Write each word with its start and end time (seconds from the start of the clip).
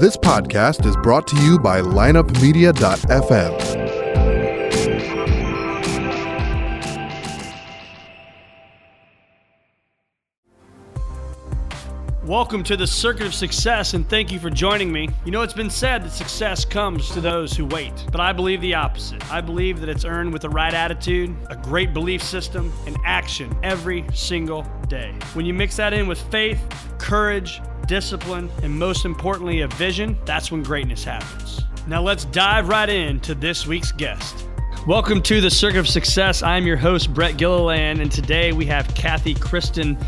This 0.00 0.16
podcast 0.16 0.86
is 0.86 0.96
brought 1.02 1.26
to 1.26 1.36
you 1.42 1.58
by 1.58 1.82
lineupmedia.fm. 1.82 3.80
Welcome 12.24 12.62
to 12.62 12.78
the 12.78 12.86
Circuit 12.86 13.26
of 13.26 13.34
Success, 13.34 13.92
and 13.92 14.08
thank 14.08 14.32
you 14.32 14.38
for 14.38 14.48
joining 14.48 14.90
me. 14.90 15.10
You 15.26 15.32
know, 15.32 15.42
it's 15.42 15.52
been 15.52 15.68
said 15.68 16.02
that 16.04 16.12
success 16.12 16.64
comes 16.64 17.10
to 17.10 17.20
those 17.20 17.54
who 17.54 17.66
wait, 17.66 18.06
but 18.10 18.22
I 18.22 18.32
believe 18.32 18.62
the 18.62 18.72
opposite. 18.72 19.30
I 19.30 19.42
believe 19.42 19.80
that 19.80 19.90
it's 19.90 20.06
earned 20.06 20.32
with 20.32 20.40
the 20.40 20.48
right 20.48 20.72
attitude, 20.72 21.36
a 21.50 21.56
great 21.56 21.92
belief 21.92 22.22
system, 22.22 22.72
and 22.86 22.96
action 23.04 23.54
every 23.62 24.06
single 24.14 24.62
day. 24.88 25.12
When 25.34 25.44
you 25.44 25.52
mix 25.52 25.76
that 25.76 25.92
in 25.92 26.06
with 26.06 26.22
faith, 26.30 26.58
courage, 26.96 27.60
discipline, 27.90 28.48
and 28.62 28.78
most 28.78 29.04
importantly, 29.04 29.62
a 29.62 29.66
vision, 29.66 30.16
that's 30.24 30.52
when 30.52 30.62
greatness 30.62 31.02
happens. 31.02 31.60
Now, 31.88 32.00
let's 32.00 32.24
dive 32.26 32.68
right 32.68 32.88
into 32.88 33.34
this 33.34 33.66
week's 33.66 33.90
guest. 33.90 34.46
Welcome 34.86 35.20
to 35.22 35.40
the 35.40 35.50
Circuit 35.50 35.80
of 35.80 35.88
Success. 35.88 36.40
I'm 36.40 36.68
your 36.68 36.76
host, 36.76 37.12
Brett 37.12 37.36
Gilliland, 37.36 38.00
and 38.00 38.10
today 38.12 38.52
we 38.52 38.64
have 38.66 38.86
Cathy 38.94 39.34
Christen 39.34 39.98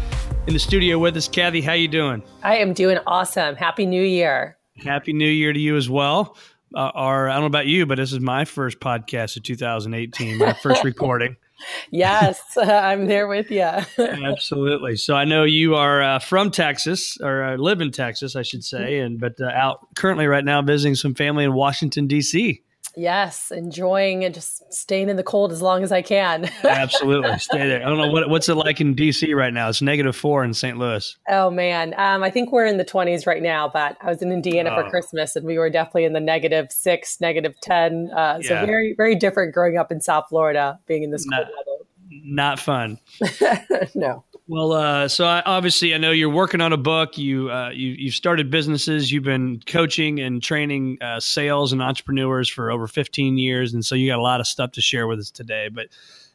in 0.46 0.52
the 0.52 0.60
studio 0.60 0.96
with 1.00 1.16
us. 1.16 1.27
Cathy, 1.27 1.60
how 1.60 1.72
you 1.72 1.88
doing? 1.88 2.22
I 2.45 2.58
am 2.58 2.72
doing 2.72 2.98
awesome. 3.05 3.56
Happy 3.56 3.84
New 3.84 4.05
Year. 4.05 4.56
Happy 4.77 5.12
New 5.12 5.28
Year 5.28 5.52
to 5.52 5.58
you 5.58 5.77
as 5.77 5.91
well. 5.91 6.36
Uh, 6.77 6.92
or 6.94 7.28
I 7.28 7.33
don't 7.33 7.42
know 7.42 7.46
about 7.46 7.66
you, 7.66 7.84
but 7.84 7.96
this 7.96 8.12
is 8.12 8.20
my 8.20 8.44
first 8.44 8.78
podcast 8.78 9.36
of 9.36 9.42
2018, 9.42 10.38
my 10.38 10.52
first 10.62 10.84
recording. 10.84 11.34
Yes, 11.90 12.40
I'm 12.56 13.06
there 13.06 13.26
with 13.28 13.50
you. 13.50 13.62
Absolutely. 13.98 14.96
So 14.96 15.14
I 15.14 15.24
know 15.24 15.44
you 15.44 15.74
are 15.74 16.02
uh, 16.02 16.18
from 16.18 16.50
Texas, 16.50 17.18
or 17.20 17.42
uh, 17.42 17.56
live 17.56 17.80
in 17.80 17.90
Texas, 17.90 18.36
I 18.36 18.42
should 18.42 18.64
say, 18.64 18.98
and 18.98 19.20
but 19.20 19.40
uh, 19.40 19.46
out 19.46 19.94
currently 19.94 20.26
right 20.26 20.44
now 20.44 20.62
visiting 20.62 20.94
some 20.94 21.14
family 21.14 21.44
in 21.44 21.52
Washington 21.52 22.06
D.C. 22.06 22.62
Yes, 22.96 23.50
enjoying 23.50 24.24
and 24.24 24.34
just 24.34 24.72
staying 24.72 25.08
in 25.08 25.16
the 25.16 25.22
cold 25.22 25.52
as 25.52 25.62
long 25.62 25.82
as 25.82 25.92
I 25.92 26.02
can. 26.02 26.50
Absolutely, 26.64 27.38
stay 27.38 27.66
there. 27.66 27.84
I 27.84 27.88
don't 27.88 27.98
know 27.98 28.10
what 28.10 28.28
what's 28.28 28.48
it 28.48 28.54
like 28.54 28.80
in 28.80 28.94
DC 28.94 29.34
right 29.34 29.52
now. 29.52 29.68
It's 29.68 29.80
negative 29.80 30.14
four 30.14 30.44
in 30.44 30.52
St. 30.52 30.76
Louis. 30.76 31.16
Oh 31.28 31.50
man, 31.50 31.94
um, 31.96 32.22
I 32.22 32.30
think 32.30 32.52
we're 32.52 32.66
in 32.66 32.76
the 32.76 32.84
twenties 32.84 33.26
right 33.26 33.42
now. 33.42 33.68
But 33.68 33.96
I 34.02 34.08
was 34.08 34.20
in 34.20 34.30
Indiana 34.30 34.70
oh. 34.70 34.82
for 34.82 34.90
Christmas, 34.90 35.36
and 35.36 35.46
we 35.46 35.58
were 35.58 35.70
definitely 35.70 36.04
in 36.04 36.12
the 36.12 36.20
negative 36.20 36.70
six, 36.70 37.20
negative 37.20 37.54
ten. 37.60 38.10
Uh, 38.14 38.42
so 38.42 38.54
yeah. 38.54 38.66
very 38.66 38.94
very 38.94 39.14
different 39.14 39.54
growing 39.54 39.78
up 39.78 39.90
in 39.90 40.00
South 40.00 40.26
Florida, 40.28 40.78
being 40.86 41.02
in 41.02 41.10
this 41.10 41.24
cold 41.24 41.46
weather. 41.46 41.84
Not 42.24 42.60
fun. 42.60 42.98
no. 43.94 44.24
Well, 44.48 44.72
uh, 44.72 45.08
so 45.08 45.24
I, 45.24 45.42
obviously, 45.46 45.94
I 45.94 45.98
know 45.98 46.10
you're 46.10 46.28
working 46.28 46.60
on 46.60 46.72
a 46.72 46.76
book. 46.76 47.16
You 47.16 47.50
uh, 47.50 47.70
you 47.70 47.90
you've 47.90 48.14
started 48.14 48.50
businesses. 48.50 49.12
You've 49.12 49.22
been 49.22 49.60
coaching 49.66 50.18
and 50.20 50.42
training 50.42 50.98
uh, 51.00 51.20
sales 51.20 51.72
and 51.72 51.80
entrepreneurs 51.80 52.48
for 52.48 52.70
over 52.70 52.86
15 52.88 53.38
years, 53.38 53.72
and 53.72 53.84
so 53.84 53.94
you 53.94 54.10
got 54.10 54.18
a 54.18 54.22
lot 54.22 54.40
of 54.40 54.46
stuff 54.46 54.72
to 54.72 54.80
share 54.80 55.06
with 55.06 55.20
us 55.20 55.30
today. 55.30 55.68
But 55.72 55.88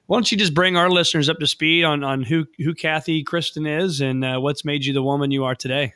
why 0.05 0.15
don't 0.15 0.31
you 0.31 0.37
just 0.37 0.53
bring 0.53 0.77
our 0.77 0.89
listeners 0.89 1.27
up 1.29 1.39
to 1.39 1.47
speed 1.47 1.83
on 1.83 2.03
on 2.03 2.23
who 2.23 2.45
who 2.57 2.73
Cathy 2.73 3.23
Christen 3.23 3.67
is 3.67 3.99
and 3.99 4.23
uh, 4.23 4.39
what's 4.39 4.63
made 4.63 4.85
you 4.85 4.93
the 4.93 5.03
woman 5.03 5.31
you 5.31 5.43
are 5.43 5.55
today? 5.55 5.93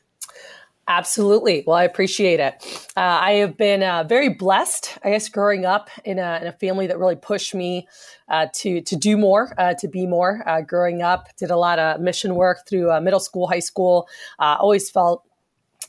Absolutely. 0.92 1.64
Well, 1.66 1.78
I 1.78 1.86
appreciate 1.86 2.42
it. 2.42 2.56
Uh, 2.98 3.00
I 3.22 3.32
have 3.36 3.56
been 3.56 3.82
uh, 3.82 4.04
very 4.04 4.28
blessed, 4.28 4.98
I 5.06 5.12
guess, 5.12 5.30
growing 5.30 5.66
up 5.66 5.90
in 6.04 6.20
a, 6.20 6.40
in 6.42 6.48
a 6.48 6.52
family 6.52 6.86
that 6.88 7.00
really 7.00 7.16
pushed 7.16 7.56
me 7.56 7.88
uh, 8.28 8.48
to 8.56 8.82
to 8.82 8.96
do 8.98 9.16
more, 9.16 9.54
uh, 9.58 9.74
to 9.76 9.88
be 9.88 10.06
more. 10.06 10.44
Uh, 10.46 10.60
growing 10.60 11.02
up, 11.02 11.30
did 11.38 11.50
a 11.50 11.56
lot 11.56 11.80
of 11.80 12.02
mission 12.02 12.36
work 12.36 12.68
through 12.68 12.92
uh, 12.92 13.00
middle 13.00 13.22
school, 13.22 13.48
high 13.48 13.60
school. 13.60 14.06
always 14.38 14.90
felt 14.90 15.24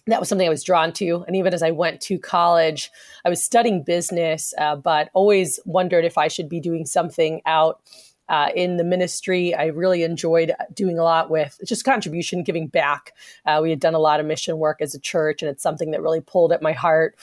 that 0.06 0.20
was 0.20 0.28
something 0.28 0.46
I 0.46 0.50
was 0.50 0.62
drawn 0.62 0.92
to. 0.94 1.24
And 1.26 1.34
even 1.34 1.52
as 1.52 1.64
I 1.64 1.72
went 1.72 2.00
to 2.02 2.16
college, 2.18 2.88
I 3.24 3.28
was 3.28 3.42
studying 3.42 3.82
business, 3.82 4.54
but 4.84 5.10
always 5.14 5.58
wondered 5.64 6.04
if 6.04 6.16
I 6.16 6.28
should 6.28 6.48
be 6.48 6.60
doing 6.60 6.86
something 6.86 7.42
out 7.44 7.80
uh, 8.32 8.48
in 8.56 8.78
the 8.78 8.84
ministry. 8.84 9.54
I 9.54 9.66
really 9.66 10.02
enjoyed 10.02 10.52
doing 10.72 10.98
a 10.98 11.04
lot 11.04 11.30
with 11.30 11.60
just 11.66 11.84
contribution, 11.84 12.42
giving 12.42 12.66
back. 12.66 13.12
Uh, 13.44 13.60
we 13.62 13.68
had 13.68 13.78
done 13.78 13.94
a 13.94 13.98
lot 13.98 14.18
of 14.18 14.26
mission 14.26 14.56
work 14.56 14.80
as 14.80 14.94
a 14.94 14.98
church, 14.98 15.42
and 15.42 15.50
it's 15.50 15.62
something 15.62 15.90
that 15.90 16.00
really 16.00 16.22
pulled 16.22 16.50
at 16.50 16.62
my 16.62 16.72
heart. 16.72 17.14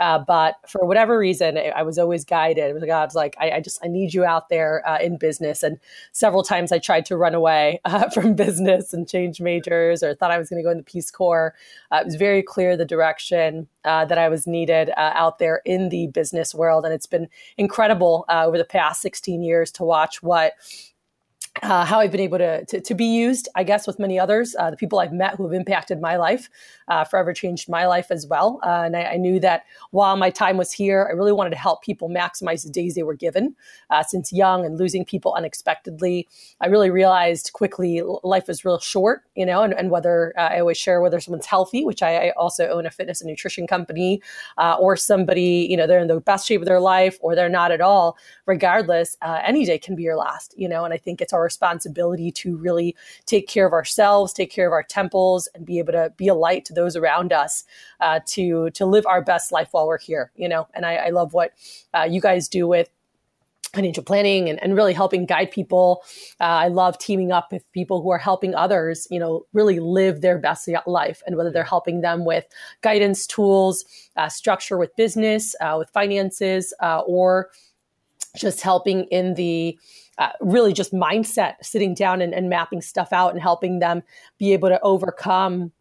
Uh, 0.00 0.18
but 0.18 0.56
for 0.68 0.84
whatever 0.84 1.18
reason, 1.18 1.58
I 1.58 1.82
was 1.82 1.98
always 1.98 2.24
guided. 2.24 2.76
God's 2.86 3.14
like, 3.14 3.36
I, 3.40 3.52
I 3.52 3.60
just, 3.60 3.80
I 3.84 3.88
need 3.88 4.14
you 4.14 4.24
out 4.24 4.48
there 4.48 4.86
uh, 4.88 4.98
in 4.98 5.18
business. 5.18 5.62
And 5.62 5.78
several 6.12 6.42
times 6.42 6.72
I 6.72 6.78
tried 6.78 7.04
to 7.06 7.16
run 7.16 7.34
away 7.34 7.80
uh, 7.84 8.08
from 8.10 8.34
business 8.34 8.92
and 8.92 9.08
change 9.08 9.40
majors 9.40 10.02
or 10.02 10.14
thought 10.14 10.30
I 10.30 10.38
was 10.38 10.48
going 10.48 10.62
to 10.62 10.64
go 10.64 10.70
in 10.70 10.78
the 10.78 10.82
Peace 10.82 11.10
Corps. 11.10 11.54
Uh, 11.90 11.98
it 12.02 12.06
was 12.06 12.16
very 12.16 12.42
clear 12.42 12.76
the 12.76 12.84
direction 12.84 13.66
uh, 13.84 14.04
that 14.04 14.18
I 14.18 14.28
was 14.28 14.46
needed 14.46 14.90
uh, 14.90 15.12
out 15.14 15.38
there 15.38 15.62
in 15.64 15.88
the 15.88 16.08
business 16.08 16.54
world. 16.54 16.84
And 16.84 16.94
it's 16.94 17.06
been 17.06 17.28
incredible 17.56 18.24
over 18.28 18.58
the 18.58 18.64
past 18.64 19.02
16 19.02 19.42
years 19.42 19.72
to 19.72 19.84
watch 19.84 20.22
what 20.22 20.54
uh, 21.62 21.84
how 21.84 22.00
I've 22.00 22.10
been 22.10 22.20
able 22.20 22.38
to, 22.38 22.64
to, 22.66 22.80
to, 22.80 22.94
be 22.94 23.04
used, 23.04 23.48
I 23.54 23.64
guess, 23.64 23.86
with 23.86 23.98
many 23.98 24.18
others. 24.18 24.54
Uh, 24.58 24.70
the 24.70 24.76
people 24.76 24.98
I've 24.98 25.12
met 25.12 25.34
who 25.34 25.44
have 25.44 25.52
impacted 25.52 26.00
my 26.00 26.16
life, 26.16 26.48
uh, 26.88 27.04
forever 27.04 27.32
changed 27.32 27.68
my 27.68 27.86
life 27.86 28.10
as 28.10 28.26
well. 28.26 28.60
Uh, 28.62 28.82
and 28.86 28.96
I, 28.96 29.02
I, 29.04 29.16
knew 29.16 29.40
that 29.40 29.64
while 29.90 30.16
my 30.16 30.30
time 30.30 30.56
was 30.56 30.72
here, 30.72 31.06
I 31.08 31.14
really 31.14 31.32
wanted 31.32 31.50
to 31.50 31.56
help 31.56 31.82
people 31.82 32.08
maximize 32.08 32.64
the 32.64 32.70
days 32.70 32.94
they 32.94 33.02
were 33.02 33.14
given. 33.14 33.56
Uh, 33.90 34.02
since 34.02 34.32
young 34.32 34.64
and 34.64 34.78
losing 34.78 35.04
people 35.04 35.34
unexpectedly, 35.34 36.28
I 36.60 36.68
really 36.68 36.90
realized 36.90 37.52
quickly 37.52 38.02
life 38.22 38.48
is 38.48 38.64
real 38.64 38.78
short, 38.78 39.22
you 39.34 39.44
know, 39.44 39.62
and, 39.62 39.74
and 39.74 39.90
whether 39.90 40.32
uh, 40.38 40.42
I 40.42 40.60
always 40.60 40.78
share 40.78 41.00
whether 41.00 41.20
someone's 41.20 41.46
healthy, 41.46 41.84
which 41.84 42.02
I, 42.02 42.28
I 42.28 42.30
also 42.30 42.68
own 42.68 42.86
a 42.86 42.90
fitness 42.90 43.20
and 43.20 43.28
nutrition 43.28 43.66
company, 43.66 44.22
or 44.58 44.96
somebody, 44.96 45.66
you 45.68 45.76
know, 45.76 45.86
they're 45.86 45.98
in 45.98 46.08
the 46.08 46.20
best 46.20 46.46
shape 46.46 46.60
of 46.60 46.66
their 46.66 46.80
life 46.80 47.18
or 47.20 47.34
they're 47.34 47.48
not 47.48 47.72
at 47.72 47.80
all, 47.80 48.16
regardless, 48.46 49.16
any 49.22 49.64
day 49.64 49.78
can 49.78 49.94
be 49.94 50.02
your 50.02 50.16
last, 50.16 50.54
you 50.56 50.68
know, 50.68 50.84
and 50.84 50.94
I 50.94 50.98
think 50.98 51.20
it's 51.20 51.32
our 51.32 51.47
responsibility 51.52 52.30
to 52.32 52.56
really 52.56 52.94
take 53.26 53.48
care 53.48 53.66
of 53.66 53.72
ourselves, 53.72 54.32
take 54.32 54.50
care 54.50 54.66
of 54.66 54.72
our 54.72 54.82
temples, 54.82 55.48
and 55.54 55.64
be 55.64 55.78
able 55.78 55.92
to 55.92 56.12
be 56.16 56.28
a 56.28 56.34
light 56.34 56.64
to 56.66 56.74
those 56.74 56.94
around 56.96 57.32
us 57.32 57.64
uh, 58.00 58.20
to 58.34 58.70
to 58.70 58.84
live 58.86 59.06
our 59.06 59.22
best 59.22 59.52
life 59.52 59.68
while 59.72 59.86
we're 59.86 59.98
here. 60.10 60.30
You 60.36 60.48
know, 60.48 60.68
and 60.74 60.84
I, 60.84 60.94
I 61.08 61.10
love 61.10 61.32
what 61.32 61.52
uh, 61.94 62.06
you 62.14 62.20
guys 62.20 62.48
do 62.48 62.66
with 62.66 62.90
financial 63.74 64.02
planning 64.02 64.48
and, 64.48 64.62
and 64.62 64.74
really 64.74 64.94
helping 64.94 65.26
guide 65.26 65.50
people. 65.50 66.02
Uh, 66.40 66.64
I 66.64 66.68
love 66.68 66.98
teaming 66.98 67.32
up 67.32 67.52
with 67.52 67.70
people 67.72 68.02
who 68.02 68.10
are 68.10 68.18
helping 68.18 68.54
others, 68.54 69.06
you 69.10 69.20
know, 69.20 69.46
really 69.52 69.78
live 69.78 70.20
their 70.20 70.38
best 70.38 70.68
life. 70.86 71.22
And 71.26 71.36
whether 71.36 71.50
they're 71.50 71.64
helping 71.64 72.00
them 72.00 72.24
with 72.24 72.44
guidance 72.80 73.26
tools, 73.26 73.84
uh, 74.16 74.28
structure 74.28 74.78
with 74.78 74.96
business, 74.96 75.54
uh, 75.60 75.76
with 75.78 75.90
finances, 75.90 76.72
uh, 76.80 77.00
or 77.00 77.50
just 78.36 78.62
helping 78.62 79.04
in 79.04 79.34
the 79.34 79.78
uh, 80.18 80.30
really 80.40 80.72
just 80.72 80.92
mindset, 80.92 81.54
sitting 81.62 81.94
down 81.94 82.20
and, 82.20 82.34
and 82.34 82.48
mapping 82.48 82.80
stuff 82.80 83.12
out 83.12 83.32
and 83.32 83.40
helping 83.40 83.78
them 83.78 84.02
be 84.38 84.52
able 84.52 84.68
to 84.68 84.80
overcome 84.82 85.72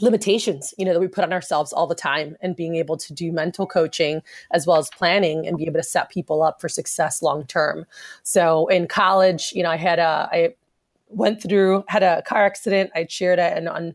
limitations 0.00 0.72
you 0.78 0.84
know 0.84 0.94
that 0.94 1.00
we 1.00 1.08
put 1.08 1.24
on 1.24 1.32
ourselves 1.32 1.72
all 1.72 1.86
the 1.86 1.94
time 1.94 2.36
and 2.40 2.56
being 2.56 2.76
able 2.76 2.96
to 2.96 3.12
do 3.12 3.30
mental 3.32 3.66
coaching 3.66 4.22
as 4.50 4.66
well 4.66 4.78
as 4.78 4.88
planning 4.90 5.46
and 5.46 5.58
be 5.58 5.64
able 5.64 5.78
to 5.78 5.82
set 5.82 6.08
people 6.10 6.42
up 6.42 6.60
for 6.60 6.68
success 6.68 7.22
long 7.22 7.44
term. 7.46 7.84
So 8.22 8.66
in 8.68 8.86
college 8.86 9.52
you 9.54 9.62
know 9.62 9.70
i 9.70 9.76
had 9.76 9.98
a 9.98 10.28
i 10.32 10.54
went 11.08 11.42
through 11.42 11.84
had 11.88 12.02
a 12.02 12.22
car 12.22 12.46
accident. 12.46 12.90
I 12.94 13.06
shared 13.08 13.38
it 13.38 13.56
and 13.56 13.68
on 13.68 13.94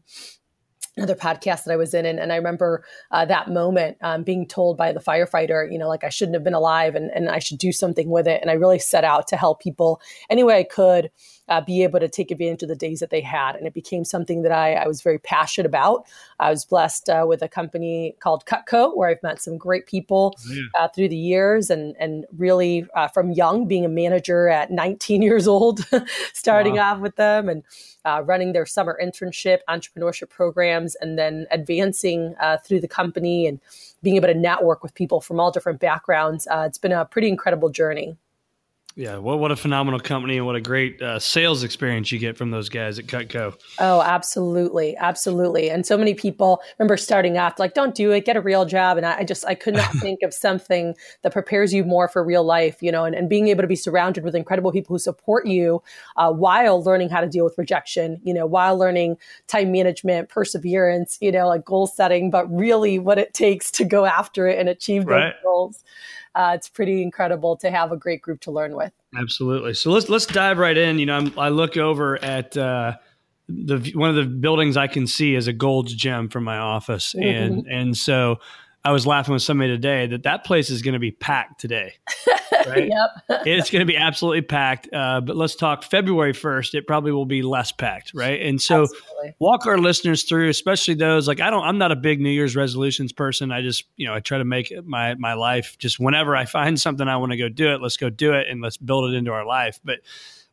another 0.97 1.15
podcast 1.15 1.65
that 1.65 1.73
I 1.73 1.75
was 1.75 1.93
in. 1.93 2.05
And, 2.05 2.19
and 2.19 2.31
I 2.31 2.37
remember 2.37 2.83
uh, 3.11 3.25
that 3.25 3.49
moment 3.49 3.97
um, 4.01 4.23
being 4.23 4.47
told 4.47 4.77
by 4.77 4.91
the 4.91 4.99
firefighter, 4.99 5.69
you 5.71 5.77
know, 5.77 5.87
like 5.87 6.03
I 6.03 6.09
shouldn't 6.09 6.35
have 6.35 6.43
been 6.43 6.53
alive 6.53 6.95
and, 6.95 7.11
and 7.13 7.29
I 7.29 7.39
should 7.39 7.57
do 7.57 7.71
something 7.71 8.09
with 8.09 8.27
it. 8.27 8.41
And 8.41 8.49
I 8.49 8.53
really 8.53 8.79
set 8.79 9.03
out 9.03 9.27
to 9.27 9.37
help 9.37 9.61
people 9.61 10.01
any 10.29 10.43
way 10.43 10.59
I 10.59 10.63
could 10.63 11.11
uh, 11.47 11.61
be 11.61 11.83
able 11.83 11.99
to 11.99 12.07
take 12.07 12.31
advantage 12.31 12.63
of 12.63 12.69
the 12.69 12.75
days 12.75 12.99
that 12.99 13.09
they 13.09 13.21
had. 13.21 13.55
And 13.55 13.67
it 13.67 13.73
became 13.73 14.03
something 14.03 14.41
that 14.41 14.51
I, 14.51 14.73
I 14.73 14.87
was 14.87 15.01
very 15.01 15.19
passionate 15.19 15.65
about. 15.65 16.05
I 16.39 16.49
was 16.49 16.65
blessed 16.65 17.09
uh, 17.09 17.25
with 17.27 17.41
a 17.41 17.47
company 17.47 18.15
called 18.19 18.45
Cutco, 18.45 18.95
where 18.95 19.09
I've 19.09 19.21
met 19.21 19.41
some 19.41 19.57
great 19.57 19.85
people 19.85 20.35
yeah. 20.49 20.63
uh, 20.77 20.87
through 20.87 21.09
the 21.09 21.17
years 21.17 21.69
and, 21.69 21.95
and 21.99 22.25
really 22.37 22.87
uh, 22.95 23.07
from 23.09 23.31
young, 23.31 23.67
being 23.67 23.85
a 23.85 23.89
manager 23.89 24.49
at 24.49 24.71
19 24.71 25.21
years 25.21 25.47
old, 25.47 25.85
starting 26.33 26.75
wow. 26.75 26.93
off 26.93 26.99
with 26.99 27.15
them 27.15 27.49
and 27.49 27.63
uh, 28.05 28.21
running 28.23 28.53
their 28.53 28.65
summer 28.65 28.99
internship, 29.01 29.59
entrepreneurship 29.69 30.29
programs, 30.29 30.95
and 30.95 31.17
then 31.17 31.45
advancing 31.51 32.35
uh, 32.39 32.57
through 32.57 32.79
the 32.79 32.87
company 32.87 33.47
and 33.47 33.59
being 34.03 34.15
able 34.15 34.27
to 34.27 34.33
network 34.33 34.83
with 34.83 34.93
people 34.93 35.21
from 35.21 35.39
all 35.39 35.51
different 35.51 35.79
backgrounds. 35.79 36.47
it's 36.51 36.77
been 36.77 36.91
a 36.91 37.05
pretty 37.05 37.27
incredible 37.27 37.69
journey. 37.69 38.15
Yeah, 38.97 39.17
what 39.17 39.39
what 39.39 39.51
a 39.51 39.57
phenomenal 39.57 39.99
company 39.99 40.37
and 40.37 40.45
what 40.45 40.55
a 40.55 40.61
great 40.61 41.01
uh, 41.01 41.19
sales 41.19 41.63
experience 41.63 42.13
you 42.13 42.19
get 42.19 42.37
from 42.37 42.51
those 42.51 42.69
guys 42.69 42.97
at 42.97 43.07
Cutco. 43.07 43.53
Oh, 43.77 44.01
absolutely, 44.01 44.95
absolutely. 44.95 45.69
And 45.69 45.85
so 45.85 45.97
many 45.97 46.13
people 46.13 46.61
remember 46.79 46.95
starting 46.95 47.37
off 47.37 47.59
like, 47.59 47.73
"Don't 47.73 47.93
do 47.93 48.11
it, 48.11 48.23
get 48.23 48.37
a 48.37 48.41
real 48.41 48.63
job." 48.63 48.95
And 48.95 49.05
I, 49.05 49.17
I 49.17 49.23
just 49.25 49.45
I 49.45 49.53
could 49.53 49.73
not 49.73 49.91
think 49.95 50.21
of 50.23 50.33
something 50.33 50.95
that 51.23 51.33
prepares 51.33 51.73
you 51.73 51.83
more 51.83 52.07
for 52.07 52.23
real 52.23 52.45
life, 52.45 52.81
you 52.81 52.89
know, 52.89 53.03
and, 53.03 53.13
and 53.13 53.27
being 53.27 53.49
able 53.49 53.63
to 53.63 53.67
be 53.67 53.75
surrounded 53.75 54.23
with 54.23 54.33
incredible 54.33 54.71
people 54.71 54.93
who 54.95 54.99
support 54.99 55.45
you 55.45 55.83
uh, 56.15 56.31
while 56.31 56.81
learning 56.81 57.09
how 57.09 57.19
to 57.19 57.27
deal 57.27 57.43
with 57.43 57.57
rejection, 57.57 58.21
you 58.23 58.33
know, 58.33 58.45
while 58.45 58.77
learning 58.77 59.17
time 59.47 59.73
management, 59.73 60.29
perseverance, 60.29 61.17
you 61.19 61.33
know, 61.33 61.49
like 61.49 61.65
goal 61.65 61.85
setting, 61.85 62.31
but 62.31 62.49
really 62.49 62.97
what 62.97 63.19
it 63.19 63.33
takes 63.33 63.71
to 63.71 63.83
go 63.83 64.05
after 64.05 64.47
it 64.47 64.57
and 64.57 64.69
achieve 64.69 65.03
those 65.03 65.11
right. 65.11 65.33
goals 65.43 65.83
uh, 66.35 66.51
it's 66.53 66.67
pretty 66.67 67.01
incredible 67.01 67.55
to 67.57 67.71
have 67.71 67.91
a 67.91 67.97
great 67.97 68.21
group 68.21 68.41
to 68.41 68.51
learn 68.51 68.75
with. 68.75 68.91
Absolutely. 69.17 69.73
So 69.73 69.89
let's 69.91 70.09
let's 70.09 70.25
dive 70.25 70.57
right 70.57 70.77
in. 70.77 70.99
You 70.99 71.05
know, 71.05 71.15
I'm, 71.15 71.39
i 71.39 71.49
look 71.49 71.77
over 71.77 72.23
at 72.23 72.55
uh, 72.57 72.97
the 73.47 73.91
one 73.95 74.09
of 74.09 74.15
the 74.15 74.25
buildings 74.25 74.75
I 74.75 74.87
can 74.87 75.07
see 75.07 75.35
is 75.35 75.47
a 75.47 75.53
Gold's 75.53 75.93
Gym 75.93 76.29
from 76.29 76.43
my 76.43 76.57
office, 76.57 77.13
mm-hmm. 77.13 77.27
and 77.27 77.67
and 77.67 77.97
so 77.97 78.39
I 78.85 78.91
was 78.91 79.07
laughing 79.07 79.33
with 79.33 79.41
somebody 79.41 79.71
today 79.71 80.05
that 80.07 80.23
that 80.23 80.45
place 80.45 80.69
is 80.69 80.83
going 80.83 80.93
to 80.93 80.99
be 80.99 81.11
packed 81.11 81.59
today. 81.59 81.93
Right? 82.67 82.89
yep. 82.89 83.43
it's 83.45 83.69
going 83.69 83.81
to 83.81 83.85
be 83.85 83.97
absolutely 83.97 84.41
packed. 84.41 84.89
Uh, 84.91 85.21
but 85.21 85.35
let's 85.35 85.55
talk 85.55 85.83
February 85.83 86.33
1st. 86.33 86.73
It 86.73 86.87
probably 86.87 87.11
will 87.11 87.25
be 87.25 87.43
less 87.43 87.71
packed. 87.71 88.11
Right. 88.15 88.41
And 88.41 88.59
so 88.59 88.83
absolutely. 88.83 89.35
walk 89.37 89.67
our 89.67 89.77
listeners 89.77 90.23
through, 90.23 90.49
especially 90.49 90.95
those 90.95 91.27
like, 91.27 91.39
I 91.41 91.51
don't, 91.51 91.63
I'm 91.63 91.77
not 91.77 91.91
a 91.91 91.95
big 91.95 92.19
New 92.19 92.29
Year's 92.29 92.55
resolutions 92.55 93.11
person. 93.11 93.51
I 93.51 93.61
just, 93.61 93.83
you 93.97 94.07
know, 94.07 94.15
I 94.15 94.19
try 94.19 94.39
to 94.39 94.45
make 94.45 94.73
my, 94.83 95.13
my 95.15 95.33
life 95.33 95.77
just 95.77 95.99
whenever 95.99 96.35
I 96.35 96.45
find 96.45 96.79
something 96.79 97.07
I 97.07 97.17
want 97.17 97.33
to 97.33 97.37
go 97.37 97.49
do 97.49 97.71
it, 97.71 97.81
let's 97.81 97.97
go 97.97 98.09
do 98.09 98.33
it 98.33 98.47
and 98.49 98.61
let's 98.61 98.77
build 98.77 99.11
it 99.11 99.15
into 99.15 99.31
our 99.31 99.45
life. 99.45 99.79
But 99.83 99.99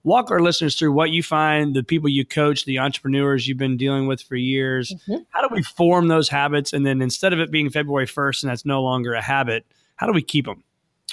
walk 0.04 0.30
our 0.30 0.40
listeners 0.40 0.78
through 0.78 0.92
what 0.92 1.10
you 1.10 1.22
find, 1.22 1.74
the 1.74 1.82
people 1.82 2.08
you 2.08 2.24
coach, 2.24 2.64
the 2.64 2.78
entrepreneurs 2.78 3.46
you've 3.46 3.58
been 3.58 3.76
dealing 3.76 4.06
with 4.06 4.22
for 4.22 4.36
years. 4.36 4.92
Mm-hmm. 4.92 5.22
How 5.30 5.46
do 5.46 5.54
we 5.54 5.62
form 5.62 6.08
those 6.08 6.28
habits? 6.28 6.72
And 6.72 6.84
then 6.84 7.00
instead 7.00 7.32
of 7.32 7.40
it 7.40 7.50
being 7.50 7.70
February 7.70 8.06
1st 8.06 8.42
and 8.42 8.50
that's 8.50 8.64
no 8.64 8.82
longer 8.82 9.14
a 9.14 9.22
habit, 9.22 9.64
how 9.96 10.06
do 10.06 10.12
we 10.12 10.22
keep 10.22 10.46
them? 10.46 10.64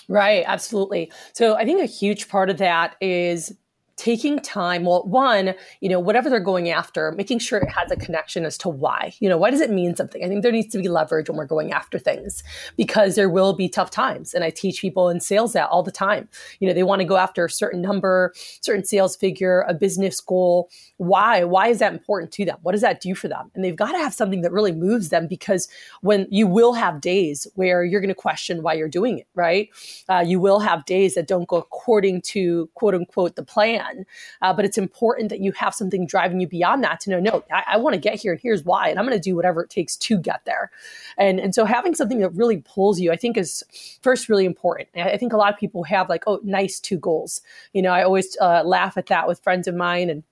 Right, 0.08 0.44
absolutely. 0.48 1.12
So 1.34 1.56
I 1.56 1.66
think 1.66 1.82
a 1.82 1.86
huge 1.86 2.30
part 2.30 2.50
of 2.50 2.58
that 2.58 2.96
is 3.00 3.56
taking 4.00 4.40
time 4.40 4.86
well 4.86 5.04
one 5.04 5.54
you 5.82 5.90
know 5.90 6.00
whatever 6.00 6.30
they're 6.30 6.40
going 6.40 6.70
after 6.70 7.12
making 7.12 7.38
sure 7.38 7.60
it 7.60 7.68
has 7.70 7.92
a 7.92 7.98
connection 7.98 8.46
as 8.46 8.58
to 8.58 8.70
why. 8.70 9.14
You 9.20 9.28
know 9.28 9.38
why 9.38 9.52
does 9.52 9.60
it 9.60 9.70
mean 9.70 9.94
something? 9.94 10.24
I 10.24 10.30
think 10.30 10.42
there 10.42 10.54
needs 10.54 10.72
to 10.72 10.78
be 10.78 10.88
leverage 10.88 11.30
when 11.30 11.38
we're 11.38 11.46
going 11.46 11.74
after 11.74 12.00
things 12.00 12.42
because 12.78 13.16
there 13.16 13.30
will 13.30 13.52
be 13.52 13.68
tough 13.68 13.92
times. 13.92 14.34
And 14.34 14.46
i 14.46 14.50
teach 14.50 14.80
people 14.80 15.10
in 15.10 15.20
sales 15.20 15.52
that 15.52 15.68
all 15.70 15.84
the 15.84 15.92
time. 15.92 16.30
You 16.62 16.68
know 16.68 16.74
they 16.74 16.84
want 16.84 17.02
to 17.02 17.06
go 17.06 17.18
after 17.18 17.44
a 17.44 17.50
certain 17.50 17.82
number 17.82 18.34
certain 18.62 18.86
sales 18.86 19.18
figure 19.18 19.66
a 19.68 19.74
business 19.74 20.22
goal. 20.22 20.70
Why? 20.96 21.44
Why 21.44 21.68
is 21.68 21.80
that 21.80 21.92
important 21.92 22.32
to 22.34 22.46
them? 22.46 22.58
What 22.62 22.72
does 22.72 22.82
that 22.82 23.02
do 23.02 23.14
for 23.16 23.28
them? 23.28 23.52
And 23.54 23.66
they've 23.66 23.76
got 23.76 23.92
to 23.92 23.98
have 23.98 24.14
something 24.14 24.42
that 24.44 24.54
really 24.54 24.72
moves 24.72 25.10
them 25.10 25.28
because 25.28 25.68
when 26.00 26.26
you 26.30 26.48
will 26.48 26.72
have 26.72 27.02
days 27.02 27.48
where 27.56 27.84
you're 27.84 28.02
going 28.02 28.08
to 28.08 28.16
question 28.16 28.64
why 28.64 28.76
you're 28.76 28.88
doing 28.88 29.20
it 29.20 29.28
right? 29.36 29.68
Uh, 30.08 30.24
you 30.26 30.40
will 30.40 30.60
have 30.60 30.86
days 30.86 31.16
that 31.16 31.28
don't 31.28 31.50
go 31.50 31.58
according 31.58 32.22
to 32.22 32.70
quote 32.76 32.96
unquote 32.96 33.36
the 33.36 33.44
plan 33.44 33.89
done. 33.94 34.06
Uh, 34.42 34.54
but 34.54 34.66
it's 34.66 34.78
important 34.78 35.30
that 35.30 35.40
you 35.40 35.52
have 35.54 35.74
something 35.74 36.06
driving 36.06 36.40
you 36.40 36.48
beyond 36.48 36.84
that 36.84 37.00
to 37.02 37.10
know, 37.10 37.20
no, 37.20 37.44
I, 37.52 37.64
I 37.74 37.78
want 37.78 37.94
to 37.94 38.00
get 38.00 38.16
here 38.16 38.34
and 38.34 38.42
here's 38.42 38.64
why. 38.64 38.90
And 38.90 39.00
I'm 39.00 39.06
going 39.06 39.18
to 39.18 39.22
do 39.22 39.36
whatever 39.36 39.64
it 39.64 39.70
takes 39.70 39.96
to 39.98 40.18
get 40.18 40.42
there. 40.46 40.72
And, 41.18 41.40
and 41.40 41.54
so 41.54 41.66
having 41.66 41.96
something 41.96 42.20
that 42.20 42.30
really 42.30 42.58
pulls 42.58 43.00
you, 43.00 43.12
I 43.12 43.16
think 43.16 43.38
is 43.38 43.64
first 44.02 44.30
really 44.30 44.46
important. 44.46 44.90
I 44.96 45.18
think 45.18 45.34
a 45.34 45.38
lot 45.38 45.54
of 45.54 45.60
people 45.60 45.84
have 45.84 46.10
like, 46.10 46.24
oh, 46.28 46.40
nice 46.44 46.80
two 46.80 46.98
goals. 46.98 47.42
You 47.74 47.82
know, 47.82 47.92
I 47.92 48.04
always 48.04 48.38
uh, 48.40 48.64
laugh 48.64 48.98
at 48.98 49.08
that 49.08 49.28
with 49.28 49.40
friends 49.40 49.68
of 49.68 49.76
mine 49.76 50.10
and 50.10 50.24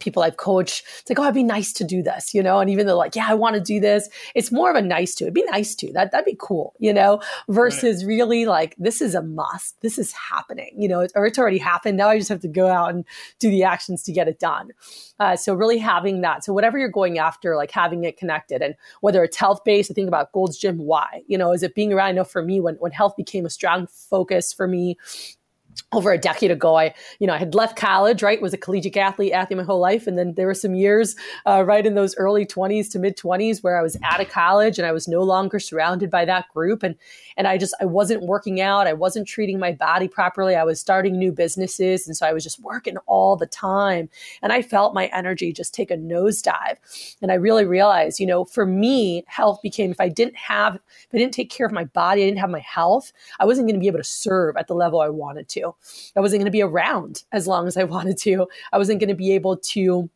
people 0.00 0.22
I've 0.22 0.36
coached. 0.36 0.84
It's 1.00 1.10
like, 1.10 1.18
oh, 1.18 1.24
it'd 1.24 1.34
be 1.34 1.42
nice 1.42 1.72
to 1.74 1.84
do 1.84 2.02
this, 2.02 2.34
you 2.34 2.42
know? 2.42 2.60
And 2.60 2.70
even 2.70 2.86
though 2.86 2.96
like, 2.96 3.16
yeah, 3.16 3.26
I 3.28 3.34
want 3.34 3.54
to 3.54 3.60
do 3.60 3.80
this, 3.80 4.08
it's 4.34 4.52
more 4.52 4.70
of 4.70 4.76
a 4.76 4.82
nice 4.82 5.14
to. 5.16 5.24
It'd 5.24 5.34
be 5.34 5.44
nice 5.44 5.74
to. 5.76 5.92
That 5.92 6.12
that'd 6.12 6.24
be 6.24 6.36
cool, 6.38 6.74
you 6.78 6.92
know, 6.92 7.20
versus 7.48 8.04
right. 8.04 8.08
really 8.08 8.46
like 8.46 8.74
this 8.78 9.00
is 9.00 9.14
a 9.14 9.22
must. 9.22 9.80
This 9.80 9.98
is 9.98 10.12
happening, 10.12 10.74
you 10.76 10.88
know, 10.88 11.06
or 11.14 11.26
it's 11.26 11.38
already 11.38 11.58
happened. 11.58 11.96
Now 11.96 12.08
I 12.08 12.18
just 12.18 12.28
have 12.28 12.40
to 12.40 12.48
go 12.48 12.68
out 12.68 12.90
and 12.94 13.04
do 13.38 13.50
the 13.50 13.64
actions 13.64 14.02
to 14.04 14.12
get 14.12 14.28
it 14.28 14.38
done. 14.38 14.70
Uh, 15.18 15.36
so 15.36 15.54
really 15.54 15.78
having 15.78 16.20
that. 16.22 16.44
So 16.44 16.52
whatever 16.52 16.78
you're 16.78 16.88
going 16.88 17.18
after, 17.18 17.56
like 17.56 17.70
having 17.70 18.04
it 18.04 18.16
connected 18.16 18.62
and 18.62 18.74
whether 19.00 19.22
it's 19.24 19.36
health 19.36 19.64
based, 19.64 19.90
I 19.90 19.94
think 19.94 20.08
about 20.08 20.32
Gold's 20.32 20.58
Gym, 20.58 20.78
why? 20.78 21.22
You 21.26 21.38
know, 21.38 21.52
is 21.52 21.62
it 21.62 21.74
being 21.74 21.92
around? 21.92 22.08
I 22.08 22.12
know 22.12 22.24
for 22.24 22.42
me, 22.42 22.60
when 22.60 22.76
when 22.76 22.92
health 22.92 23.16
became 23.16 23.46
a 23.46 23.50
strong 23.50 23.86
focus 23.86 24.52
for 24.52 24.66
me, 24.66 24.96
over 25.92 26.12
a 26.12 26.18
decade 26.18 26.52
ago, 26.52 26.76
I, 26.76 26.94
you 27.18 27.26
know, 27.26 27.32
I 27.32 27.38
had 27.38 27.54
left 27.54 27.76
college, 27.76 28.22
right? 28.22 28.40
Was 28.40 28.54
a 28.54 28.58
collegiate 28.58 28.96
athlete, 28.96 29.32
athlete 29.32 29.56
my 29.56 29.64
whole 29.64 29.80
life. 29.80 30.06
And 30.06 30.16
then 30.16 30.34
there 30.34 30.46
were 30.46 30.54
some 30.54 30.74
years, 30.74 31.16
uh, 31.46 31.64
right 31.66 31.84
in 31.84 31.94
those 31.94 32.16
early 32.16 32.46
twenties 32.46 32.88
to 32.90 33.00
mid 33.00 33.16
twenties 33.16 33.62
where 33.62 33.76
I 33.76 33.82
was 33.82 33.96
out 34.04 34.20
of 34.20 34.28
college 34.28 34.78
and 34.78 34.86
I 34.86 34.92
was 34.92 35.08
no 35.08 35.22
longer 35.22 35.58
surrounded 35.58 36.08
by 36.08 36.24
that 36.26 36.48
group. 36.54 36.84
And, 36.84 36.94
and 37.36 37.48
I 37.48 37.58
just, 37.58 37.74
I 37.80 37.86
wasn't 37.86 38.22
working 38.22 38.60
out. 38.60 38.86
I 38.86 38.92
wasn't 38.92 39.26
treating 39.26 39.58
my 39.58 39.72
body 39.72 40.06
properly. 40.06 40.54
I 40.54 40.62
was 40.62 40.78
starting 40.78 41.18
new 41.18 41.32
businesses. 41.32 42.06
And 42.06 42.16
so 42.16 42.24
I 42.24 42.32
was 42.32 42.44
just 42.44 42.60
working 42.60 42.96
all 43.06 43.34
the 43.34 43.46
time. 43.46 44.08
And 44.42 44.52
I 44.52 44.62
felt 44.62 44.94
my 44.94 45.06
energy 45.06 45.52
just 45.52 45.74
take 45.74 45.90
a 45.90 45.96
nosedive. 45.96 46.76
And 47.20 47.32
I 47.32 47.34
really 47.34 47.64
realized, 47.64 48.20
you 48.20 48.26
know, 48.26 48.44
for 48.44 48.64
me, 48.64 49.24
health 49.26 49.60
became, 49.60 49.90
if 49.90 50.00
I 50.00 50.08
didn't 50.08 50.36
have, 50.36 50.76
if 50.76 51.14
I 51.14 51.18
didn't 51.18 51.34
take 51.34 51.50
care 51.50 51.66
of 51.66 51.72
my 51.72 51.84
body, 51.84 52.22
I 52.22 52.26
didn't 52.26 52.38
have 52.38 52.50
my 52.50 52.60
health, 52.60 53.12
I 53.40 53.44
wasn't 53.44 53.66
going 53.66 53.74
to 53.74 53.80
be 53.80 53.88
able 53.88 53.98
to 53.98 54.04
serve 54.04 54.56
at 54.56 54.68
the 54.68 54.74
level 54.74 55.00
I 55.00 55.08
wanted 55.08 55.48
to. 55.48 55.59
I 56.16 56.20
wasn't 56.20 56.40
going 56.40 56.46
to 56.46 56.50
be 56.50 56.62
around 56.62 57.24
as 57.32 57.46
long 57.46 57.66
as 57.66 57.76
I 57.76 57.84
wanted 57.94 58.18
to. 58.18 58.46
I 58.72 58.78
wasn't 58.78 59.00
going 59.00 59.08
to 59.08 59.14
be 59.14 59.32
able 59.32 59.56
to 59.56 60.10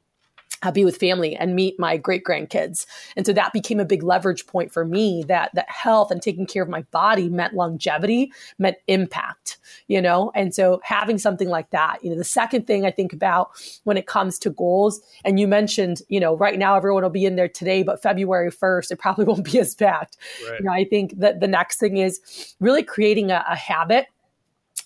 uh, 0.64 0.70
be 0.70 0.84
with 0.84 0.96
family 0.96 1.36
and 1.36 1.54
meet 1.54 1.78
my 1.78 1.96
great 1.96 2.24
grandkids. 2.24 2.86
And 3.16 3.26
so 3.26 3.32
that 3.32 3.52
became 3.52 3.80
a 3.80 3.84
big 3.84 4.02
leverage 4.02 4.46
point 4.46 4.72
for 4.72 4.84
me 4.84 5.24
that 5.28 5.50
that 5.54 5.68
health 5.70 6.10
and 6.10 6.22
taking 6.22 6.46
care 6.46 6.62
of 6.62 6.68
my 6.68 6.82
body 6.90 7.28
meant 7.28 7.54
longevity, 7.54 8.32
meant 8.58 8.78
impact, 8.86 9.58
you 9.88 10.00
know? 10.00 10.32
And 10.34 10.54
so 10.54 10.80
having 10.82 11.18
something 11.18 11.48
like 11.48 11.70
that, 11.70 12.02
you 12.02 12.10
know, 12.10 12.16
the 12.16 12.24
second 12.24 12.66
thing 12.66 12.86
I 12.86 12.90
think 12.90 13.12
about 13.12 13.50
when 13.84 13.96
it 13.96 14.06
comes 14.06 14.38
to 14.40 14.50
goals, 14.50 15.00
and 15.24 15.38
you 15.38 15.46
mentioned, 15.46 16.02
you 16.08 16.18
know, 16.18 16.36
right 16.36 16.58
now 16.58 16.76
everyone 16.76 17.02
will 17.02 17.10
be 17.10 17.26
in 17.26 17.36
there 17.36 17.48
today, 17.48 17.82
but 17.82 18.02
February 18.02 18.50
1st, 18.50 18.92
it 18.92 18.98
probably 18.98 19.24
won't 19.26 19.44
be 19.44 19.58
as 19.58 19.74
packed. 19.74 20.16
Right. 20.48 20.60
You 20.60 20.66
know, 20.66 20.72
I 20.72 20.84
think 20.84 21.18
that 21.18 21.40
the 21.40 21.48
next 21.48 21.78
thing 21.78 21.98
is 21.98 22.54
really 22.60 22.82
creating 22.82 23.30
a, 23.30 23.44
a 23.48 23.56
habit 23.56 24.06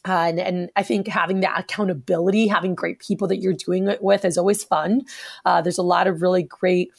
uh, 0.06 0.26
and, 0.28 0.38
and, 0.38 0.70
I 0.76 0.82
think 0.82 1.08
having 1.08 1.40
that 1.40 1.58
accountability, 1.58 2.46
having 2.46 2.74
great 2.74 3.00
people 3.00 3.28
that 3.28 3.38
you're 3.38 3.54
doing 3.54 3.88
it 3.88 4.02
with 4.02 4.24
is 4.24 4.38
always 4.38 4.62
fun. 4.62 5.02
Uh, 5.44 5.60
there's 5.60 5.78
a 5.78 5.82
lot 5.82 6.06
of 6.06 6.22
really 6.22 6.42
great 6.42 6.90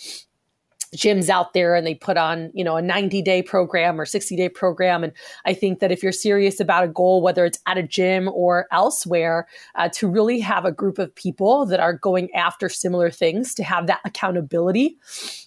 gyms 0.95 1.29
out 1.29 1.53
there 1.53 1.75
and 1.75 1.85
they 1.85 1.95
put 1.95 2.17
on 2.17 2.51
you 2.53 2.63
know 2.63 2.75
a 2.75 2.81
90 2.81 3.21
day 3.21 3.41
program 3.41 3.99
or 3.99 4.05
60 4.05 4.35
day 4.35 4.49
program. 4.49 5.03
And 5.03 5.13
i 5.45 5.53
think 5.53 5.79
that 5.79 5.91
if 5.91 6.01
you're 6.01 6.11
serious 6.11 6.59
about 6.59 6.83
a 6.83 6.87
goal 6.87 7.21
whether 7.21 7.45
it's 7.45 7.59
at 7.67 7.77
a 7.77 7.83
gym 7.83 8.29
or 8.29 8.67
elsewhere 8.71 9.47
uh, 9.75 9.89
to 9.89 10.07
really 10.07 10.39
have 10.39 10.65
a 10.65 10.71
group 10.71 10.99
of 10.99 11.13
people 11.15 11.65
that 11.67 11.79
are 11.79 11.93
going 11.93 12.33
after 12.33 12.69
similar 12.69 13.09
things 13.11 13.53
to 13.55 13.63
have 13.63 13.87
that 13.87 13.99
accountability 14.05 14.97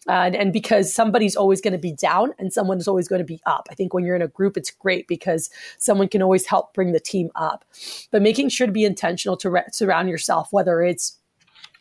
uh, 0.09 0.13
and, 0.13 0.37
and, 0.37 0.53
because 0.53 0.93
somebody's 0.93 1.37
always 1.37 1.61
going 1.61 1.73
to 1.73 1.79
be 1.79 1.93
down 1.93 2.33
and 2.39 2.53
someone 2.53 2.79
is 2.79 2.89
always 2.89 3.09
going 3.09 3.21
to 3.21 3.25
be 3.25 3.41
up. 3.47 3.69
I 3.71 3.75
think 3.75 3.95
when 3.95 4.05
you're 4.05 4.17
in 4.17 4.23
a 4.23 4.29
group 4.29 4.57
it's 4.57 4.71
great 4.71 5.09
because 5.09 5.51
someone 5.79 6.09
can 6.09 6.23
always 6.23 6.47
help 6.47 6.75
bring 6.75 6.93
the 6.93 7.01
team 7.01 7.31
up. 7.35 7.65
But 8.11 8.23
making 8.23 8.51
sure 8.51 8.67
to 8.67 8.73
be 8.73 8.85
intentional 8.85 9.37
to 9.39 9.51
re- 9.51 9.65
surround 9.73 10.09
yourself 10.09 10.49
whether 10.51 10.83
it's 10.83 11.19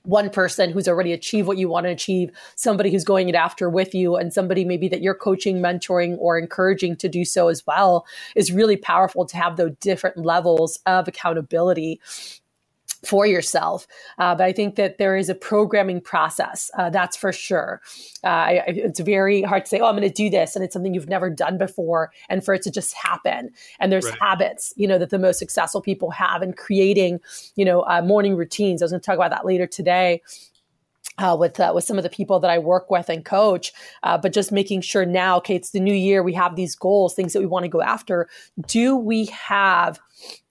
one 0.04 0.30
person 0.30 0.72
who's 0.72 0.88
already 0.88 1.14
achieved 1.14 1.48
what 1.48 1.58
you 1.58 1.70
want 1.70 1.86
to 1.86 1.92
achieve, 1.92 2.32
somebody 2.56 2.92
who's 2.92 3.04
going 3.04 3.30
it 3.30 3.36
after 3.36 3.70
with 3.70 3.94
you, 3.94 4.16
and 4.16 4.34
somebody 4.34 4.66
maybe 4.66 4.88
that 4.90 5.02
you're 5.02 5.16
coaching, 5.16 5.58
mentoring, 5.58 6.18
or 6.20 6.38
encouraging 6.38 6.96
to 6.98 7.10
do 7.10 7.26
so 7.26 7.48
as 7.48 7.66
well 7.68 8.06
is 8.36 8.52
really 8.52 8.78
powerful 8.78 9.26
to 9.26 9.38
have 9.38 9.58
those 9.58 9.76
different 9.80 10.18
levels 10.18 10.80
of 10.86 11.08
accountability 11.08 12.00
for 13.04 13.26
yourself. 13.26 13.88
Uh, 14.18 14.36
but 14.36 14.44
I 14.44 14.54
think 14.54 14.76
that 14.76 14.98
there 14.98 15.18
is 15.18 15.30
a 15.30 15.36
programming 15.36 16.02
process, 16.02 16.70
uh, 16.78 16.90
that's 16.90 17.18
for 17.18 17.32
sure. 17.32 17.82
Uh, 18.24 18.28
I, 18.28 18.64
it's 18.68 19.00
very 19.00 19.42
hard 19.42 19.66
to 19.66 19.70
say, 19.70 19.80
oh, 19.80 19.86
I'm 19.86 19.96
going 19.96 20.08
to 20.08 20.14
do 20.14 20.30
this. 20.30 20.56
And 20.56 20.64
it's 20.64 20.74
something 20.74 20.94
you've 20.94 21.10
never 21.10 21.30
done 21.30 21.58
before. 21.58 22.12
And 22.30 22.44
for 22.44 22.54
it 22.54 22.62
to 22.64 22.72
just 22.72 22.94
happen. 22.94 23.50
And 23.80 23.92
there's 23.92 24.06
right. 24.06 24.20
habits, 24.22 24.74
you 24.76 24.88
know, 24.88 25.00
that 25.00 25.10
the 25.10 25.20
most 25.20 25.40
successful 25.40 25.82
people 25.82 26.12
have 26.12 26.44
in 26.44 26.54
creating, 26.54 27.20
you 27.56 27.66
know, 27.66 27.82
uh, 27.82 28.02
morning 28.02 28.36
routines. 28.36 28.82
I 28.82 28.86
was 28.86 28.92
going 28.92 29.02
to 29.02 29.06
talk 29.06 29.16
about 29.16 29.32
that 29.32 29.46
later 29.46 29.68
today. 29.68 30.22
Uh, 31.18 31.36
with 31.38 31.60
uh, 31.60 31.72
with 31.76 31.84
some 31.84 31.98
of 31.98 32.04
the 32.04 32.10
people 32.10 32.40
that 32.40 32.50
I 32.50 32.58
work 32.58 32.90
with 32.90 33.10
and 33.10 33.26
coach, 33.26 33.74
uh, 34.04 34.18
but 34.18 34.34
just 34.34 34.52
making 34.52 34.82
sure 34.82 35.06
now, 35.06 35.38
okay, 35.38 35.56
it's 35.56 35.72
the 35.72 35.80
new 35.80 35.94
year. 35.94 36.24
We 36.24 36.34
have 36.34 36.56
these 36.56 36.74
goals, 36.74 37.14
things 37.14 37.34
that 37.34 37.42
we 37.42 37.46
want 37.48 37.64
to 37.64 37.70
go 37.70 37.82
after. 37.82 38.30
Do 38.66 38.96
we 38.96 39.26
have 39.26 40.00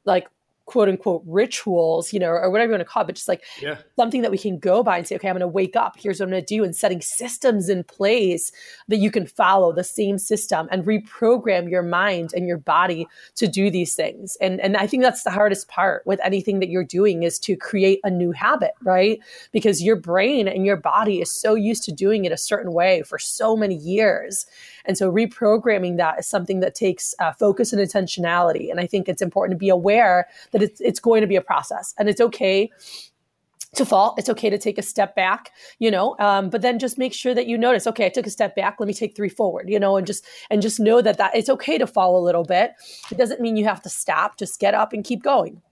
like 0.05 0.29
quote 0.71 0.89
unquote 0.89 1.23
rituals, 1.27 2.13
you 2.13 2.21
know, 2.21 2.29
or 2.29 2.49
whatever 2.49 2.71
you 2.71 2.75
want 2.75 2.81
to 2.81 2.85
call 2.85 3.03
it, 3.03 3.07
but 3.07 3.17
just 3.17 3.27
like 3.27 3.43
yeah. 3.61 3.79
something 3.97 4.23
that 4.23 4.31
we 4.31 4.39
can 4.39 4.57
go 4.57 4.85
by 4.85 4.99
and 4.99 5.07
say, 5.07 5.17
okay, 5.17 5.29
I'm 5.29 5.35
going 5.35 5.41
to 5.41 5.49
wake 5.49 5.75
up. 5.75 5.97
Here's 5.99 6.21
what 6.21 6.27
I'm 6.27 6.31
going 6.31 6.45
to 6.45 6.55
do, 6.55 6.63
and 6.63 6.77
setting 6.77 7.01
systems 7.01 7.69
in 7.69 7.83
place 7.83 8.53
that 8.87 8.99
you 8.99 9.11
can 9.11 9.27
follow 9.27 9.73
the 9.73 9.83
same 9.83 10.17
system 10.17 10.69
and 10.71 10.85
reprogram 10.85 11.69
your 11.69 11.83
mind 11.83 12.33
and 12.37 12.47
your 12.47 12.59
body 12.59 13.09
to 13.35 13.49
do 13.49 13.69
these 13.69 13.97
things. 13.97 14.37
And 14.41 14.61
and 14.61 14.77
I 14.77 14.87
think 14.87 15.03
that's 15.03 15.25
the 15.25 15.31
hardest 15.33 15.67
part 15.67 16.07
with 16.07 16.21
anything 16.23 16.61
that 16.61 16.69
you're 16.69 16.85
doing 16.85 17.25
is 17.25 17.41
to 17.41 17.57
create 17.57 17.99
a 18.05 18.11
new 18.11 18.31
habit, 18.31 18.75
right? 18.83 19.19
Because 19.51 19.83
your 19.83 19.97
brain 19.97 20.47
and 20.47 20.65
your 20.65 20.77
body 20.77 21.21
is 21.21 21.33
so 21.33 21.57
used 21.57 21.83
to 21.85 21.93
doing 21.93 22.27
it 22.27 22.31
a 22.33 22.37
certain 22.37 22.73
way 22.73 23.03
for 23.03 23.19
so 23.19 23.57
many 23.57 23.75
years. 23.75 24.47
And 24.85 24.97
so 24.97 25.11
reprogramming 25.11 25.97
that 25.99 26.19
is 26.19 26.27
something 26.27 26.61
that 26.61 26.75
takes 26.75 27.15
uh, 27.19 27.33
focus 27.33 27.73
and 27.73 27.81
intentionality. 27.81 28.71
And 28.71 28.81
I 28.81 28.87
think 28.87 29.09
it's 29.09 29.23
important 29.23 29.59
to 29.59 29.59
be 29.59 29.69
aware 29.69 30.29
that 30.53 30.63
it's, 30.63 30.81
it's 30.81 31.01
going 31.01 31.21
to 31.21 31.27
be 31.27 31.37
a 31.37 31.43
process 31.43 31.95
and 31.99 32.09
it's 32.09 32.21
okay 32.21 32.71
to 33.75 33.85
fall. 33.85 34.15
It's 34.19 34.29
okay 34.29 34.51
to 34.51 34.59
take 34.59 34.79
a 34.79 34.83
step 34.83 35.15
back, 35.15 35.53
you 35.79 35.91
know, 35.91 36.17
um, 36.19 36.51
but 36.51 36.61
then 36.61 36.79
just 36.79 36.99
make 36.99 37.15
sure 37.15 37.35
that 37.35 37.47
you 37.47 37.57
notice, 37.57 37.87
okay, 37.87 38.07
I 38.07 38.09
took 38.09 38.27
a 38.27 38.31
step 38.31 38.57
back. 38.57 38.81
Let 38.81 38.87
me 38.87 38.95
take 38.95 39.15
three 39.15 39.29
forward, 39.29 39.69
you 39.69 39.79
know, 39.79 39.97
and 39.97 40.07
just, 40.07 40.27
and 40.51 40.61
just 40.61 40.81
know 40.81 41.01
that 41.01 41.19
that 41.19 41.37
it's 41.37 41.49
okay 41.49 41.79
to 41.79 41.87
fall 41.87 42.19
a 42.19 42.23
little 42.25 42.45
bit. 42.45 42.73
It 43.13 43.19
doesn't 43.19 43.41
mean 43.41 43.57
you 43.57 43.65
have 43.67 43.83
to 43.83 43.89
stop. 43.89 44.39
Just 44.39 44.59
get 44.59 44.75
up 44.75 44.93
and 44.93 45.05
keep 45.05 45.23
going. 45.23 45.63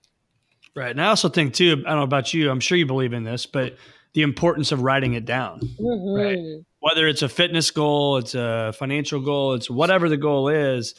Right. 0.77 0.91
And 0.91 1.03
I 1.03 1.07
also 1.07 1.29
think 1.29 1.55
too, 1.55 1.83
I 1.87 1.91
don't 1.91 1.99
know 1.99 2.03
about 2.03 2.33
you, 2.33 2.50
I'm 2.50 2.61
sure 2.61 2.79
you 2.79 2.87
believe 2.87 3.12
in 3.12 3.25
this, 3.25 3.47
but 3.47 3.77
the 4.15 4.23
importance 4.23 4.73
of 4.73 4.83
writing 4.83 5.15
it 5.15 5.25
down, 5.25 5.61
mm-hmm. 5.61 6.15
right? 6.15 6.65
Whether 6.81 7.09
it's 7.09 7.23
a 7.23 7.29
fitness 7.29 7.71
goal, 7.71 8.19
it's 8.19 8.35
a 8.35 8.73
financial 8.77 9.21
goal, 9.21 9.55
it's 9.55 9.69
whatever 9.69 10.09
the 10.09 10.17
goal 10.17 10.49
is. 10.49 10.95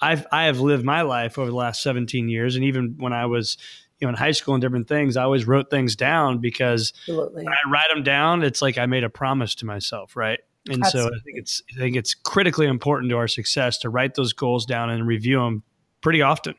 I've 0.00 0.26
I 0.30 0.44
have 0.44 0.60
lived 0.60 0.84
my 0.84 1.02
life 1.02 1.38
over 1.38 1.50
the 1.50 1.56
last 1.56 1.82
17 1.82 2.28
years, 2.28 2.56
and 2.56 2.64
even 2.64 2.96
when 2.98 3.12
I 3.12 3.26
was 3.26 3.58
you 3.98 4.06
know 4.06 4.10
in 4.10 4.14
high 4.14 4.32
school 4.32 4.54
and 4.54 4.62
different 4.62 4.88
things, 4.88 5.16
I 5.16 5.24
always 5.24 5.46
wrote 5.46 5.70
things 5.70 5.96
down 5.96 6.38
because 6.38 6.92
Absolutely. 7.02 7.44
when 7.44 7.52
I 7.52 7.70
write 7.70 7.88
them 7.92 8.02
down, 8.02 8.42
it's 8.42 8.62
like 8.62 8.78
I 8.78 8.86
made 8.86 9.04
a 9.04 9.10
promise 9.10 9.54
to 9.56 9.66
myself, 9.66 10.16
right? 10.16 10.40
And 10.68 10.84
Absolutely. 10.84 11.10
so 11.10 11.16
I 11.16 11.22
think 11.24 11.38
it's 11.38 11.62
I 11.74 11.78
think 11.78 11.96
it's 11.96 12.14
critically 12.14 12.66
important 12.66 13.10
to 13.10 13.16
our 13.16 13.28
success 13.28 13.78
to 13.78 13.90
write 13.90 14.14
those 14.14 14.32
goals 14.32 14.66
down 14.66 14.90
and 14.90 15.06
review 15.06 15.40
them 15.40 15.62
pretty 16.00 16.22
often. 16.22 16.54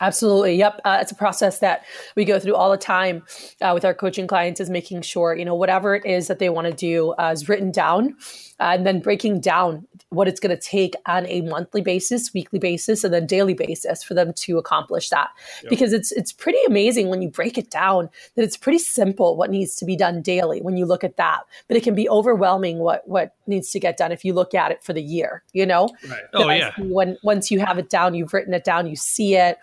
Absolutely. 0.00 0.56
Yep. 0.56 0.80
Uh, 0.84 0.98
it's 1.00 1.12
a 1.12 1.14
process 1.14 1.60
that 1.60 1.84
we 2.16 2.24
go 2.24 2.38
through 2.38 2.54
all 2.54 2.70
the 2.70 2.76
time 2.76 3.22
uh, 3.62 3.70
with 3.74 3.84
our 3.84 3.94
coaching 3.94 4.26
clients 4.26 4.60
is 4.60 4.68
making 4.68 5.02
sure, 5.02 5.34
you 5.34 5.44
know, 5.44 5.54
whatever 5.54 5.94
it 5.94 6.04
is 6.04 6.28
that 6.28 6.38
they 6.38 6.50
want 6.50 6.66
to 6.66 6.72
do 6.72 7.12
uh, 7.12 7.30
is 7.32 7.48
written 7.48 7.70
down 7.70 8.16
and 8.58 8.86
then 8.86 9.00
breaking 9.00 9.40
down 9.40 9.86
what 10.08 10.28
it's 10.28 10.40
going 10.40 10.54
to 10.54 10.60
take 10.60 10.94
on 11.06 11.26
a 11.26 11.42
monthly 11.42 11.82
basis, 11.82 12.32
weekly 12.32 12.58
basis, 12.58 13.04
and 13.04 13.12
then 13.12 13.26
daily 13.26 13.54
basis 13.54 14.02
for 14.02 14.14
them 14.14 14.32
to 14.32 14.58
accomplish 14.58 15.10
that. 15.10 15.28
Yep. 15.62 15.70
Because 15.70 15.92
it's, 15.92 16.12
it's 16.12 16.32
pretty 16.32 16.58
amazing 16.66 17.08
when 17.08 17.20
you 17.20 17.28
break 17.28 17.58
it 17.58 17.70
down 17.70 18.08
that 18.34 18.42
it's 18.42 18.56
pretty 18.56 18.78
simple 18.78 19.36
what 19.36 19.50
needs 19.50 19.76
to 19.76 19.84
be 19.84 19.96
done 19.96 20.22
daily 20.22 20.60
when 20.60 20.76
you 20.76 20.86
look 20.86 21.04
at 21.04 21.16
that. 21.16 21.40
But 21.68 21.76
it 21.76 21.82
can 21.82 21.94
be 21.94 22.08
overwhelming 22.08 22.78
what, 22.78 23.06
what 23.06 23.34
needs 23.46 23.70
to 23.72 23.80
get 23.80 23.96
done 23.96 24.12
if 24.12 24.24
you 24.24 24.32
look 24.32 24.54
at 24.54 24.70
it 24.70 24.82
for 24.82 24.92
the 24.92 25.02
year, 25.02 25.42
you 25.52 25.66
know? 25.66 25.90
Right. 26.08 26.22
Oh, 26.32 26.48
yeah. 26.48 26.72
When, 26.78 27.18
once 27.22 27.50
you 27.50 27.60
have 27.60 27.78
it 27.78 27.90
down, 27.90 28.14
you've 28.14 28.32
written 28.32 28.54
it 28.54 28.64
down, 28.64 28.86
you 28.86 28.96
see 28.96 29.36
it 29.36 29.58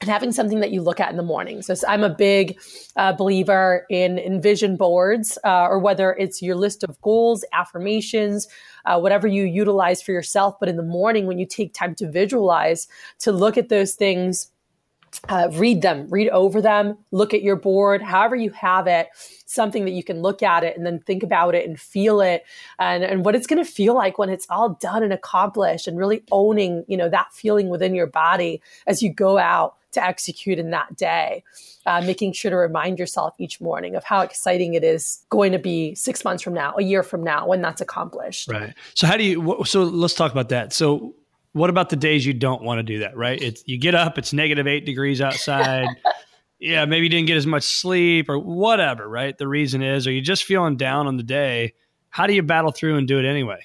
and 0.00 0.08
having 0.08 0.30
something 0.30 0.60
that 0.60 0.70
you 0.70 0.80
look 0.80 1.00
at 1.00 1.10
in 1.10 1.16
the 1.16 1.22
morning. 1.24 1.60
So 1.60 1.74
I'm 1.88 2.04
a 2.04 2.08
big 2.08 2.60
uh, 2.94 3.14
believer 3.14 3.84
in, 3.90 4.18
in 4.18 4.40
vision 4.40 4.76
boards, 4.76 5.38
uh, 5.44 5.66
or 5.66 5.80
whether 5.80 6.12
it's 6.12 6.40
your 6.40 6.54
list 6.54 6.84
of 6.84 7.00
goals, 7.00 7.44
affirmations, 7.52 8.46
uh, 8.84 8.98
whatever 9.00 9.26
you 9.26 9.44
utilize 9.44 10.00
for 10.00 10.12
yourself. 10.12 10.54
But 10.60 10.68
in 10.68 10.76
the 10.76 10.84
morning, 10.84 11.26
when 11.26 11.38
you 11.38 11.46
take 11.46 11.74
time 11.74 11.96
to 11.96 12.08
visualize, 12.08 12.86
to 13.20 13.32
look 13.32 13.58
at 13.58 13.70
those 13.70 13.94
things, 13.94 14.52
uh, 15.28 15.48
read 15.54 15.82
them, 15.82 16.06
read 16.10 16.28
over 16.28 16.60
them, 16.60 16.96
look 17.10 17.34
at 17.34 17.42
your 17.42 17.56
board, 17.56 18.00
however 18.00 18.36
you 18.36 18.50
have 18.50 18.86
it, 18.86 19.08
something 19.46 19.84
that 19.84 19.92
you 19.92 20.04
can 20.04 20.20
look 20.20 20.42
at 20.42 20.62
it 20.62 20.76
and 20.76 20.86
then 20.86 21.00
think 21.00 21.22
about 21.22 21.54
it 21.54 21.66
and 21.66 21.80
feel 21.80 22.20
it 22.20 22.44
and, 22.78 23.02
and 23.02 23.24
what 23.24 23.34
it's 23.34 23.46
going 23.46 23.62
to 23.62 23.68
feel 23.68 23.94
like 23.94 24.18
when 24.18 24.28
it's 24.28 24.46
all 24.50 24.74
done 24.80 25.02
and 25.02 25.12
accomplished 25.12 25.88
and 25.88 25.98
really 25.98 26.22
owning, 26.30 26.84
you 26.86 26.96
know, 26.96 27.08
that 27.08 27.32
feeling 27.32 27.68
within 27.68 27.94
your 27.94 28.06
body 28.06 28.62
as 28.86 29.02
you 29.02 29.12
go 29.12 29.38
out 29.38 29.77
to 29.92 30.04
execute 30.04 30.58
in 30.58 30.70
that 30.70 30.96
day. 30.96 31.42
Uh, 31.86 32.02
making 32.02 32.32
sure 32.32 32.50
to 32.50 32.56
remind 32.56 32.98
yourself 32.98 33.34
each 33.38 33.60
morning 33.60 33.96
of 33.96 34.04
how 34.04 34.20
exciting 34.20 34.74
it 34.74 34.84
is 34.84 35.24
going 35.30 35.52
to 35.52 35.58
be 35.58 35.94
six 35.94 36.22
months 36.24 36.42
from 36.42 36.52
now, 36.52 36.74
a 36.78 36.82
year 36.82 37.02
from 37.02 37.22
now, 37.22 37.46
when 37.46 37.62
that's 37.62 37.80
accomplished. 37.80 38.48
Right. 38.48 38.74
So 38.94 39.06
how 39.06 39.16
do 39.16 39.24
you? 39.24 39.64
So 39.64 39.84
let's 39.84 40.14
talk 40.14 40.30
about 40.30 40.50
that. 40.50 40.72
So 40.72 41.14
what 41.52 41.70
about 41.70 41.88
the 41.88 41.96
days 41.96 42.26
you 42.26 42.34
don't 42.34 42.62
want 42.62 42.78
to 42.78 42.82
do 42.82 42.98
that? 43.00 43.16
Right. 43.16 43.40
It's 43.40 43.62
you 43.66 43.78
get 43.78 43.94
up, 43.94 44.18
it's 44.18 44.32
negative 44.32 44.66
eight 44.66 44.84
degrees 44.84 45.20
outside. 45.20 45.88
yeah, 46.58 46.84
maybe 46.84 47.04
you 47.06 47.10
didn't 47.10 47.26
get 47.26 47.36
as 47.36 47.46
much 47.46 47.62
sleep 47.62 48.28
or 48.28 48.38
whatever. 48.38 49.08
Right. 49.08 49.36
The 49.36 49.48
reason 49.48 49.82
is, 49.82 50.06
are 50.06 50.12
you 50.12 50.20
just 50.20 50.44
feeling 50.44 50.76
down 50.76 51.06
on 51.06 51.16
the 51.16 51.22
day? 51.22 51.74
How 52.10 52.26
do 52.26 52.34
you 52.34 52.42
battle 52.42 52.70
through 52.70 52.96
and 52.96 53.08
do 53.08 53.18
it 53.18 53.24
anyway? 53.24 53.60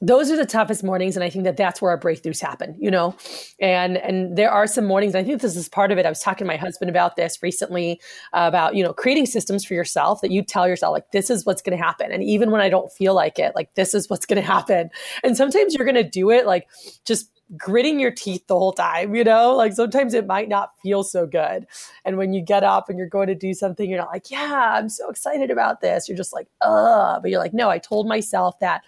Those 0.00 0.30
are 0.30 0.36
the 0.36 0.46
toughest 0.46 0.82
mornings 0.82 1.16
and 1.16 1.24
i 1.24 1.30
think 1.30 1.44
that 1.44 1.56
that's 1.56 1.82
where 1.82 1.90
our 1.90 1.98
breakthroughs 1.98 2.40
happen 2.40 2.74
you 2.78 2.90
know 2.90 3.14
and 3.60 3.98
and 3.98 4.36
there 4.36 4.50
are 4.50 4.66
some 4.66 4.84
mornings 4.84 5.14
i 5.14 5.22
think 5.22 5.40
this 5.40 5.56
is 5.56 5.68
part 5.68 5.92
of 5.92 5.98
it 5.98 6.06
i 6.06 6.08
was 6.08 6.20
talking 6.20 6.44
to 6.44 6.46
my 6.46 6.56
husband 6.56 6.88
about 6.88 7.16
this 7.16 7.38
recently 7.42 8.00
uh, 8.32 8.44
about 8.48 8.74
you 8.74 8.82
know 8.82 8.92
creating 8.92 9.26
systems 9.26 9.64
for 9.64 9.74
yourself 9.74 10.20
that 10.20 10.30
you 10.30 10.42
tell 10.42 10.66
yourself 10.66 10.92
like 10.92 11.10
this 11.12 11.28
is 11.30 11.44
what's 11.44 11.62
going 11.62 11.76
to 11.76 11.82
happen 11.82 12.10
and 12.10 12.22
even 12.22 12.50
when 12.50 12.60
i 12.60 12.68
don't 12.68 12.92
feel 12.92 13.14
like 13.14 13.38
it 13.38 13.52
like 13.54 13.74
this 13.74 13.94
is 13.94 14.08
what's 14.08 14.26
going 14.26 14.40
to 14.40 14.46
happen 14.46 14.88
and 15.22 15.36
sometimes 15.36 15.74
you're 15.74 15.86
going 15.86 15.94
to 15.94 16.08
do 16.08 16.30
it 16.30 16.46
like 16.46 16.66
just 17.04 17.30
gritting 17.56 17.98
your 17.98 18.10
teeth 18.10 18.46
the 18.46 18.56
whole 18.56 18.72
time, 18.72 19.14
you 19.14 19.24
know? 19.24 19.54
Like 19.56 19.72
sometimes 19.72 20.14
it 20.14 20.26
might 20.26 20.48
not 20.48 20.70
feel 20.82 21.02
so 21.02 21.26
good. 21.26 21.66
And 22.04 22.16
when 22.16 22.32
you 22.32 22.40
get 22.40 22.62
up 22.62 22.88
and 22.88 22.98
you're 22.98 23.08
going 23.08 23.26
to 23.28 23.34
do 23.34 23.54
something, 23.54 23.88
you're 23.88 23.98
not 23.98 24.10
like, 24.10 24.30
yeah, 24.30 24.74
I'm 24.76 24.88
so 24.88 25.10
excited 25.10 25.50
about 25.50 25.80
this. 25.80 26.08
You're 26.08 26.16
just 26.16 26.32
like, 26.32 26.48
ugh. 26.60 27.20
But 27.20 27.30
you're 27.30 27.40
like, 27.40 27.54
no, 27.54 27.68
I 27.68 27.78
told 27.78 28.06
myself 28.06 28.58
that 28.60 28.82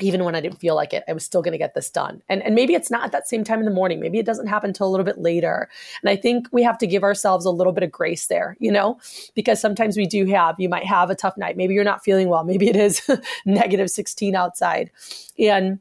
even 0.00 0.24
when 0.24 0.34
I 0.34 0.40
didn't 0.40 0.60
feel 0.60 0.74
like 0.74 0.92
it, 0.92 1.02
I 1.08 1.12
was 1.12 1.24
still 1.24 1.42
going 1.42 1.52
to 1.52 1.58
get 1.58 1.74
this 1.74 1.90
done. 1.90 2.22
And, 2.28 2.42
and 2.42 2.54
maybe 2.54 2.74
it's 2.74 2.90
not 2.90 3.04
at 3.04 3.12
that 3.12 3.28
same 3.28 3.42
time 3.42 3.58
in 3.58 3.64
the 3.64 3.70
morning. 3.70 3.98
Maybe 3.98 4.18
it 4.18 4.26
doesn't 4.26 4.46
happen 4.46 4.70
until 4.70 4.86
a 4.86 4.90
little 4.90 5.04
bit 5.04 5.18
later. 5.18 5.68
And 6.02 6.10
I 6.10 6.16
think 6.16 6.48
we 6.52 6.62
have 6.62 6.78
to 6.78 6.86
give 6.86 7.02
ourselves 7.02 7.44
a 7.44 7.50
little 7.50 7.72
bit 7.72 7.82
of 7.82 7.90
grace 7.90 8.28
there, 8.28 8.56
you 8.60 8.70
know, 8.70 9.00
because 9.34 9.60
sometimes 9.60 9.96
we 9.96 10.06
do 10.06 10.26
have, 10.26 10.54
you 10.58 10.68
might 10.68 10.84
have 10.84 11.10
a 11.10 11.16
tough 11.16 11.36
night. 11.36 11.56
Maybe 11.56 11.74
you're 11.74 11.84
not 11.84 12.04
feeling 12.04 12.28
well. 12.28 12.44
Maybe 12.44 12.68
it 12.68 12.76
is 12.76 13.02
negative 13.46 13.90
16 13.90 14.36
outside. 14.36 14.90
And 15.38 15.80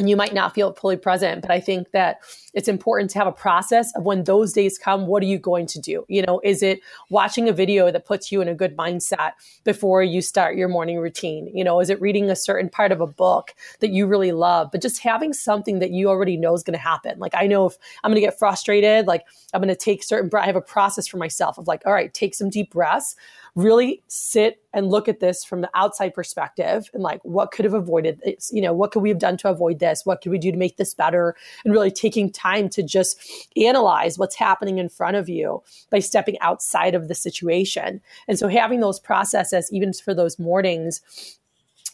and 0.00 0.08
you 0.08 0.16
might 0.16 0.34
not 0.34 0.54
feel 0.54 0.72
fully 0.72 0.96
present 0.96 1.42
but 1.42 1.50
i 1.50 1.60
think 1.60 1.90
that 1.92 2.20
it's 2.54 2.68
important 2.68 3.10
to 3.10 3.18
have 3.18 3.26
a 3.26 3.32
process 3.32 3.94
of 3.96 4.04
when 4.04 4.24
those 4.24 4.52
days 4.52 4.78
come 4.78 5.06
what 5.06 5.22
are 5.22 5.26
you 5.26 5.38
going 5.38 5.66
to 5.66 5.80
do? 5.80 6.04
You 6.08 6.22
know 6.22 6.40
is 6.42 6.62
it 6.62 6.80
watching 7.10 7.48
a 7.48 7.52
video 7.52 7.90
that 7.90 8.06
puts 8.06 8.32
you 8.32 8.40
in 8.40 8.48
a 8.48 8.54
good 8.54 8.76
mindset 8.76 9.32
before 9.64 10.02
you 10.02 10.22
start 10.22 10.56
your 10.56 10.68
morning 10.68 10.98
routine? 10.98 11.50
You 11.54 11.64
know 11.64 11.80
is 11.80 11.90
it 11.90 12.00
reading 12.00 12.30
a 12.30 12.36
certain 12.36 12.68
part 12.68 12.92
of 12.92 13.00
a 13.00 13.06
book 13.06 13.54
that 13.80 13.90
you 13.90 14.06
really 14.06 14.32
love 14.32 14.70
but 14.72 14.82
just 14.82 15.00
having 15.00 15.32
something 15.32 15.78
that 15.80 15.90
you 15.90 16.08
already 16.08 16.36
know 16.36 16.54
is 16.54 16.62
going 16.62 16.78
to 16.78 16.82
happen? 16.82 17.18
Like 17.18 17.34
i 17.34 17.46
know 17.46 17.66
if 17.66 17.76
i'm 18.02 18.10
going 18.10 18.20
to 18.20 18.26
get 18.26 18.38
frustrated 18.38 19.06
like 19.06 19.24
i'm 19.52 19.60
going 19.60 19.68
to 19.68 19.76
take 19.76 20.02
certain 20.02 20.30
i 20.38 20.46
have 20.46 20.56
a 20.56 20.60
process 20.60 21.06
for 21.06 21.16
myself 21.16 21.58
of 21.58 21.66
like 21.66 21.82
all 21.86 21.92
right 21.92 22.12
take 22.14 22.34
some 22.34 22.50
deep 22.50 22.72
breaths 22.72 23.16
really 23.54 24.02
sit 24.08 24.62
and 24.72 24.88
look 24.88 25.08
at 25.08 25.20
this 25.20 25.44
from 25.44 25.60
the 25.60 25.70
outside 25.74 26.14
perspective 26.14 26.88
and 26.94 27.02
like 27.02 27.20
what 27.24 27.50
could 27.50 27.64
have 27.64 27.74
avoided 27.74 28.20
this 28.24 28.50
you 28.52 28.62
know 28.62 28.72
what 28.72 28.92
could 28.92 29.02
we 29.02 29.08
have 29.08 29.18
done 29.18 29.36
to 29.36 29.48
avoid 29.48 29.78
this? 29.78 30.06
What 30.06 30.20
could 30.20 30.32
we 30.32 30.38
do 30.38 30.52
to 30.52 30.58
make 30.58 30.76
this 30.76 30.94
better? 30.94 31.36
And 31.64 31.72
really 31.72 31.90
taking 31.90 32.30
time 32.30 32.68
to 32.70 32.82
just 32.82 33.20
analyze 33.56 34.18
what's 34.18 34.36
happening 34.36 34.78
in 34.78 34.88
front 34.88 35.16
of 35.16 35.28
you 35.28 35.62
by 35.90 35.98
stepping 35.98 36.38
outside 36.40 36.94
of 36.94 37.08
the 37.08 37.14
situation. 37.14 38.00
And 38.28 38.38
so 38.38 38.48
having 38.48 38.80
those 38.80 39.00
processes 39.00 39.70
even 39.72 39.92
for 39.92 40.14
those 40.14 40.38
mornings 40.38 41.00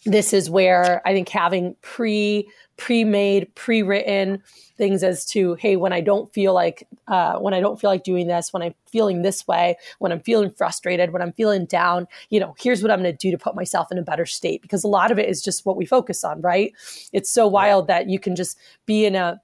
this 0.04 0.32
is 0.32 0.48
where 0.48 1.02
i 1.04 1.12
think 1.12 1.28
having 1.28 1.74
pre 1.82 2.48
pre-made 2.76 3.52
pre-written 3.54 4.42
things 4.76 5.02
as 5.02 5.24
to 5.24 5.54
hey 5.54 5.76
when 5.76 5.92
i 5.92 6.00
don't 6.00 6.32
feel 6.32 6.52
like 6.52 6.86
uh, 7.08 7.38
when 7.38 7.54
i 7.54 7.60
don't 7.60 7.80
feel 7.80 7.90
like 7.90 8.04
doing 8.04 8.26
this 8.26 8.52
when 8.52 8.62
i'm 8.62 8.74
feeling 8.86 9.22
this 9.22 9.46
way 9.48 9.76
when 9.98 10.12
i'm 10.12 10.20
feeling 10.20 10.50
frustrated 10.50 11.12
when 11.12 11.22
i'm 11.22 11.32
feeling 11.32 11.64
down 11.66 12.06
you 12.30 12.38
know 12.38 12.54
here's 12.58 12.82
what 12.82 12.90
i'm 12.90 13.02
going 13.02 13.10
to 13.10 13.16
do 13.16 13.30
to 13.30 13.38
put 13.38 13.54
myself 13.54 13.90
in 13.90 13.98
a 13.98 14.02
better 14.02 14.26
state. 14.26 14.62
Because 14.62 14.84
a 14.84 14.88
lot 14.88 15.10
of 15.10 15.18
it 15.18 15.28
is 15.28 15.42
just 15.42 15.66
what 15.66 15.76
we 15.76 15.84
focus 15.84 16.24
on 16.24 16.40
right? 16.40 16.72
It's 17.12 17.30
so 17.30 17.46
wild 17.46 17.88
that 17.88 18.08
you 18.08 18.18
can 18.18 18.36
just 18.36 18.58
be 18.86 19.04
in 19.04 19.14
a 19.14 19.40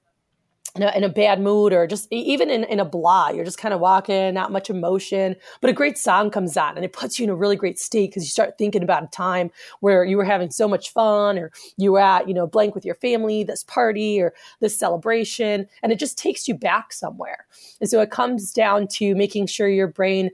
in 0.75 0.81
a, 0.81 0.91
in 0.95 1.03
a, 1.03 1.09
bad 1.09 1.39
mood 1.39 1.71
or 1.71 1.85
just 1.85 2.07
even 2.11 2.49
in, 2.49 2.63
in 2.63 2.79
a 2.79 2.85
blah, 2.85 3.29
you're 3.29 3.45
just 3.45 3.59
kind 3.59 3.73
of 3.73 3.79
walking, 3.79 4.33
not 4.33 4.51
much 4.51 4.71
emotion, 4.71 5.35
but 5.61 5.69
a 5.69 5.73
great 5.73 5.99
song 5.99 6.31
comes 6.31 6.57
on 6.57 6.75
and 6.75 6.83
it 6.83 6.93
puts 6.93 7.19
you 7.19 7.25
in 7.25 7.29
a 7.29 7.35
really 7.35 7.55
great 7.55 7.77
state 7.77 8.09
because 8.09 8.23
you 8.23 8.29
start 8.29 8.57
thinking 8.57 8.81
about 8.81 9.03
a 9.03 9.07
time 9.07 9.51
where 9.81 10.03
you 10.03 10.17
were 10.17 10.23
having 10.23 10.49
so 10.49 10.67
much 10.67 10.91
fun 10.91 11.37
or 11.37 11.51
you 11.77 11.91
were 11.91 11.99
at, 11.99 12.27
you 12.27 12.33
know, 12.33 12.47
blank 12.47 12.73
with 12.73 12.85
your 12.85 12.95
family, 12.95 13.43
this 13.43 13.63
party 13.63 14.19
or 14.19 14.33
this 14.61 14.77
celebration, 14.77 15.67
and 15.83 15.91
it 15.91 15.99
just 15.99 16.17
takes 16.17 16.47
you 16.47 16.55
back 16.55 16.91
somewhere. 16.91 17.45
And 17.79 17.87
so 17.87 18.01
it 18.01 18.09
comes 18.09 18.51
down 18.51 18.87
to 18.93 19.13
making 19.13 19.45
sure 19.47 19.69
your 19.69 19.87
brain 19.87 20.31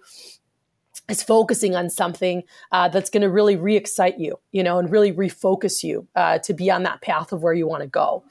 is 1.09 1.23
focusing 1.23 1.75
on 1.75 1.89
something 1.89 2.43
uh, 2.71 2.87
that's 2.87 3.09
going 3.09 3.21
to 3.21 3.29
really 3.29 3.55
re-excite 3.55 4.19
you 4.19 4.39
you 4.51 4.63
know 4.63 4.79
and 4.79 4.91
really 4.91 5.11
refocus 5.11 5.83
you 5.83 6.07
uh, 6.15 6.39
to 6.39 6.53
be 6.53 6.69
on 6.71 6.83
that 6.83 7.01
path 7.01 7.31
of 7.31 7.43
where 7.43 7.53
you 7.53 7.67
want 7.67 7.81
to 7.81 7.89
go. 7.89 8.23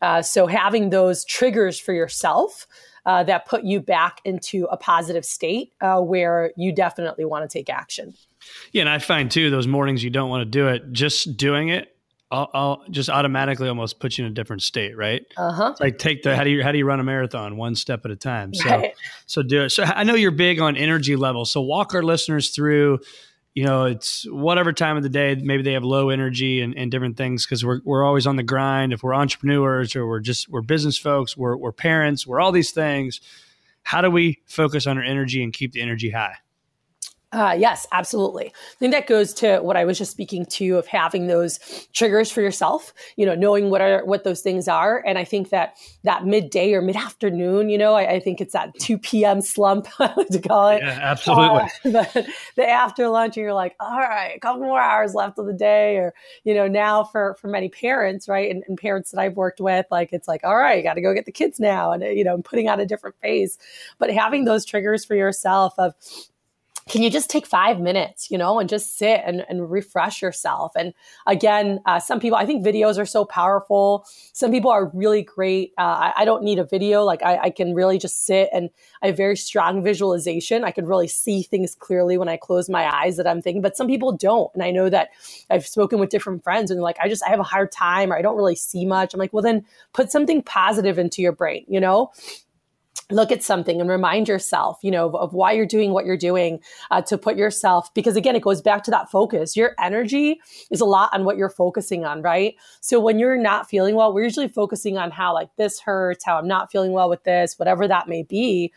Uh, 0.00 0.22
so 0.22 0.46
having 0.46 0.90
those 0.90 1.24
triggers 1.24 1.78
for 1.78 1.92
yourself 1.92 2.66
uh, 3.04 3.22
that 3.24 3.46
put 3.46 3.64
you 3.64 3.80
back 3.80 4.20
into 4.24 4.66
a 4.66 4.76
positive 4.76 5.24
state 5.24 5.72
uh, 5.80 6.00
where 6.00 6.52
you 6.56 6.72
definitely 6.72 7.24
want 7.24 7.48
to 7.48 7.52
take 7.52 7.68
action. 7.68 8.14
Yeah 8.72 8.82
and 8.82 8.88
i 8.88 8.98
find 8.98 9.30
too 9.30 9.50
those 9.50 9.68
mornings 9.68 10.02
you 10.02 10.10
don't 10.10 10.28
want 10.28 10.40
to 10.40 10.44
do 10.44 10.66
it 10.66 10.92
just 10.92 11.36
doing 11.36 11.68
it 11.68 11.91
I'll, 12.32 12.50
I'll, 12.54 12.82
just 12.90 13.10
automatically 13.10 13.68
almost 13.68 14.00
put 14.00 14.16
you 14.16 14.24
in 14.24 14.30
a 14.30 14.34
different 14.34 14.62
state, 14.62 14.96
right? 14.96 15.22
Uh 15.36 15.52
huh. 15.52 15.74
Like 15.78 15.98
take 15.98 16.22
the 16.22 16.34
how 16.34 16.44
do 16.44 16.50
you 16.50 16.62
how 16.62 16.72
do 16.72 16.78
you 16.78 16.86
run 16.86 16.98
a 16.98 17.04
marathon 17.04 17.58
one 17.58 17.74
step 17.74 18.06
at 18.06 18.10
a 18.10 18.16
time? 18.16 18.54
So 18.54 18.68
right. 18.70 18.94
so 19.26 19.42
do 19.42 19.64
it. 19.64 19.70
So 19.70 19.82
I 19.84 20.04
know 20.04 20.14
you're 20.14 20.30
big 20.30 20.58
on 20.58 20.76
energy 20.76 21.14
levels. 21.14 21.52
So 21.52 21.60
walk 21.60 21.94
our 21.94 22.02
listeners 22.02 22.50
through. 22.50 23.00
You 23.54 23.64
know, 23.64 23.84
it's 23.84 24.24
whatever 24.30 24.72
time 24.72 24.96
of 24.96 25.02
the 25.02 25.10
day. 25.10 25.34
Maybe 25.34 25.62
they 25.62 25.74
have 25.74 25.84
low 25.84 26.08
energy 26.08 26.62
and, 26.62 26.74
and 26.74 26.90
different 26.90 27.18
things 27.18 27.44
because 27.44 27.62
we're 27.64 27.80
we're 27.84 28.02
always 28.02 28.26
on 28.26 28.36
the 28.36 28.42
grind. 28.42 28.94
If 28.94 29.02
we're 29.02 29.14
entrepreneurs 29.14 29.94
or 29.94 30.06
we're 30.06 30.20
just 30.20 30.48
we're 30.48 30.62
business 30.62 30.96
folks, 30.96 31.36
we're 31.36 31.56
we're 31.56 31.72
parents, 31.72 32.26
we're 32.26 32.40
all 32.40 32.50
these 32.50 32.70
things. 32.70 33.20
How 33.82 34.00
do 34.00 34.10
we 34.10 34.40
focus 34.46 34.86
on 34.86 34.96
our 34.96 35.04
energy 35.04 35.42
and 35.42 35.52
keep 35.52 35.72
the 35.72 35.82
energy 35.82 36.10
high? 36.10 36.36
Uh, 37.32 37.56
yes, 37.58 37.86
absolutely. 37.92 38.48
I 38.48 38.78
think 38.78 38.92
that 38.92 39.06
goes 39.06 39.32
to 39.34 39.60
what 39.60 39.74
I 39.74 39.86
was 39.86 39.96
just 39.96 40.10
speaking 40.10 40.44
to 40.46 40.76
of 40.76 40.86
having 40.86 41.28
those 41.28 41.58
triggers 41.94 42.30
for 42.30 42.42
yourself. 42.42 42.92
You 43.16 43.24
know, 43.24 43.34
knowing 43.34 43.70
what 43.70 43.80
are 43.80 44.04
what 44.04 44.22
those 44.22 44.42
things 44.42 44.68
are, 44.68 45.02
and 45.06 45.16
I 45.16 45.24
think 45.24 45.48
that 45.48 45.76
that 46.04 46.26
midday 46.26 46.74
or 46.74 46.82
mid 46.82 46.94
afternoon, 46.94 47.70
you 47.70 47.78
know, 47.78 47.94
I, 47.94 48.14
I, 48.14 48.20
think 48.20 48.42
it's 48.42 48.52
that 48.52 48.74
two 48.78 48.98
p.m. 48.98 49.40
slump 49.40 49.88
I 49.98 50.12
like 50.14 50.28
to 50.28 50.40
call 50.40 50.68
it. 50.68 50.82
Yeah, 50.82 50.98
absolutely. 51.00 51.62
Uh, 51.62 51.68
but 51.84 52.26
the 52.56 52.68
after 52.68 53.08
lunch, 53.08 53.38
and 53.38 53.44
you're 53.44 53.54
like, 53.54 53.76
all 53.80 53.98
right, 53.98 54.34
a 54.36 54.40
couple 54.40 54.62
more 54.62 54.80
hours 54.80 55.14
left 55.14 55.38
of 55.38 55.46
the 55.46 55.54
day, 55.54 55.96
or 55.96 56.12
you 56.44 56.52
know, 56.52 56.68
now 56.68 57.02
for 57.02 57.36
for 57.40 57.48
many 57.48 57.70
parents, 57.70 58.28
right, 58.28 58.50
and, 58.50 58.62
and 58.68 58.76
parents 58.76 59.10
that 59.10 59.20
I've 59.20 59.36
worked 59.36 59.60
with, 59.60 59.86
like 59.90 60.12
it's 60.12 60.28
like, 60.28 60.44
all 60.44 60.56
right, 60.56 60.76
you 60.76 60.82
got 60.82 60.94
to 60.94 61.00
go 61.00 61.14
get 61.14 61.24
the 61.24 61.32
kids 61.32 61.58
now, 61.58 61.92
and 61.92 62.02
you 62.02 62.24
know, 62.24 62.36
putting 62.42 62.68
on 62.68 62.78
a 62.78 62.84
different 62.84 63.16
face. 63.22 63.56
But 63.98 64.10
having 64.10 64.44
those 64.44 64.66
triggers 64.66 65.06
for 65.06 65.14
yourself 65.14 65.72
of 65.78 65.94
can 66.88 67.02
you 67.02 67.10
just 67.10 67.30
take 67.30 67.46
five 67.46 67.80
minutes, 67.80 68.30
you 68.30 68.38
know, 68.38 68.58
and 68.58 68.68
just 68.68 68.98
sit 68.98 69.20
and, 69.24 69.44
and 69.48 69.70
refresh 69.70 70.20
yourself? 70.22 70.72
And 70.76 70.92
again, 71.26 71.80
uh, 71.86 72.00
some 72.00 72.20
people, 72.20 72.36
I 72.36 72.46
think 72.46 72.64
videos 72.64 72.98
are 72.98 73.06
so 73.06 73.24
powerful. 73.24 74.04
Some 74.32 74.50
people 74.50 74.70
are 74.70 74.90
really 74.94 75.22
great. 75.22 75.72
Uh, 75.78 75.82
I, 75.82 76.12
I, 76.18 76.24
don't 76.24 76.42
need 76.42 76.58
a 76.58 76.64
video. 76.64 77.04
Like 77.04 77.22
I, 77.22 77.38
I, 77.38 77.50
can 77.50 77.74
really 77.74 77.98
just 77.98 78.24
sit 78.24 78.48
and 78.52 78.70
I 79.02 79.08
have 79.08 79.16
very 79.16 79.36
strong 79.36 79.82
visualization. 79.82 80.64
I 80.64 80.70
can 80.70 80.86
really 80.86 81.08
see 81.08 81.42
things 81.42 81.74
clearly 81.74 82.18
when 82.18 82.28
I 82.28 82.36
close 82.36 82.68
my 82.68 82.92
eyes 82.92 83.16
that 83.16 83.26
I'm 83.26 83.42
thinking, 83.42 83.62
but 83.62 83.76
some 83.76 83.86
people 83.86 84.16
don't. 84.16 84.50
And 84.54 84.62
I 84.62 84.70
know 84.70 84.88
that 84.88 85.10
I've 85.50 85.66
spoken 85.66 85.98
with 85.98 86.10
different 86.10 86.42
friends 86.42 86.70
and 86.70 86.80
like, 86.80 86.98
I 87.00 87.08
just, 87.08 87.22
I 87.24 87.30
have 87.30 87.40
a 87.40 87.44
hard 87.44 87.70
time 87.70 88.12
or 88.12 88.16
I 88.16 88.22
don't 88.22 88.36
really 88.36 88.56
see 88.56 88.84
much. 88.84 89.14
I'm 89.14 89.20
like, 89.20 89.32
well, 89.32 89.42
then 89.42 89.64
put 89.92 90.10
something 90.10 90.42
positive 90.42 90.98
into 90.98 91.22
your 91.22 91.32
brain, 91.32 91.64
you 91.68 91.80
know? 91.80 92.10
Look 93.12 93.32
at 93.32 93.42
something 93.42 93.80
and 93.80 93.88
remind 93.88 94.28
yourself 94.28 94.78
you 94.82 94.90
know 94.90 95.06
of, 95.06 95.14
of 95.14 95.32
why 95.32 95.52
you're 95.52 95.66
doing 95.66 95.92
what 95.92 96.06
you're 96.06 96.16
doing 96.16 96.60
uh, 96.90 97.02
to 97.02 97.18
put 97.18 97.36
yourself 97.36 97.92
because 97.94 98.16
again 98.16 98.36
it 98.36 98.42
goes 98.42 98.62
back 98.62 98.82
to 98.84 98.90
that 98.90 99.10
focus. 99.10 99.56
Your 99.56 99.74
energy 99.78 100.40
is 100.70 100.80
a 100.80 100.84
lot 100.84 101.10
on 101.12 101.24
what 101.24 101.36
you're 101.36 101.50
focusing 101.50 102.04
on 102.04 102.22
right? 102.22 102.54
So 102.80 102.98
when 103.00 103.18
you're 103.18 103.36
not 103.36 103.68
feeling 103.68 103.94
well 103.94 104.12
we're 104.12 104.24
usually 104.24 104.48
focusing 104.48 104.98
on 104.98 105.10
how 105.10 105.34
like 105.34 105.50
this 105.56 105.80
hurts 105.80 106.24
how 106.24 106.38
i'm 106.38 106.48
not 106.48 106.70
feeling 106.70 106.92
well 106.92 107.08
with 107.08 107.24
this 107.24 107.58
whatever 107.58 107.86
that 107.88 108.08
may 108.08 108.22
be 108.22 108.72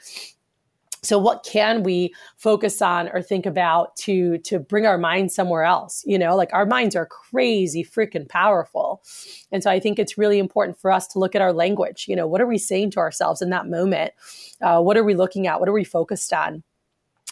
so 1.05 1.17
what 1.17 1.43
can 1.43 1.83
we 1.83 2.13
focus 2.37 2.81
on 2.81 3.09
or 3.09 3.21
think 3.21 3.45
about 3.45 3.95
to 3.97 4.37
to 4.39 4.59
bring 4.59 4.85
our 4.85 4.97
mind 4.97 5.31
somewhere 5.31 5.63
else? 5.63 6.03
You 6.05 6.17
know 6.17 6.35
like 6.35 6.53
our 6.53 6.65
minds 6.65 6.95
are 6.95 7.05
crazy 7.05 7.83
freaking 7.83 8.27
powerful. 8.27 9.03
And 9.51 9.63
so 9.63 9.71
i 9.71 9.79
think 9.79 9.99
it's 9.99 10.17
really 10.17 10.39
important 10.39 10.79
for 10.79 10.91
us 10.91 11.07
to 11.07 11.19
look 11.19 11.35
at 11.35 11.41
our 11.41 11.53
language. 11.53 12.05
You 12.07 12.15
know 12.15 12.27
what 12.27 12.41
are 12.41 12.47
we 12.47 12.57
saying 12.57 12.91
to 12.91 12.99
ourselves 12.99 13.41
in 13.41 13.49
that 13.49 13.67
moment? 13.67 14.13
Uh, 14.61 14.81
what 14.81 14.97
are 14.97 15.03
we 15.03 15.13
looking 15.13 15.47
at? 15.47 15.59
What 15.59 15.69
are 15.69 15.73
we 15.73 15.83
focused 15.83 16.33
on 16.33 16.63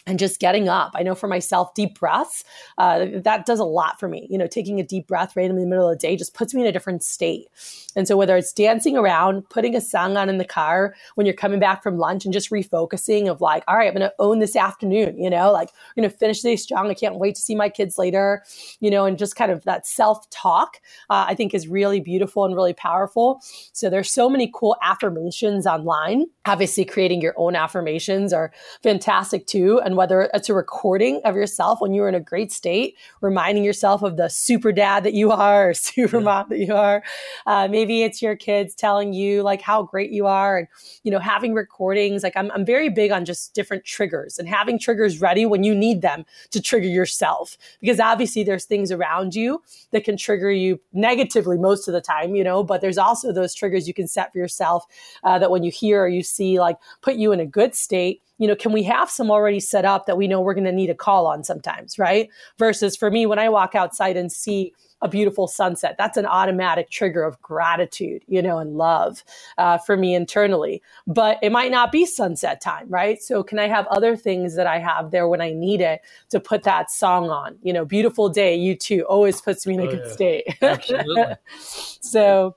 and 0.05 0.19
just 0.19 0.39
getting 0.39 0.67
up. 0.67 0.91
I 0.95 1.03
know 1.03 1.15
for 1.15 1.27
myself, 1.27 1.73
deep 1.73 1.99
breaths, 1.99 2.43
uh, 2.77 3.05
that 3.23 3.45
does 3.45 3.59
a 3.59 3.65
lot 3.65 3.99
for 3.99 4.07
me. 4.07 4.27
You 4.29 4.37
know, 4.37 4.47
taking 4.47 4.79
a 4.79 4.83
deep 4.83 5.07
breath 5.07 5.35
right 5.35 5.49
in 5.49 5.55
the 5.55 5.65
middle 5.65 5.89
of 5.89 5.97
the 5.97 6.07
day 6.07 6.15
just 6.15 6.33
puts 6.33 6.53
me 6.53 6.61
in 6.61 6.67
a 6.67 6.71
different 6.71 7.03
state. 7.03 7.47
And 7.95 8.07
so 8.07 8.17
whether 8.17 8.35
it's 8.35 8.51
dancing 8.51 8.97
around, 8.97 9.49
putting 9.49 9.75
a 9.75 9.81
song 9.81 10.17
on 10.17 10.29
in 10.29 10.37
the 10.37 10.45
car 10.45 10.95
when 11.15 11.25
you're 11.25 11.35
coming 11.35 11.59
back 11.59 11.83
from 11.83 11.97
lunch 11.97 12.25
and 12.25 12.33
just 12.33 12.49
refocusing 12.49 13.29
of 13.29 13.41
like, 13.41 13.63
all 13.67 13.77
right, 13.77 13.87
I'm 13.87 13.93
going 13.93 14.09
to 14.09 14.13
own 14.19 14.39
this 14.39 14.55
afternoon, 14.55 15.17
you 15.17 15.29
know, 15.29 15.51
like 15.51 15.69
I'm 15.69 16.01
going 16.01 16.09
to 16.09 16.17
finish 16.17 16.41
the 16.41 16.49
day 16.49 16.55
strong. 16.55 16.89
I 16.89 16.93
can't 16.95 17.15
wait 17.15 17.35
to 17.35 17.41
see 17.41 17.55
my 17.55 17.69
kids 17.69 17.97
later, 17.97 18.43
you 18.79 18.89
know, 18.89 19.05
and 19.05 19.17
just 19.17 19.35
kind 19.35 19.51
of 19.51 19.63
that 19.63 19.85
self 19.87 20.29
talk, 20.29 20.77
uh, 21.09 21.25
I 21.27 21.35
think 21.35 21.53
is 21.53 21.67
really 21.67 21.99
beautiful 21.99 22.45
and 22.45 22.55
really 22.55 22.73
powerful. 22.73 23.41
So 23.73 23.89
there's 23.89 24.11
so 24.11 24.29
many 24.29 24.51
cool 24.53 24.75
affirmations 24.81 25.65
online. 25.67 26.25
Obviously 26.45 26.85
creating 26.85 27.21
your 27.21 27.33
own 27.37 27.55
affirmations 27.55 28.33
are 28.33 28.51
fantastic 28.81 29.47
too. 29.47 29.79
And 29.85 29.92
and 29.93 29.97
whether 29.99 30.27
it's 30.33 30.49
a 30.49 30.55
recording 30.55 31.21
of 31.23 31.35
yourself 31.35 31.79
when 31.79 31.93
you're 31.93 32.09
in 32.09 32.15
a 32.15 32.19
great 32.19 32.51
state, 32.51 32.97
reminding 33.21 33.63
yourself 33.63 34.01
of 34.01 34.17
the 34.17 34.27
super 34.27 34.71
dad 34.71 35.03
that 35.03 35.13
you 35.13 35.29
are 35.31 35.69
or 35.69 35.73
super 35.75 36.17
yeah. 36.17 36.23
mom 36.23 36.49
that 36.49 36.57
you 36.57 36.73
are. 36.73 37.03
Uh, 37.45 37.67
maybe 37.67 38.01
it's 38.01 38.19
your 38.19 38.35
kids 38.35 38.73
telling 38.73 39.13
you 39.13 39.43
like 39.43 39.61
how 39.61 39.83
great 39.83 40.09
you 40.09 40.25
are 40.25 40.57
and, 40.57 40.67
you 41.03 41.11
know, 41.11 41.19
having 41.19 41.53
recordings. 41.53 42.23
Like 42.23 42.35
I'm, 42.35 42.49
I'm 42.53 42.65
very 42.65 42.89
big 42.89 43.11
on 43.11 43.23
just 43.23 43.53
different 43.53 43.85
triggers 43.85 44.39
and 44.39 44.49
having 44.49 44.79
triggers 44.79 45.21
ready 45.21 45.45
when 45.45 45.63
you 45.63 45.75
need 45.75 46.01
them 46.01 46.25
to 46.49 46.59
trigger 46.59 46.87
yourself. 46.87 47.55
Because 47.79 47.99
obviously 47.99 48.43
there's 48.43 48.65
things 48.65 48.91
around 48.91 49.35
you 49.35 49.61
that 49.91 50.03
can 50.03 50.17
trigger 50.17 50.49
you 50.49 50.79
negatively 50.91 51.59
most 51.59 51.87
of 51.87 51.93
the 51.93 52.01
time, 52.01 52.33
you 52.33 52.43
know, 52.43 52.63
but 52.63 52.81
there's 52.81 52.97
also 52.97 53.31
those 53.31 53.53
triggers 53.53 53.87
you 53.87 53.93
can 53.93 54.07
set 54.07 54.31
for 54.31 54.39
yourself 54.39 54.85
uh, 55.23 55.37
that 55.37 55.51
when 55.51 55.61
you 55.61 55.69
hear 55.69 56.01
or 56.01 56.07
you 56.07 56.23
see, 56.23 56.59
like 56.59 56.77
put 57.01 57.13
you 57.13 57.31
in 57.31 57.39
a 57.39 57.45
good 57.45 57.75
state 57.75 58.21
you 58.37 58.47
know, 58.47 58.55
can 58.55 58.71
we 58.71 58.83
have 58.83 59.09
some 59.09 59.29
already 59.29 59.59
set 59.59 59.85
up 59.85 60.05
that 60.05 60.17
we 60.17 60.27
know 60.27 60.41
we're 60.41 60.53
going 60.53 60.63
to 60.65 60.71
need 60.71 60.89
a 60.89 60.95
call 60.95 61.27
on 61.27 61.43
sometimes, 61.43 61.99
right? 61.99 62.29
Versus 62.57 62.95
for 62.95 63.11
me, 63.11 63.25
when 63.25 63.39
I 63.39 63.49
walk 63.49 63.75
outside 63.75 64.17
and 64.17 64.31
see 64.31 64.73
a 65.01 65.07
beautiful 65.07 65.47
sunset, 65.47 65.95
that's 65.97 66.17
an 66.17 66.25
automatic 66.25 66.89
trigger 66.89 67.23
of 67.23 67.39
gratitude, 67.41 68.23
you 68.27 68.41
know, 68.41 68.57
and 68.57 68.75
love 68.75 69.23
uh, 69.57 69.77
for 69.77 69.97
me 69.97 70.15
internally. 70.15 70.81
But 71.05 71.37
it 71.43 71.51
might 71.51 71.71
not 71.71 71.91
be 71.91 72.05
sunset 72.05 72.61
time, 72.61 72.87
right? 72.89 73.21
So 73.21 73.43
can 73.43 73.59
I 73.59 73.67
have 73.67 73.85
other 73.87 74.15
things 74.15 74.55
that 74.55 74.65
I 74.65 74.79
have 74.79 75.11
there 75.11 75.27
when 75.27 75.41
I 75.41 75.51
need 75.51 75.81
it 75.81 76.01
to 76.29 76.39
put 76.39 76.63
that 76.63 76.89
song 76.89 77.29
on? 77.29 77.57
You 77.61 77.73
know, 77.73 77.85
beautiful 77.85 78.29
day, 78.29 78.57
U2, 78.57 79.03
always 79.07 79.41
puts 79.41 79.67
me 79.67 79.75
in 79.75 79.81
a 79.81 79.83
oh, 79.83 79.91
good 79.91 80.03
yeah. 80.05 80.11
state. 80.11 80.57
Absolutely. 80.61 81.35
so 81.59 82.55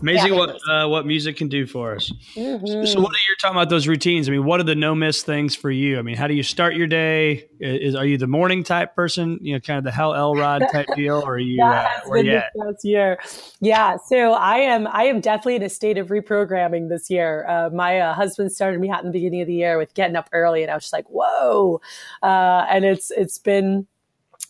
Amazing 0.00 0.32
yeah. 0.32 0.38
what 0.38 0.56
uh, 0.70 0.88
what 0.88 1.06
music 1.06 1.36
can 1.36 1.48
do 1.48 1.66
for 1.66 1.94
us. 1.94 2.12
Mm-hmm. 2.34 2.86
So, 2.86 3.00
what 3.00 3.12
are 3.12 3.24
you 3.28 3.36
talking 3.40 3.56
about 3.56 3.68
those 3.68 3.86
routines? 3.86 4.28
I 4.28 4.32
mean, 4.32 4.44
what 4.44 4.60
are 4.60 4.64
the 4.64 4.74
no 4.74 4.94
miss 4.94 5.22
things 5.22 5.54
for 5.54 5.70
you? 5.70 5.98
I 5.98 6.02
mean, 6.02 6.16
how 6.16 6.26
do 6.26 6.34
you 6.34 6.42
start 6.42 6.74
your 6.74 6.86
day? 6.86 7.48
Is 7.60 7.94
are 7.94 8.04
you 8.04 8.18
the 8.18 8.26
morning 8.26 8.64
type 8.64 8.94
person? 8.94 9.38
You 9.42 9.54
know, 9.54 9.60
kind 9.60 9.78
of 9.78 9.84
the 9.84 9.90
Hal 9.90 10.14
Elrod 10.14 10.64
type 10.72 10.88
deal, 10.96 11.22
or 11.24 11.34
are 11.34 11.38
you 11.38 11.62
uh, 11.62 11.88
where 12.06 12.24
you 12.24 12.36
at? 12.36 12.52
This 12.54 12.84
year, 12.84 13.18
yeah. 13.60 13.96
So 14.06 14.32
I 14.32 14.58
am 14.58 14.86
I 14.86 15.04
am 15.04 15.20
definitely 15.20 15.56
in 15.56 15.62
a 15.62 15.68
state 15.68 15.98
of 15.98 16.08
reprogramming 16.08 16.88
this 16.88 17.10
year. 17.10 17.46
Uh, 17.48 17.70
my 17.70 18.00
uh, 18.00 18.14
husband 18.14 18.52
started 18.52 18.80
me 18.80 18.90
out 18.90 19.00
in 19.00 19.06
the 19.06 19.12
beginning 19.12 19.42
of 19.42 19.46
the 19.46 19.54
year 19.54 19.78
with 19.78 19.94
getting 19.94 20.16
up 20.16 20.28
early, 20.32 20.62
and 20.62 20.70
I 20.70 20.74
was 20.74 20.84
just 20.84 20.92
like, 20.92 21.06
whoa! 21.08 21.80
Uh, 22.22 22.66
and 22.68 22.84
it's 22.84 23.10
it's 23.10 23.38
been 23.38 23.86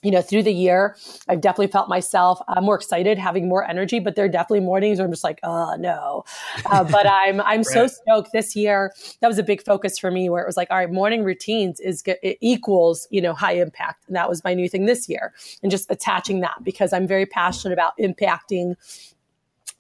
you 0.03 0.11
know, 0.11 0.21
through 0.21 0.43
the 0.43 0.53
year, 0.53 0.97
I've 1.29 1.41
definitely 1.41 1.69
felt 1.69 1.89
myself 1.89 2.41
uh, 2.49 2.61
more 2.61 2.75
excited, 2.75 3.19
having 3.19 3.49
more 3.49 3.69
energy. 3.69 4.01
But 4.01 4.17
there 4.17 4.25
are 4.25 4.29
definitely 4.29 4.61
mornings 4.61 4.99
where 4.99 5.07
I'm 5.07 5.13
just 5.13 5.25
like, 5.25 5.39
oh 5.43 5.77
no. 5.77 6.25
Uh, 6.67 6.85
but 6.91 7.07
I'm 7.07 7.41
I'm 7.41 7.59
right. 7.59 7.67
so 7.67 7.87
stoked 7.87 8.33
this 8.33 8.57
year. 8.57 8.93
That 9.21 9.29
was 9.29 9.39
a 9.39 9.43
big 9.43 9.63
focus 9.63 9.99
for 9.99 10.11
me, 10.11 10.29
where 10.29 10.43
it 10.43 10.47
was 10.47 10.57
like, 10.57 10.71
all 10.71 10.77
right, 10.77 10.91
morning 10.91 11.25
routines 11.25 11.81
is 11.81 12.03
it 12.07 12.39
equals 12.41 13.07
you 13.11 13.21
know 13.21 13.33
high 13.33 13.55
impact, 13.55 14.05
and 14.07 14.17
that 14.17 14.29
was 14.29 14.43
my 14.45 14.55
new 14.55 14.69
thing 14.69 14.87
this 14.87 15.09
year, 15.09 15.33
and 15.63 15.71
just 15.71 15.91
attaching 15.91 16.41
that 16.41 16.63
because 16.63 16.93
I'm 16.93 17.07
very 17.07 17.27
passionate 17.27 17.73
about 17.73 17.97
impacting 17.99 18.75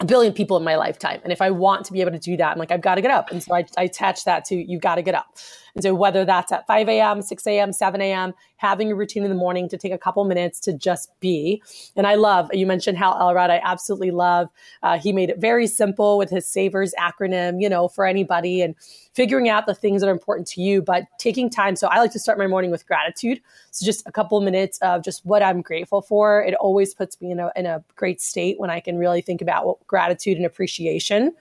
a 0.02 0.04
billion 0.04 0.32
people 0.32 0.56
in 0.56 0.64
my 0.64 0.76
lifetime. 0.76 1.20
And 1.22 1.32
if 1.32 1.40
I 1.40 1.50
want 1.50 1.86
to 1.86 1.92
be 1.92 2.00
able 2.00 2.10
to 2.10 2.18
do 2.18 2.36
that, 2.36 2.52
I'm 2.52 2.58
like, 2.58 2.72
I've 2.72 2.80
got 2.80 2.96
to 2.96 3.00
get 3.00 3.10
up. 3.10 3.30
And 3.30 3.42
so 3.42 3.54
I, 3.54 3.64
I 3.78 3.84
attach 3.84 4.24
that 4.24 4.44
to 4.46 4.56
you've 4.56 4.82
got 4.82 4.96
to 4.96 5.02
get 5.02 5.14
up. 5.14 5.38
And 5.74 5.82
so 5.82 5.94
whether 5.94 6.24
that's 6.24 6.52
at 6.52 6.66
5 6.66 6.88
a.m., 6.88 7.22
6 7.22 7.46
a.m., 7.46 7.72
7 7.72 8.00
a.m., 8.00 8.34
having 8.56 8.92
a 8.92 8.94
routine 8.94 9.24
in 9.24 9.30
the 9.30 9.36
morning 9.36 9.68
to 9.68 9.76
take 9.76 9.92
a 9.92 9.98
couple 9.98 10.24
minutes 10.24 10.60
to 10.60 10.72
just 10.72 11.10
be. 11.20 11.62
And 11.96 12.06
I 12.06 12.14
love, 12.14 12.50
you 12.52 12.66
mentioned 12.66 12.98
Hal 12.98 13.18
Elrod. 13.18 13.50
I 13.50 13.60
absolutely 13.64 14.10
love. 14.10 14.48
Uh, 14.82 14.98
he 14.98 15.12
made 15.12 15.30
it 15.30 15.38
very 15.38 15.66
simple 15.66 16.18
with 16.18 16.30
his 16.30 16.46
SAVERS 16.46 16.92
acronym, 16.98 17.60
you 17.60 17.68
know, 17.68 17.88
for 17.88 18.06
anybody 18.06 18.60
and 18.60 18.74
figuring 19.14 19.48
out 19.48 19.66
the 19.66 19.74
things 19.74 20.02
that 20.02 20.08
are 20.08 20.12
important 20.12 20.46
to 20.48 20.60
you, 20.60 20.82
but 20.82 21.04
taking 21.18 21.50
time. 21.50 21.74
So 21.76 21.88
I 21.88 21.98
like 21.98 22.12
to 22.12 22.18
start 22.18 22.38
my 22.38 22.46
morning 22.46 22.70
with 22.70 22.86
gratitude. 22.86 23.40
So 23.70 23.84
just 23.84 24.06
a 24.06 24.12
couple 24.12 24.40
minutes 24.40 24.78
of 24.82 25.02
just 25.02 25.24
what 25.24 25.42
I'm 25.42 25.62
grateful 25.62 26.02
for. 26.02 26.42
It 26.42 26.54
always 26.54 26.94
puts 26.94 27.20
me 27.20 27.32
in 27.32 27.40
a, 27.40 27.50
in 27.56 27.66
a 27.66 27.82
great 27.96 28.20
state 28.20 28.60
when 28.60 28.70
I 28.70 28.80
can 28.80 28.98
really 28.98 29.22
think 29.22 29.42
about 29.42 29.66
what, 29.66 29.86
gratitude 29.86 30.36
and 30.36 30.46
appreciation 30.46 31.34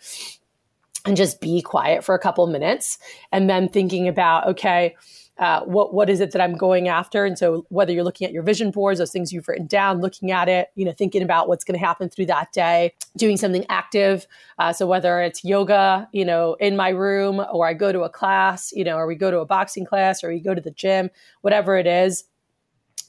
and 1.06 1.18
just 1.18 1.42
be 1.42 1.62
quiet 1.62 2.04
for 2.04 2.16
a 2.16 2.20
couple 2.20 2.46
minutes 2.48 2.98
and 3.32 3.50
then 3.50 3.68
thinking 3.68 4.08
about 4.08 4.48
okay 4.48 4.96
uh, 5.42 5.62
what 5.62 5.92
what 5.92 6.08
is 6.08 6.20
it 6.20 6.32
that 6.32 6.42
I'm 6.42 6.56
going 6.56 6.88
after? 6.88 7.26
And 7.26 7.36
so 7.36 7.66
whether 7.70 7.92
you're 7.92 8.04
looking 8.04 8.28
at 8.28 8.32
your 8.32 8.44
vision 8.44 8.70
boards, 8.70 9.00
those 9.00 9.12
things 9.12 9.34
you've 9.34 9.48
written 9.48 9.66
down, 9.66 10.00
looking 10.00 10.30
at 10.30 10.48
it, 10.48 10.70
you 10.76 10.86
know, 10.86 10.92
thinking 10.92 11.24
about 11.24 11.48
what's 11.48 11.64
going 11.64 11.80
to 11.80 11.84
happen 11.84 12.10
through 12.10 12.28
that 12.28 12.54
day, 12.54 12.94
doing 13.18 13.38
something 13.38 13.66
active. 13.68 14.28
Uh, 14.60 14.72
so 14.72 14.86
whether 14.86 15.20
it's 15.20 15.44
yoga, 15.44 16.08
you 16.12 16.24
know, 16.24 16.54
in 16.60 16.76
my 16.76 16.90
room, 16.90 17.44
or 17.52 17.68
I 17.68 17.74
go 17.74 17.92
to 17.92 18.02
a 18.02 18.10
class, 18.10 18.72
you 18.72 18.84
know, 18.84 18.98
or 18.98 19.08
we 19.08 19.16
go 19.16 19.32
to 19.32 19.40
a 19.40 19.46
boxing 19.46 19.84
class, 19.84 20.24
or 20.24 20.30
we 20.30 20.40
go 20.40 20.54
to 20.54 20.62
the 20.62 20.70
gym, 20.70 21.10
whatever 21.42 21.76
it 21.76 21.88
is, 21.88 22.26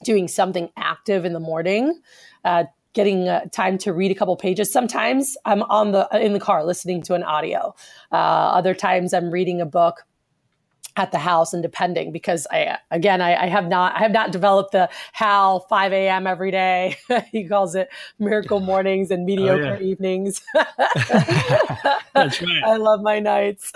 doing 0.02 0.26
something 0.26 0.70
active 0.78 1.26
in 1.26 1.34
the 1.34 1.40
morning. 1.40 2.00
Uh, 2.46 2.64
getting 2.94 3.28
uh, 3.28 3.46
time 3.46 3.78
to 3.78 3.92
read 3.92 4.10
a 4.10 4.14
couple 4.14 4.36
pages. 4.36 4.72
Sometimes 4.72 5.36
I'm 5.44 5.62
on 5.64 5.92
the 5.92 6.08
in 6.12 6.32
the 6.32 6.40
car 6.40 6.64
listening 6.64 7.02
to 7.02 7.14
an 7.14 7.22
audio. 7.22 7.74
Uh, 8.10 8.16
other 8.16 8.74
times 8.74 9.14
I'm 9.14 9.30
reading 9.30 9.60
a 9.60 9.66
book 9.66 10.04
at 10.96 11.10
the 11.10 11.18
house 11.18 11.54
and 11.54 11.62
depending 11.62 12.12
because 12.12 12.46
I 12.50 12.78
again 12.90 13.20
I, 13.22 13.44
I, 13.44 13.46
have 13.46 13.66
not 13.66 13.96
I 13.96 14.00
have 14.00 14.12
not 14.12 14.30
developed 14.30 14.72
the 14.72 14.90
Hal 15.12 15.60
5 15.60 15.92
a.m. 15.92 16.26
every 16.26 16.50
day. 16.50 16.96
he 17.32 17.48
calls 17.48 17.74
it 17.74 17.88
miracle 18.18 18.60
mornings 18.72 19.10
and 19.10 19.24
mediocre 19.24 19.76
oh, 19.76 19.78
yeah. 19.78 19.80
evenings. 19.80 20.42
That's 22.14 22.42
right. 22.42 22.62
I 22.64 22.76
love 22.76 23.00
my 23.00 23.20
nights. 23.20 23.72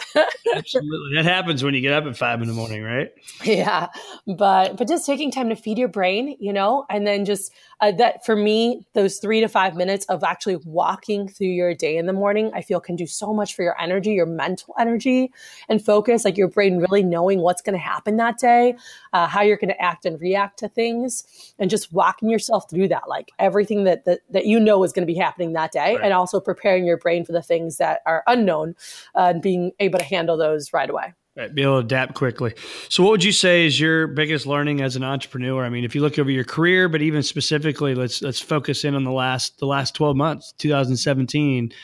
Absolutely. 0.54 1.16
That 1.16 1.24
happens 1.24 1.64
when 1.64 1.72
you 1.72 1.80
get 1.80 1.92
up 1.92 2.04
at 2.04 2.16
five 2.16 2.42
in 2.42 2.48
the 2.48 2.54
morning, 2.54 2.82
right? 2.82 3.10
Yeah. 3.42 3.88
But 4.26 4.76
but 4.76 4.86
just 4.86 5.06
taking 5.06 5.30
time 5.30 5.48
to 5.48 5.56
feed 5.56 5.78
your 5.78 5.88
brain, 5.88 6.36
you 6.38 6.52
know, 6.52 6.84
and 6.90 7.06
then 7.06 7.24
just 7.24 7.52
uh, 7.80 7.92
that 7.92 8.26
for 8.26 8.36
me, 8.36 8.86
those 8.94 9.18
three 9.18 9.40
to 9.40 9.48
five 9.48 9.74
minutes 9.74 10.04
of 10.06 10.22
actually 10.22 10.56
walking 10.64 11.28
through 11.28 11.48
your 11.48 11.74
day 11.74 11.96
in 11.96 12.06
the 12.06 12.12
morning, 12.12 12.50
I 12.54 12.60
feel 12.60 12.80
can 12.80 12.96
do 12.96 13.06
so 13.06 13.32
much 13.32 13.54
for 13.54 13.62
your 13.62 13.80
energy, 13.80 14.12
your 14.12 14.26
mental 14.26 14.74
energy 14.78 15.32
and 15.68 15.84
focus, 15.84 16.24
like 16.24 16.36
your 16.36 16.48
brain 16.48 16.78
really 16.78 17.02
knowing 17.08 17.40
what's 17.40 17.62
going 17.62 17.74
to 17.74 17.82
happen 17.82 18.16
that 18.16 18.38
day, 18.38 18.76
uh, 19.12 19.26
how 19.26 19.42
you're 19.42 19.56
going 19.56 19.68
to 19.68 19.82
act 19.82 20.06
and 20.06 20.20
react 20.20 20.58
to 20.60 20.68
things, 20.68 21.54
and 21.58 21.70
just 21.70 21.92
walking 21.92 22.28
yourself 22.30 22.68
through 22.68 22.88
that, 22.88 23.08
like 23.08 23.32
everything 23.38 23.84
that 23.84 24.04
that, 24.04 24.20
that 24.30 24.46
you 24.46 24.60
know 24.60 24.82
is 24.84 24.92
going 24.92 25.06
to 25.06 25.12
be 25.12 25.18
happening 25.18 25.52
that 25.52 25.72
day, 25.72 25.94
right. 25.94 26.04
and 26.04 26.12
also 26.12 26.40
preparing 26.40 26.84
your 26.84 26.98
brain 26.98 27.24
for 27.24 27.32
the 27.32 27.42
things 27.42 27.78
that 27.78 28.00
are 28.06 28.22
unknown 28.26 28.74
uh, 29.14 29.32
and 29.34 29.42
being 29.42 29.72
able 29.80 29.98
to 29.98 30.04
handle 30.04 30.36
those 30.36 30.72
right 30.72 30.90
away. 30.90 31.14
Right, 31.36 31.54
be 31.54 31.62
able 31.62 31.80
to 31.80 31.84
adapt 31.84 32.14
quickly. 32.14 32.54
So, 32.88 33.02
what 33.02 33.10
would 33.10 33.24
you 33.24 33.32
say 33.32 33.66
is 33.66 33.78
your 33.78 34.06
biggest 34.06 34.46
learning 34.46 34.80
as 34.80 34.96
an 34.96 35.04
entrepreneur? 35.04 35.66
I 35.66 35.68
mean, 35.68 35.84
if 35.84 35.94
you 35.94 36.00
look 36.00 36.18
over 36.18 36.30
your 36.30 36.44
career, 36.44 36.88
but 36.88 37.02
even 37.02 37.22
specifically, 37.22 37.94
let's 37.94 38.22
let's 38.22 38.40
focus 38.40 38.84
in 38.84 38.94
on 38.94 39.04
the 39.04 39.12
last 39.12 39.58
the 39.58 39.66
last 39.66 39.94
twelve 39.94 40.16
months, 40.16 40.52
2017. 40.56 41.74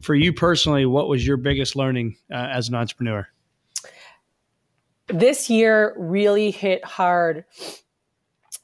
For 0.00 0.14
you 0.14 0.32
personally, 0.32 0.86
what 0.86 1.06
was 1.08 1.26
your 1.26 1.36
biggest 1.36 1.76
learning 1.76 2.16
uh, 2.32 2.36
as 2.50 2.70
an 2.70 2.76
entrepreneur? 2.76 3.28
This 5.08 5.50
year 5.50 5.94
really 5.96 6.50
hit 6.50 6.84
hard 6.84 7.44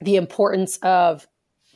the 0.00 0.16
importance 0.16 0.78
of 0.78 1.26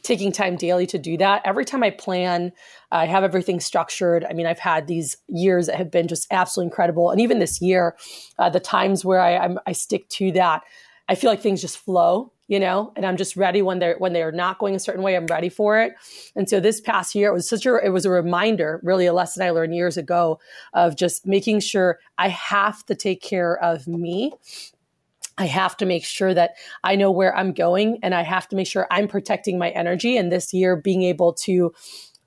taking 0.02 0.32
time 0.32 0.56
daily 0.56 0.86
to 0.86 0.98
do 0.98 1.16
that. 1.16 1.42
Every 1.44 1.64
time 1.64 1.82
I 1.82 1.90
plan, 1.90 2.52
I 2.90 3.06
have 3.06 3.24
everything 3.24 3.60
structured. 3.60 4.24
I 4.24 4.32
mean, 4.32 4.46
I've 4.46 4.58
had 4.58 4.86
these 4.86 5.16
years 5.26 5.66
that 5.66 5.76
have 5.76 5.90
been 5.90 6.08
just 6.08 6.26
absolutely 6.30 6.68
incredible. 6.68 7.10
And 7.10 7.20
even 7.20 7.38
this 7.38 7.60
year, 7.60 7.96
uh, 8.38 8.48
the 8.48 8.60
times 8.60 9.04
where 9.04 9.20
I, 9.20 9.36
I'm, 9.36 9.58
I 9.66 9.72
stick 9.72 10.08
to 10.10 10.32
that, 10.32 10.62
I 11.08 11.14
feel 11.14 11.30
like 11.30 11.40
things 11.40 11.60
just 11.60 11.78
flow 11.78 12.32
you 12.48 12.58
know, 12.58 12.92
and 12.96 13.04
I'm 13.04 13.18
just 13.18 13.36
ready 13.36 13.60
when 13.60 13.78
they're 13.78 13.96
when 13.98 14.14
they're 14.14 14.32
not 14.32 14.58
going 14.58 14.74
a 14.74 14.80
certain 14.80 15.02
way. 15.02 15.16
I'm 15.16 15.26
ready 15.26 15.50
for 15.50 15.80
it. 15.80 15.92
And 16.34 16.48
so 16.48 16.58
this 16.58 16.80
past 16.80 17.14
year, 17.14 17.28
it 17.28 17.34
was 17.34 17.48
such 17.48 17.66
a 17.66 17.76
it 17.84 17.90
was 17.90 18.06
a 18.06 18.10
reminder, 18.10 18.80
really 18.82 19.06
a 19.06 19.12
lesson 19.12 19.42
I 19.42 19.50
learned 19.50 19.74
years 19.74 19.96
ago 19.96 20.40
of 20.72 20.96
just 20.96 21.26
making 21.26 21.60
sure 21.60 21.98
I 22.16 22.28
have 22.28 22.84
to 22.86 22.94
take 22.94 23.22
care 23.22 23.62
of 23.62 23.86
me. 23.86 24.32
I 25.36 25.46
have 25.46 25.76
to 25.76 25.86
make 25.86 26.04
sure 26.04 26.34
that 26.34 26.52
I 26.82 26.96
know 26.96 27.12
where 27.12 27.36
I'm 27.36 27.52
going 27.52 27.98
and 28.02 28.14
I 28.14 28.22
have 28.22 28.48
to 28.48 28.56
make 28.56 28.66
sure 28.66 28.88
I'm 28.90 29.06
protecting 29.06 29.56
my 29.58 29.68
energy. 29.70 30.16
And 30.16 30.32
this 30.32 30.52
year, 30.52 30.74
being 30.74 31.02
able 31.04 31.32
to 31.34 31.72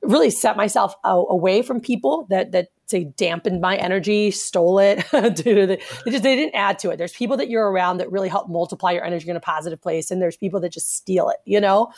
really 0.04 0.30
set 0.30 0.56
myself 0.56 0.96
away 1.04 1.62
from 1.62 1.80
people 1.82 2.28
that 2.30 2.52
that 2.52 2.70
say 2.92 3.06
dampened 3.06 3.62
my 3.62 3.76
energy, 3.78 4.32
stole 4.32 4.80
it. 4.80 5.06
they 5.12 5.80
just 6.12 6.24
they 6.24 6.36
didn't 6.36 6.56
add 6.56 6.78
to 6.80 6.90
it. 6.90 6.98
There's 6.98 7.14
people 7.14 7.38
that 7.38 7.50
you're 7.50 7.72
around 7.72 7.98
that 7.98 8.12
really 8.12 8.30
help 8.30 8.50
multiply 8.50 8.92
your 8.92 9.04
energy 9.04 9.30
in 9.30 9.36
a 9.36 9.42
positive 9.42 9.82
place, 9.82 10.12
and 10.12 10.22
there's 10.22 10.38
people 10.38 10.60
that 10.60 10.72
just 10.72 10.96
steal 10.96 11.30
it. 11.30 11.38
You 11.46 11.60
know, 11.60 11.92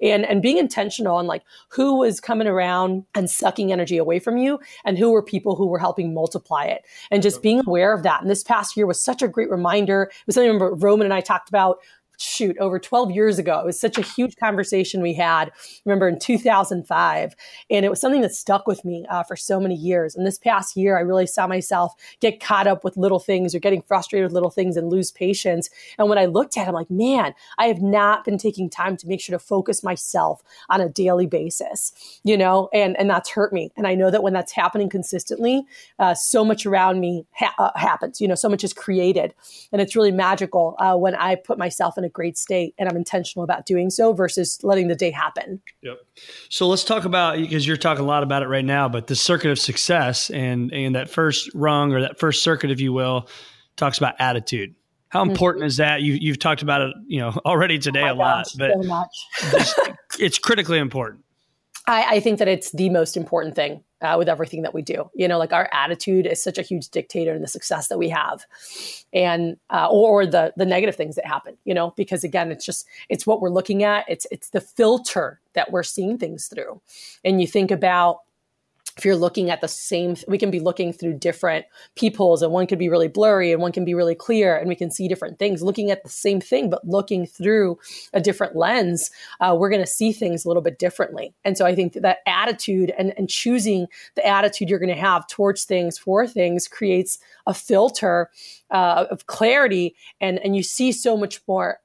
and 0.00 0.24
and 0.24 0.40
being 0.40 0.58
intentional 0.58 1.16
on 1.16 1.26
like 1.26 1.42
who 1.68 1.98
was 1.98 2.20
coming 2.20 2.46
around 2.46 3.04
and 3.14 3.28
sucking 3.28 3.72
energy 3.72 3.98
away 3.98 4.18
from 4.18 4.38
you, 4.38 4.58
and 4.84 4.96
who 4.96 5.10
were 5.10 5.22
people 5.22 5.56
who 5.56 5.66
were 5.66 5.78
helping 5.78 6.14
multiply 6.14 6.64
it, 6.64 6.84
and 7.10 7.22
just 7.22 7.42
being 7.42 7.60
aware 7.66 7.92
of 7.92 8.02
that. 8.04 8.22
And 8.22 8.30
this 8.30 8.44
past 8.44 8.76
year 8.76 8.86
was 8.86 9.00
such 9.00 9.22
a 9.22 9.28
great 9.28 9.50
reminder. 9.50 10.04
It 10.04 10.26
was 10.26 10.34
something 10.34 10.58
Roman 10.58 11.06
and 11.06 11.14
I 11.14 11.20
talked 11.20 11.48
about 11.48 11.78
shoot 12.18 12.56
over 12.58 12.78
12 12.78 13.10
years 13.10 13.38
ago. 13.38 13.60
It 13.60 13.66
was 13.66 13.80
such 13.80 13.98
a 13.98 14.02
huge 14.02 14.36
conversation 14.36 15.02
we 15.02 15.14
had 15.14 15.50
remember 15.84 16.08
in 16.08 16.18
2005 16.18 17.34
and 17.70 17.84
it 17.84 17.88
was 17.88 18.00
something 18.00 18.20
that 18.20 18.34
stuck 18.34 18.66
with 18.66 18.84
me 18.84 19.06
uh, 19.10 19.22
for 19.22 19.36
so 19.36 19.60
many 19.60 19.74
years. 19.74 20.14
And 20.16 20.26
this 20.26 20.38
past 20.38 20.76
year 20.76 20.96
i 20.96 21.00
really 21.00 21.26
saw 21.26 21.46
myself 21.46 21.94
get 22.20 22.40
caught 22.40 22.66
up 22.66 22.84
with 22.84 22.96
little 22.96 23.18
things 23.18 23.54
or 23.54 23.58
getting 23.58 23.82
frustrated 23.82 24.26
with 24.26 24.32
little 24.32 24.50
things 24.50 24.76
and 24.76 24.88
lose 24.88 25.10
patience. 25.10 25.70
And 25.98 26.08
when 26.08 26.18
i 26.18 26.26
looked 26.26 26.56
at 26.56 26.66
it 26.66 26.68
i'm 26.68 26.74
like 26.74 26.90
man 26.90 27.34
i 27.58 27.66
have 27.66 27.82
not 27.82 28.24
been 28.24 28.38
taking 28.38 28.70
time 28.70 28.96
to 28.96 29.06
make 29.06 29.20
sure 29.20 29.38
to 29.38 29.44
focus 29.44 29.82
myself 29.82 30.42
on 30.68 30.80
a 30.80 30.88
daily 30.88 31.26
basis 31.26 31.92
you 32.24 32.36
know? 32.36 32.68
And 32.72 32.96
and 32.98 33.08
that's 33.08 33.30
hurt 33.30 33.52
me. 33.52 33.70
And 33.76 33.86
i 33.86 33.94
know 33.94 34.10
that 34.10 34.22
when 34.22 34.32
that's 34.32 34.52
happening 34.52 34.88
consistently 34.88 35.64
uh, 35.98 36.14
so 36.14 36.44
much 36.44 36.66
around 36.66 37.00
me 37.00 37.26
ha- 37.32 37.54
uh, 37.58 37.70
happens 37.76 38.20
you 38.20 38.28
know 38.28 38.34
so 38.34 38.48
much 38.48 38.64
is 38.64 38.72
created. 38.72 39.34
And 39.72 39.80
it's 39.80 39.96
really 39.96 40.12
magical 40.12 40.76
uh, 40.78 40.96
when 40.96 41.14
i 41.16 41.34
put 41.34 41.58
myself 41.58 41.98
in 41.98 42.04
a 42.06 42.08
great 42.08 42.38
state 42.38 42.74
and 42.78 42.88
I'm 42.88 42.96
intentional 42.96 43.44
about 43.44 43.66
doing 43.66 43.90
so 43.90 44.12
versus 44.12 44.58
letting 44.62 44.88
the 44.88 44.94
day 44.94 45.10
happen. 45.10 45.60
Yep. 45.82 45.98
So 46.48 46.66
let's 46.68 46.84
talk 46.84 47.04
about 47.04 47.36
because 47.36 47.66
you're 47.66 47.76
talking 47.76 48.04
a 48.04 48.06
lot 48.06 48.22
about 48.22 48.42
it 48.42 48.48
right 48.48 48.64
now, 48.64 48.88
but 48.88 49.06
the 49.06 49.16
circuit 49.16 49.50
of 49.50 49.58
success 49.58 50.30
and 50.30 50.72
and 50.72 50.94
that 50.94 51.10
first 51.10 51.50
rung 51.54 51.92
or 51.92 52.00
that 52.00 52.18
first 52.18 52.42
circuit, 52.42 52.70
if 52.70 52.80
you 52.80 52.92
will, 52.92 53.28
talks 53.76 53.98
about 53.98 54.14
attitude. 54.18 54.74
How 55.08 55.22
mm-hmm. 55.22 55.30
important 55.30 55.62
mm-hmm. 55.62 55.68
is 55.68 55.76
that? 55.76 56.02
You, 56.02 56.14
you've 56.14 56.38
talked 56.38 56.62
about 56.62 56.82
it, 56.82 56.94
you 57.06 57.20
know, 57.20 57.30
already 57.44 57.78
today 57.78 58.08
oh 58.08 58.12
a 58.12 58.14
lot, 58.14 58.46
but 58.56 58.72
so 59.64 59.94
it's 60.18 60.38
critically 60.38 60.78
important. 60.78 61.24
I, 61.88 62.16
I, 62.16 62.20
think 62.20 62.40
that 62.40 62.48
it's 62.48 62.72
the 62.72 62.90
most 62.90 63.16
important 63.16 63.54
thing 63.54 63.84
uh, 64.02 64.16
with 64.18 64.28
everything 64.28 64.62
that 64.62 64.74
we 64.74 64.82
do. 64.82 65.10
You 65.14 65.28
know, 65.28 65.38
like 65.38 65.52
our 65.52 65.68
attitude 65.72 66.26
is 66.26 66.42
such 66.42 66.58
a 66.58 66.62
huge 66.62 66.88
dictator 66.90 67.34
in 67.34 67.42
the 67.42 67.48
success 67.48 67.88
that 67.88 67.98
we 67.98 68.08
have, 68.08 68.44
and 69.12 69.56
uh, 69.70 69.88
or, 69.90 70.26
the 70.26 70.52
the 70.56 70.66
negative 70.66 70.96
things 70.96 71.16
that 71.16 71.26
happen. 71.26 71.56
You 71.64 71.74
know, 71.74 71.92
because 71.96 72.24
again, 72.24 72.50
it's 72.50 72.64
just 72.64 72.86
it's 73.08 73.26
what 73.26 73.40
we're 73.40 73.50
looking 73.50 73.82
at. 73.82 74.04
It's 74.08 74.26
it's 74.30 74.50
the 74.50 74.60
filter 74.60 75.40
that 75.54 75.72
we're 75.72 75.82
seeing 75.82 76.18
things 76.18 76.48
through, 76.48 76.80
and 77.24 77.40
you 77.40 77.46
think 77.46 77.70
about 77.70 78.20
if 78.96 79.04
you're 79.04 79.16
looking 79.16 79.50
at 79.50 79.60
the 79.60 79.68
same 79.68 80.16
we 80.26 80.38
can 80.38 80.50
be 80.50 80.60
looking 80.60 80.92
through 80.92 81.14
different 81.14 81.66
peepholes 81.96 82.42
and 82.42 82.52
one 82.52 82.66
could 82.66 82.78
be 82.78 82.88
really 82.88 83.08
blurry 83.08 83.52
and 83.52 83.60
one 83.60 83.72
can 83.72 83.84
be 83.84 83.94
really 83.94 84.14
clear 84.14 84.56
and 84.56 84.68
we 84.68 84.74
can 84.74 84.90
see 84.90 85.08
different 85.08 85.38
things. 85.38 85.62
Looking 85.62 85.90
at 85.90 86.02
the 86.02 86.08
same 86.08 86.40
thing 86.40 86.70
but 86.70 86.86
looking 86.86 87.26
through 87.26 87.78
a 88.12 88.20
different 88.20 88.56
lens 88.56 89.10
uh, 89.40 89.56
we're 89.58 89.70
going 89.70 89.82
to 89.82 89.86
see 89.86 90.12
things 90.12 90.44
a 90.44 90.48
little 90.48 90.62
bit 90.62 90.78
differently. 90.78 91.34
And 91.44 91.56
so 91.56 91.66
i 91.66 91.74
think 91.74 91.94
that 91.94 92.18
attitude 92.26 92.92
and, 92.98 93.12
and 93.16 93.28
choosing 93.28 93.86
the 94.14 94.26
attitude 94.26 94.68
you're 94.68 94.78
going 94.78 94.94
to 94.94 95.00
have 95.00 95.26
towards 95.26 95.64
things 95.64 95.98
for 95.98 96.26
things 96.26 96.68
creates 96.68 97.18
a 97.46 97.54
filter 97.54 98.30
uh, 98.70 99.06
of 99.10 99.26
clarity 99.26 99.94
and 100.20 100.38
and 100.40 100.56
you 100.56 100.62
see 100.62 100.92
so 100.92 101.16
much 101.16 101.40
more 101.46 101.78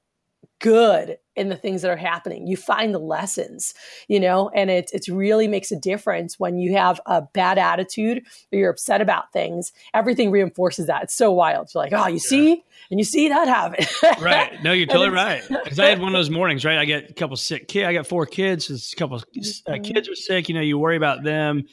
good 0.59 1.17
in 1.35 1.49
the 1.49 1.55
things 1.55 1.81
that 1.81 1.91
are 1.91 1.97
happening. 1.97 2.45
You 2.45 2.57
find 2.57 2.93
the 2.93 2.99
lessons, 2.99 3.73
you 4.07 4.19
know, 4.19 4.49
and 4.49 4.69
it 4.69 4.91
it 4.93 5.07
really 5.07 5.47
makes 5.47 5.71
a 5.71 5.75
difference 5.75 6.39
when 6.39 6.57
you 6.57 6.75
have 6.75 6.99
a 7.05 7.21
bad 7.21 7.57
attitude 7.57 8.23
or 8.51 8.59
you're 8.59 8.69
upset 8.69 9.01
about 9.01 9.31
things. 9.31 9.71
Everything 9.93 10.31
reinforces 10.31 10.87
that. 10.87 11.03
It's 11.03 11.15
so 11.15 11.31
wild. 11.31 11.69
You're 11.73 11.83
like, 11.83 11.93
oh, 11.93 12.07
you 12.07 12.15
yeah. 12.15 12.19
see, 12.19 12.63
and 12.89 12.99
you 12.99 13.03
see 13.03 13.29
that 13.29 13.47
happen. 13.47 13.85
right. 14.21 14.61
No, 14.63 14.73
you're 14.73 14.87
totally 14.87 15.09
right. 15.09 15.41
Because 15.47 15.79
I 15.79 15.87
had 15.87 15.99
one 15.99 16.09
of 16.09 16.19
those 16.19 16.29
mornings, 16.29 16.65
right? 16.65 16.77
I 16.77 16.85
get 16.85 17.09
a 17.09 17.13
couple 17.13 17.37
sick 17.37 17.67
kids. 17.67 17.87
I 17.87 17.93
got 17.93 18.07
four 18.07 18.25
kids. 18.25 18.67
so 18.67 18.73
A 18.73 18.99
couple 18.99 19.17
uh, 19.17 19.21
mm-hmm. 19.21 19.83
kids 19.83 20.09
are 20.09 20.15
sick. 20.15 20.49
You 20.49 20.55
know, 20.55 20.61
you 20.61 20.77
worry 20.77 20.97
about 20.97 21.23
them. 21.23 21.63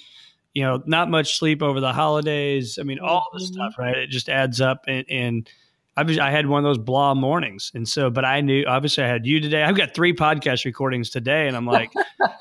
You 0.54 0.62
know, 0.62 0.82
not 0.86 1.10
much 1.10 1.38
sleep 1.38 1.62
over 1.62 1.80
the 1.80 1.92
holidays. 1.92 2.78
I 2.80 2.84
mean, 2.84 3.00
all 3.00 3.20
mm-hmm. 3.32 3.38
the 3.38 3.44
stuff, 3.44 3.74
right? 3.78 3.96
It 3.96 4.10
just 4.10 4.28
adds 4.28 4.60
up 4.60 4.84
and. 4.86 5.04
and 5.10 5.50
I 5.98 6.04
was 6.04 6.16
I 6.16 6.30
had 6.30 6.46
one 6.46 6.64
of 6.64 6.68
those 6.68 6.78
blah 6.78 7.14
mornings, 7.14 7.72
and 7.74 7.88
so 7.88 8.08
but 8.08 8.24
I 8.24 8.40
knew 8.40 8.64
obviously 8.68 9.02
I 9.02 9.08
had 9.08 9.26
you 9.26 9.40
today. 9.40 9.64
I've 9.64 9.76
got 9.76 9.94
three 9.94 10.14
podcast 10.14 10.64
recordings 10.64 11.10
today, 11.10 11.48
and 11.48 11.56
I'm 11.56 11.66
like, 11.66 11.90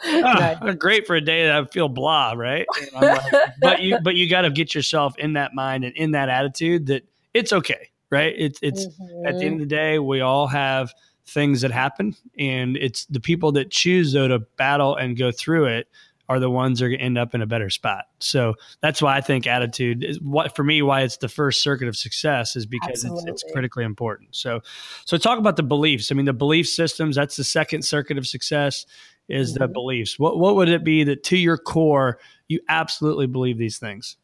oh, 0.05 0.73
great 0.73 1.07
for 1.07 1.15
a 1.15 1.21
day 1.21 1.47
that 1.47 1.55
I 1.55 1.65
feel 1.65 1.89
blah, 1.89 2.33
right? 2.33 2.67
Like, 2.93 3.19
but 3.61 3.81
you 3.81 3.97
but 4.03 4.15
you 4.15 4.29
got 4.29 4.41
to 4.41 4.51
get 4.51 4.75
yourself 4.75 5.17
in 5.17 5.33
that 5.33 5.55
mind 5.55 5.85
and 5.85 5.95
in 5.97 6.11
that 6.11 6.29
attitude 6.29 6.85
that 6.87 7.03
it's 7.33 7.51
okay, 7.51 7.89
right? 8.11 8.35
It's 8.37 8.59
it's 8.61 8.85
mm-hmm. 8.85 9.25
at 9.25 9.39
the 9.39 9.45
end 9.45 9.55
of 9.55 9.61
the 9.61 9.75
day 9.75 9.97
we 9.97 10.21
all 10.21 10.45
have 10.45 10.93
things 11.25 11.61
that 11.61 11.71
happen, 11.71 12.15
and 12.37 12.77
it's 12.77 13.05
the 13.05 13.19
people 13.19 13.53
that 13.53 13.71
choose 13.71 14.13
though 14.13 14.27
to 14.27 14.37
battle 14.57 14.95
and 14.95 15.17
go 15.17 15.31
through 15.31 15.65
it 15.65 15.87
are 16.29 16.39
the 16.39 16.49
ones 16.49 16.79
that 16.79 16.85
are 16.85 16.89
going 16.89 16.99
to 16.99 17.05
end 17.05 17.17
up 17.17 17.33
in 17.33 17.41
a 17.41 17.45
better 17.45 17.69
spot. 17.69 18.05
So 18.19 18.55
that's 18.81 19.01
why 19.01 19.15
I 19.15 19.21
think 19.21 19.47
attitude 19.47 20.03
is 20.03 20.19
what 20.21 20.55
for 20.55 20.63
me 20.63 20.81
why 20.81 21.01
it's 21.01 21.17
the 21.17 21.29
first 21.29 21.61
circuit 21.61 21.87
of 21.87 21.95
success 21.95 22.55
is 22.55 22.65
because 22.65 23.05
it's, 23.05 23.23
it's, 23.25 23.43
critically 23.51 23.85
important. 23.85 24.35
So 24.35 24.61
so 25.05 25.17
talk 25.17 25.39
about 25.39 25.55
the 25.55 25.63
beliefs. 25.63 26.11
I 26.11 26.15
mean 26.15 26.25
the 26.25 26.33
belief 26.33 26.67
systems 26.67 27.15
that's 27.15 27.37
the 27.37 27.43
second 27.43 27.83
circuit 27.83 28.17
of 28.17 28.27
success 28.27 28.85
is 29.29 29.53
mm-hmm. 29.53 29.63
the 29.63 29.67
beliefs. 29.69 30.19
What 30.19 30.37
what 30.37 30.55
would 30.55 30.69
it 30.69 30.83
be 30.83 31.03
that 31.05 31.23
to 31.25 31.37
your 31.37 31.57
core 31.57 32.19
you 32.47 32.59
absolutely 32.67 33.27
believe 33.27 33.57
these 33.57 33.77
things? 33.77 34.17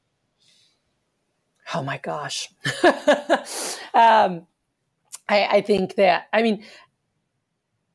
Oh 1.74 1.84
my 1.84 1.98
gosh. 1.98 2.50
um, 3.94 4.46
I, 5.30 5.48
I 5.50 5.62
think 5.62 5.96
that 5.96 6.28
I 6.34 6.42
mean 6.42 6.64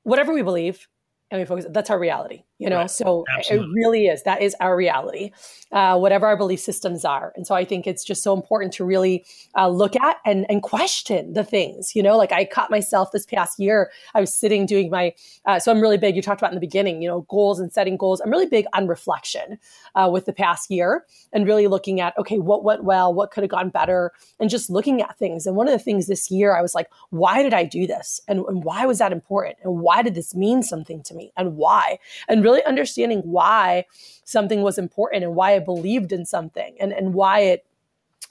whatever 0.02 0.32
we 0.32 0.40
believe 0.40 0.88
and 1.30 1.38
we 1.38 1.44
focus 1.44 1.66
that's 1.68 1.90
our 1.90 1.98
reality 1.98 2.44
you 2.58 2.68
know 2.68 2.78
right. 2.78 2.90
so 2.90 3.24
Absolutely. 3.36 3.66
it 3.66 3.72
really 3.74 4.06
is. 4.06 4.22
That 4.24 4.42
is 4.42 4.54
our 4.60 4.76
reality 4.76 5.32
uh, 5.72 5.98
whatever 5.98 6.26
our 6.26 6.36
belief 6.36 6.60
systems 6.60 7.04
are. 7.04 7.32
And 7.36 7.46
so 7.46 7.54
i 7.54 7.64
think 7.64 7.86
it's 7.86 8.04
just 8.04 8.22
so 8.22 8.34
important 8.34 8.72
to 8.74 8.84
really 8.84 9.24
uh, 9.56 9.68
look 9.68 9.96
at 9.96 10.16
and, 10.24 10.46
and 10.48 10.62
question 10.62 11.32
the 11.32 11.44
things 11.44 11.94
you 11.94 12.02
know 12.02 12.16
like 12.16 12.32
i 12.32 12.44
caught 12.44 12.70
myself 12.70 13.12
this 13.12 13.26
past 13.26 13.58
year 13.58 13.90
i 14.14 14.20
was 14.20 14.34
sitting 14.34 14.66
doing 14.66 14.90
my 14.90 15.14
uh, 15.46 15.58
so 15.58 15.70
i'm 15.70 15.80
really 15.80 15.96
big 15.96 16.16
you 16.16 16.22
talked 16.22 16.40
about 16.40 16.50
in 16.50 16.54
the 16.54 16.60
beginning 16.60 17.02
you 17.02 17.08
know 17.08 17.22
goals 17.28 17.60
and 17.60 17.72
setting 17.72 17.96
goals. 17.96 18.20
I'm 18.20 18.30
really 18.30 18.46
big 18.46 18.66
on 18.72 18.86
reflection 18.86 19.58
uh, 19.94 20.08
with 20.12 20.26
the 20.26 20.32
past 20.32 20.70
year 20.70 21.04
and 21.32 21.46
really 21.46 21.66
looking 21.66 22.00
at 22.00 22.16
okay 22.18 22.38
what 22.38 22.64
went 22.64 22.84
well 22.84 23.12
what 23.12 23.30
could 23.30 23.42
have 23.42 23.50
gone 23.50 23.70
better 23.70 24.12
and 24.40 24.50
just 24.50 24.70
looking 24.70 25.02
at 25.02 25.18
things. 25.18 25.46
And 25.46 25.56
one 25.56 25.68
of 25.68 25.72
the 25.72 25.78
things 25.78 26.06
this 26.06 26.30
year 26.30 26.56
i 26.56 26.62
was 26.62 26.74
like 26.74 26.88
why 27.10 27.42
did 27.42 27.54
i 27.54 27.64
do 27.64 27.86
this? 27.86 28.20
And, 28.28 28.40
and 28.46 28.64
why 28.64 28.86
was 28.86 28.98
that 28.98 29.12
important? 29.12 29.56
And 29.62 29.80
why 29.80 30.02
did 30.02 30.14
this 30.14 30.34
mean 30.34 30.62
something 30.62 31.02
to 31.04 31.14
me? 31.14 31.32
And 31.36 31.56
why? 31.56 31.98
And 32.28 32.42
really 32.42 32.47
understanding 32.66 33.20
why 33.20 33.84
something 34.24 34.62
was 34.62 34.78
important 34.78 35.24
and 35.24 35.34
why 35.34 35.54
I 35.54 35.58
believed 35.58 36.12
in 36.12 36.24
something 36.24 36.76
and, 36.80 36.92
and 36.92 37.14
why 37.14 37.40
it 37.40 37.64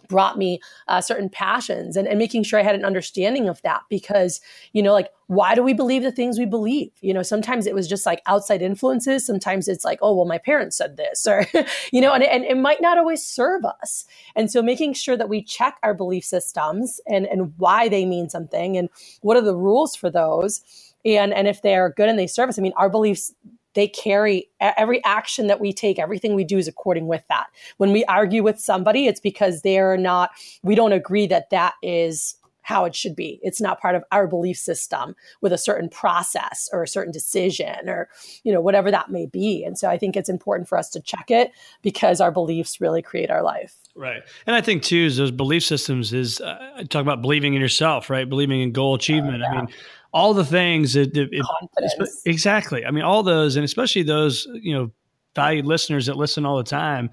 brought 0.08 0.38
me 0.38 0.60
uh, 0.88 1.02
certain 1.02 1.30
passions 1.30 1.96
and, 1.96 2.08
and 2.08 2.18
making 2.18 2.44
sure 2.44 2.60
I 2.60 2.64
had 2.64 2.76
an 2.76 2.86
understanding 2.86 3.50
of 3.50 3.62
that 3.62 3.82
because, 3.90 4.40
you 4.74 4.82
know, 4.82 4.94
like, 4.94 5.10
why 5.28 5.56
do 5.56 5.62
we 5.62 5.74
believe 5.74 6.04
the 6.04 6.12
things 6.12 6.40
we 6.40 6.46
believe? 6.46 6.92
You 7.02 7.14
know, 7.14 7.24
sometimes 7.24 7.68
it 7.68 7.76
was 7.76 7.88
just 7.88 8.06
like 8.06 8.22
outside 8.26 8.62
influences. 8.62 9.26
Sometimes 9.26 9.68
it's 9.68 9.84
like, 9.84 10.00
oh, 10.02 10.16
well, 10.16 10.26
my 10.26 10.38
parents 10.38 10.78
said 10.78 10.96
this, 10.96 11.28
or, 11.28 11.46
you 11.92 12.00
know, 12.00 12.14
and, 12.14 12.24
and 12.24 12.46
it 12.46 12.58
might 12.58 12.82
not 12.82 12.98
always 12.98 13.26
serve 13.26 13.66
us. 13.66 14.06
And 14.36 14.50
so 14.50 14.62
making 14.62 14.94
sure 14.94 15.18
that 15.18 15.30
we 15.30 15.44
check 15.44 15.78
our 15.84 15.94
belief 15.94 16.24
systems 16.24 17.02
and, 17.08 17.26
and 17.28 17.54
why 17.58 17.90
they 17.90 18.06
mean 18.06 18.30
something 18.30 18.78
and 18.78 18.90
what 19.22 19.38
are 19.38 19.42
the 19.42 19.56
rules 19.56 19.96
for 19.96 20.10
those. 20.10 20.62
And, 21.04 21.34
and 21.34 21.48
if 21.48 21.62
they're 21.62 21.90
good 21.90 22.10
and 22.10 22.18
they 22.18 22.28
serve 22.28 22.50
us, 22.50 22.58
I 22.58 22.62
mean, 22.62 22.74
our 22.78 22.90
beliefs 22.90 23.34
they 23.78 23.88
carry 23.88 24.50
every 24.60 25.04
action 25.06 25.46
that 25.46 25.62
we 25.62 25.72
take, 25.72 26.00
everything 26.00 26.34
we 26.34 26.44
do 26.44 26.58
is 26.58 26.68
according 26.68 27.06
with 27.06 27.22
that. 27.30 27.46
When 27.78 27.92
we 27.92 28.04
argue 28.06 28.42
with 28.42 28.60
somebody, 28.60 29.06
it's 29.06 29.20
because 29.20 29.62
they're 29.62 29.98
not, 29.98 30.32
we 30.63 30.74
don't 30.74 30.94
agree 30.94 31.28
that 31.28 31.52
that 31.52 31.76
is 31.84 32.38
how 32.63 32.86
it 32.86 32.96
should 32.96 33.16
be. 33.16 33.40
It's 33.44 33.62
not 33.62 33.80
part 33.80 33.94
of 33.94 34.04
our 34.12 34.28
belief 34.28 34.58
system 34.58 35.16
with 35.42 35.54
a 35.54 35.60
certain 35.60 35.90
process 35.90 36.68
or 36.74 36.82
a 36.82 36.88
certain 36.88 37.13
decision 37.13 37.88
or, 37.88 38.10
you 38.44 38.52
know, 38.52 38.60
whatever 38.60 38.90
that 38.90 39.12
may 39.12 39.28
be. 39.28 39.63
And 39.63 39.78
so 39.78 39.88
I 39.88 39.98
think 40.00 40.18
it's 40.18 40.28
important 40.28 40.68
for 40.68 40.78
us 40.78 40.90
to 40.90 41.00
check 41.00 41.30
it 41.30 41.52
because 41.84 42.20
our 42.20 42.32
beliefs 42.32 42.82
really 42.82 43.04
create 43.04 43.30
our 43.30 43.44
life. 43.44 43.76
Right. 43.96 44.22
And 44.48 44.56
I 44.56 44.62
think 44.62 44.84
too, 44.84 45.06
is 45.06 45.18
those 45.18 45.32
belief 45.32 45.63
systems 45.63 46.13
is 46.13 46.42
uh, 46.42 46.84
talk 46.90 47.04
about 47.04 47.22
believing 47.22 47.54
in 47.54 47.62
yourself, 47.62 48.10
right? 48.10 48.28
Believing 48.28 48.62
in 48.62 48.72
goal 48.72 48.96
achievement. 48.96 49.44
Uh, 49.44 49.48
yeah. 49.50 49.60
I 49.60 49.62
mean, 49.62 49.74
all 50.13 50.34
the 50.34 50.46
things 50.46 50.93
that 50.93 51.15
it, 51.15 51.30
it, 51.32 52.10
exactly. 52.26 52.86
I 52.86 52.91
mean, 52.91 53.04
all 53.04 53.24
those, 53.24 53.56
and 53.56 53.65
especially 53.65 54.04
those 54.04 54.48
you 54.54 54.74
know 54.74 54.91
valued 55.36 55.65
listeners 55.65 56.08
that 56.08 56.17
listen 56.17 56.46
all 56.46 56.58
the 56.58 56.63
time. 56.63 57.10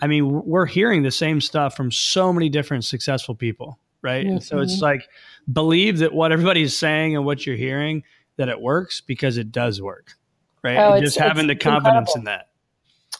I 0.00 0.06
mean, 0.06 0.44
we're 0.44 0.66
hearing 0.66 1.02
the 1.02 1.10
same 1.10 1.40
stuff 1.40 1.76
from 1.76 1.90
so 1.90 2.32
many 2.32 2.48
different 2.48 2.84
successful 2.84 3.34
people, 3.34 3.78
right? 4.02 4.24
Mm-hmm. 4.24 4.34
And 4.34 4.42
so 4.42 4.58
it's 4.58 4.76
mm-hmm. 4.76 4.84
like 4.84 5.08
believe 5.52 5.98
that 5.98 6.12
what 6.12 6.32
everybody's 6.32 6.76
saying 6.76 7.16
and 7.16 7.24
what 7.24 7.46
you're 7.46 7.56
hearing 7.56 8.04
that 8.36 8.48
it 8.48 8.60
works 8.60 9.00
because 9.00 9.36
it 9.38 9.50
does 9.50 9.82
work, 9.82 10.12
right? 10.62 10.76
Oh, 10.76 10.94
and 10.94 11.04
just 11.04 11.18
having 11.18 11.48
the 11.48 11.56
confidence 11.56 12.14
incredible. 12.14 12.18
in 12.18 12.24
that 12.24 12.48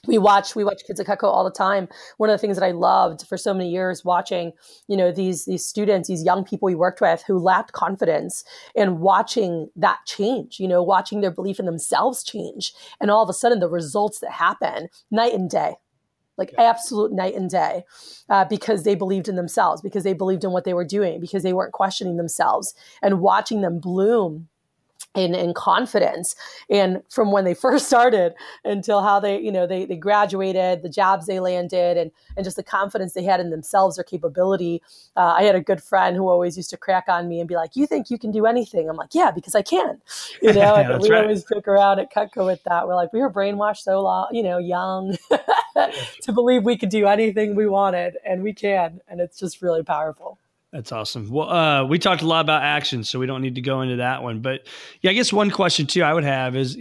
we 0.06 0.18
watch 0.18 0.54
we 0.54 0.64
watch 0.64 0.82
kids 0.87 1.00
at 1.00 1.06
Cutco 1.06 1.24
all 1.24 1.44
the 1.44 1.50
time. 1.50 1.88
One 2.18 2.30
of 2.30 2.34
the 2.34 2.38
things 2.38 2.56
that 2.56 2.64
I 2.64 2.70
loved 2.70 3.26
for 3.26 3.37
so 3.37 3.52
many 3.52 3.70
years 3.70 4.04
watching, 4.04 4.52
you 4.87 4.96
know, 4.96 5.11
these 5.11 5.44
these 5.44 5.64
students, 5.64 6.08
these 6.08 6.24
young 6.24 6.44
people 6.44 6.66
we 6.66 6.74
worked 6.74 7.00
with 7.00 7.24
who 7.26 7.38
lacked 7.38 7.72
confidence 7.72 8.44
and 8.76 9.00
watching 9.00 9.70
that 9.76 9.98
change, 10.06 10.61
you 10.61 10.68
know, 10.68 10.82
watching 10.82 11.20
their 11.20 11.30
belief 11.30 11.58
in 11.58 11.66
themselves 11.66 12.22
change. 12.22 12.72
And 13.00 13.11
all 13.11 13.22
of 13.22 13.28
a 13.28 13.32
sudden 13.34 13.61
the 13.61 13.68
results 13.68 14.20
that 14.20 14.32
happen 14.32 14.88
night 15.11 15.34
and 15.34 15.50
day. 15.50 15.74
Like 16.37 16.52
yeah. 16.52 16.70
absolute 16.70 17.11
night 17.11 17.34
and 17.34 17.50
day, 17.50 17.82
uh, 18.28 18.44
because 18.44 18.84
they 18.84 18.94
believed 18.94 19.28
in 19.28 19.34
themselves, 19.34 19.82
because 19.82 20.04
they 20.04 20.12
believed 20.12 20.44
in 20.44 20.52
what 20.52 20.62
they 20.62 20.72
were 20.72 20.84
doing, 20.84 21.18
because 21.18 21.42
they 21.42 21.52
weren't 21.52 21.72
questioning 21.72 22.16
themselves, 22.16 22.74
and 23.02 23.20
watching 23.20 23.61
them 23.61 23.80
bloom 23.80 24.48
in, 25.18 25.35
in 25.35 25.52
confidence 25.52 26.35
and 26.70 27.02
from 27.09 27.33
when 27.33 27.44
they 27.44 27.54
first 27.66 27.87
started 27.87 28.35
until 28.64 29.02
how 29.02 29.18
they 29.18 29.40
you 29.40 29.50
know 29.50 29.66
they, 29.66 29.85
they 29.85 29.96
graduated 29.96 30.83
the 30.83 30.88
jobs 30.88 31.26
they 31.26 31.40
landed 31.40 31.96
and 31.96 32.11
and 32.37 32.44
just 32.44 32.57
the 32.57 32.62
confidence 32.62 33.14
they 33.14 33.24
had 33.24 33.40
in 33.40 33.50
themselves 33.50 33.96
their 33.96 34.04
capability. 34.04 34.81
Uh, 35.16 35.35
i 35.37 35.42
had 35.42 35.54
a 35.54 35.61
good 35.61 35.83
friend 35.83 36.16
who 36.16 36.28
always 36.28 36.57
used 36.57 36.70
to 36.70 36.76
crack 36.76 37.04
on 37.09 37.28
me 37.28 37.40
and 37.40 37.48
be 37.48 37.57
like 37.57 37.74
you 37.74 37.87
think 37.87 38.11
you 38.11 38.18
can 38.18 38.31
do 38.31 38.46
anything? 38.46 38.88
I'm 38.88 38.96
like 38.96 39.14
yeah 39.14 39.31
because 39.31 39.54
i 39.54 39.62
can. 39.62 40.00
You 40.40 40.52
know 40.52 40.76
yeah, 40.76 40.92
and 40.92 41.02
we 41.02 41.11
right. 41.11 41.22
always 41.22 41.42
joke 41.42 41.66
around 41.66 41.98
at 41.98 42.12
Cutco 42.12 42.46
with 42.46 42.62
that. 42.64 42.87
We're 42.87 42.94
like 42.94 43.12
we 43.12 43.20
were 43.20 43.31
brainwashed 43.31 43.78
so 43.78 44.00
long 44.00 44.28
you 44.31 44.42
know 44.42 44.59
young 44.59 45.16
to 46.22 46.33
believe 46.33 46.64
we 46.64 46.76
could 46.76 46.90
do 46.90 47.07
anything 47.07 47.57
we 47.57 47.66
wanted 47.66 48.16
and 48.24 48.42
we 48.42 48.52
can 48.52 49.00
and 49.09 49.20
it's 49.20 49.38
just 49.38 49.62
really 49.62 49.83
powerful 49.83 50.38
that's 50.72 50.92
awesome. 50.92 51.31
Well, 51.31 51.48
uh, 51.48 51.85
we 51.85 51.98
talked 51.98 52.22
a 52.22 52.26
lot 52.26 52.40
about 52.40 52.62
action, 52.62 53.02
so 53.04 53.18
we 53.18 53.26
don't 53.26 53.40
need 53.40 53.54
to 53.54 53.62
go 53.62 53.81
into 53.81 53.96
that 53.96 54.22
one. 54.22 54.40
But 54.40 54.66
yeah, 55.00 55.11
I 55.11 55.14
guess 55.14 55.33
one 55.33 55.50
question 55.50 55.87
too 55.87 56.02
I 56.02 56.12
would 56.12 56.24
have 56.24 56.57
is 56.57 56.76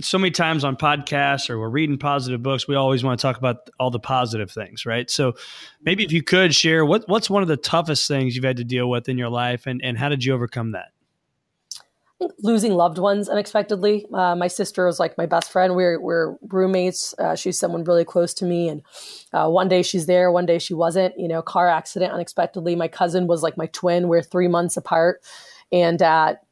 so 0.00 0.18
many 0.18 0.30
times 0.30 0.64
on 0.64 0.76
podcasts 0.76 1.50
or 1.50 1.58
we're 1.58 1.68
reading 1.68 1.98
positive 1.98 2.42
books, 2.42 2.66
we 2.66 2.76
always 2.76 3.04
want 3.04 3.18
to 3.18 3.22
talk 3.22 3.36
about 3.36 3.68
all 3.78 3.90
the 3.90 3.98
positive 3.98 4.50
things, 4.50 4.86
right? 4.86 5.10
So 5.10 5.34
maybe 5.82 6.04
if 6.04 6.12
you 6.12 6.22
could 6.22 6.54
share 6.54 6.84
what 6.84 7.08
what's 7.08 7.28
one 7.28 7.42
of 7.42 7.48
the 7.48 7.56
toughest 7.56 8.08
things 8.08 8.34
you've 8.34 8.44
had 8.44 8.56
to 8.56 8.64
deal 8.64 8.88
with 8.88 9.08
in 9.08 9.18
your 9.18 9.28
life, 9.28 9.66
and 9.66 9.82
and 9.82 9.98
how 9.98 10.08
did 10.08 10.24
you 10.24 10.32
overcome 10.32 10.72
that? 10.72 10.92
Losing 12.38 12.72
loved 12.72 12.98
ones 12.98 13.28
unexpectedly. 13.28 14.06
Uh, 14.12 14.34
my 14.34 14.48
sister 14.48 14.86
was 14.86 14.98
like 14.98 15.18
my 15.18 15.26
best 15.26 15.50
friend. 15.50 15.74
We're 15.74 16.00
we're 16.00 16.36
roommates. 16.48 17.14
Uh, 17.18 17.34
she's 17.34 17.58
someone 17.58 17.84
really 17.84 18.04
close 18.04 18.32
to 18.34 18.44
me, 18.44 18.68
and 18.68 18.82
uh, 19.32 19.48
one 19.48 19.68
day 19.68 19.82
she's 19.82 20.06
there, 20.06 20.30
one 20.30 20.46
day 20.46 20.58
she 20.58 20.74
wasn't. 20.74 21.18
You 21.18 21.28
know, 21.28 21.42
car 21.42 21.68
accident 21.68 22.12
unexpectedly. 22.12 22.74
My 22.74 22.88
cousin 22.88 23.26
was 23.26 23.42
like 23.42 23.56
my 23.56 23.66
twin. 23.66 24.08
We're 24.08 24.22
three 24.22 24.48
months 24.48 24.76
apart, 24.76 25.22
and 25.70 26.00
at 26.00 26.42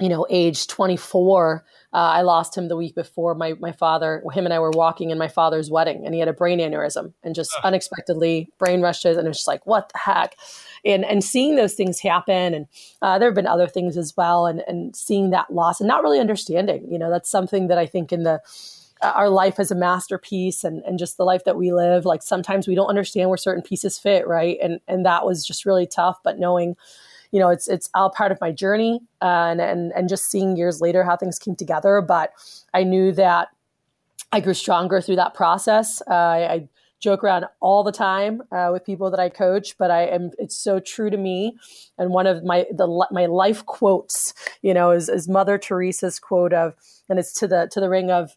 you 0.00 0.08
know 0.08 0.26
age 0.30 0.66
24 0.66 1.64
uh, 1.92 1.96
i 1.96 2.22
lost 2.22 2.56
him 2.56 2.68
the 2.68 2.76
week 2.76 2.94
before 2.94 3.34
my, 3.34 3.54
my 3.60 3.72
father 3.72 4.22
him 4.32 4.44
and 4.44 4.54
i 4.54 4.58
were 4.58 4.70
walking 4.70 5.10
in 5.10 5.18
my 5.18 5.28
father's 5.28 5.70
wedding 5.70 6.04
and 6.04 6.14
he 6.14 6.20
had 6.20 6.28
a 6.28 6.32
brain 6.32 6.58
aneurysm 6.58 7.12
and 7.22 7.34
just 7.34 7.50
unexpectedly 7.64 8.48
brain 8.58 8.80
rushes 8.80 9.16
and 9.16 9.26
it 9.26 9.30
was 9.30 9.38
just 9.38 9.48
like 9.48 9.66
what 9.66 9.90
the 9.92 9.98
heck? 9.98 10.36
And 10.84 11.04
and 11.04 11.22
seeing 11.22 11.56
those 11.56 11.74
things 11.74 12.00
happen 12.00 12.54
and 12.54 12.66
uh, 13.00 13.18
there 13.18 13.28
have 13.28 13.36
been 13.36 13.46
other 13.46 13.68
things 13.68 13.96
as 13.96 14.14
well 14.16 14.46
and 14.46 14.62
and 14.66 14.96
seeing 14.96 15.30
that 15.30 15.52
loss 15.52 15.80
and 15.80 15.88
not 15.88 16.02
really 16.02 16.18
understanding 16.18 16.90
you 16.90 16.98
know 16.98 17.10
that's 17.10 17.30
something 17.30 17.68
that 17.68 17.78
i 17.78 17.86
think 17.86 18.12
in 18.12 18.24
the 18.24 18.40
uh, 19.02 19.12
our 19.16 19.28
life 19.28 19.58
as 19.58 19.70
a 19.70 19.74
masterpiece 19.74 20.62
and, 20.62 20.82
and 20.84 20.98
just 20.98 21.16
the 21.16 21.24
life 21.24 21.42
that 21.44 21.56
we 21.56 21.72
live 21.72 22.04
like 22.04 22.22
sometimes 22.22 22.68
we 22.68 22.74
don't 22.74 22.86
understand 22.86 23.28
where 23.28 23.36
certain 23.36 23.62
pieces 23.62 23.98
fit 23.98 24.26
right? 24.26 24.58
And 24.62 24.80
and 24.86 25.04
that 25.04 25.26
was 25.26 25.44
just 25.44 25.66
really 25.66 25.86
tough 25.86 26.18
but 26.22 26.38
knowing 26.38 26.76
you 27.32 27.40
know 27.40 27.48
it's 27.48 27.66
it's 27.66 27.90
all 27.94 28.10
part 28.10 28.30
of 28.30 28.40
my 28.40 28.52
journey 28.52 29.00
uh, 29.20 29.48
and 29.50 29.60
and 29.60 29.92
and 29.92 30.08
just 30.08 30.30
seeing 30.30 30.56
years 30.56 30.80
later 30.80 31.02
how 31.02 31.16
things 31.16 31.38
came 31.38 31.56
together 31.56 32.00
but 32.00 32.32
i 32.72 32.84
knew 32.84 33.10
that 33.10 33.48
i 34.30 34.38
grew 34.38 34.54
stronger 34.54 35.00
through 35.00 35.16
that 35.16 35.34
process 35.34 36.00
uh, 36.08 36.14
I, 36.14 36.52
I 36.52 36.68
joke 37.02 37.24
around 37.24 37.44
all 37.60 37.82
the 37.82 37.92
time 37.92 38.42
uh, 38.52 38.70
with 38.72 38.84
people 38.84 39.10
that 39.10 39.20
I 39.20 39.28
coach, 39.28 39.76
but 39.76 39.90
I 39.90 40.04
am 40.06 40.30
it's 40.38 40.56
so 40.56 40.78
true 40.78 41.10
to 41.10 41.16
me. 41.16 41.58
And 41.98 42.10
one 42.10 42.26
of 42.26 42.44
my 42.44 42.64
the 42.70 43.06
my 43.10 43.26
life 43.26 43.66
quotes, 43.66 44.32
you 44.62 44.72
know, 44.72 44.92
is, 44.92 45.08
is 45.08 45.28
Mother 45.28 45.58
Teresa's 45.58 46.18
quote 46.18 46.52
of, 46.52 46.74
and 47.08 47.18
it's 47.18 47.34
to 47.34 47.48
the 47.48 47.68
to 47.72 47.80
the 47.80 47.90
ring 47.90 48.10
of. 48.10 48.36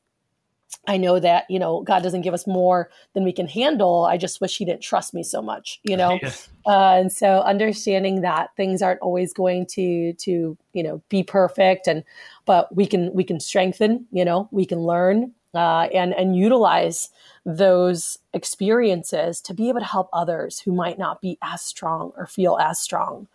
I 0.88 0.98
know 0.98 1.20
that 1.20 1.46
you 1.50 1.60
know 1.60 1.82
God 1.82 2.04
doesn't 2.04 2.22
give 2.22 2.34
us 2.34 2.46
more 2.46 2.90
than 3.14 3.24
we 3.24 3.34
can 3.34 3.48
handle. 3.48 4.06
I 4.06 4.18
just 4.18 4.42
wish 4.42 4.58
He 4.58 4.66
didn't 4.66 4.82
trust 4.82 5.14
me 5.14 5.24
so 5.24 5.42
much, 5.42 5.80
you 5.84 5.98
know. 5.98 6.20
Yes. 6.22 6.50
Uh, 6.68 6.98
and 6.98 7.14
so 7.14 7.42
understanding 7.42 8.22
that 8.22 8.50
things 8.58 8.82
aren't 8.82 9.00
always 9.02 9.32
going 9.34 9.68
to 9.68 10.14
to 10.14 10.58
you 10.74 10.82
know 10.82 11.00
be 11.10 11.22
perfect, 11.22 11.86
and 11.86 12.04
but 12.46 12.76
we 12.76 12.88
can 12.88 13.14
we 13.14 13.24
can 13.24 13.40
strengthen, 13.40 14.08
you 14.12 14.26
know, 14.26 14.50
we 14.52 14.66
can 14.66 14.80
learn 14.80 15.32
uh, 15.56 15.88
and 15.94 16.14
and 16.14 16.36
utilize 16.36 17.10
those 17.46 18.18
experiences 18.34 19.40
to 19.42 19.54
be 19.54 19.70
able 19.70 19.80
to 19.80 19.86
help 19.86 20.10
others 20.12 20.60
who 20.60 20.72
might 20.72 20.98
not 20.98 21.22
be 21.22 21.38
as 21.42 21.62
strong 21.62 22.12
or 22.18 22.26
feel 22.26 22.58
as 22.58 22.80
strong. 22.80 23.28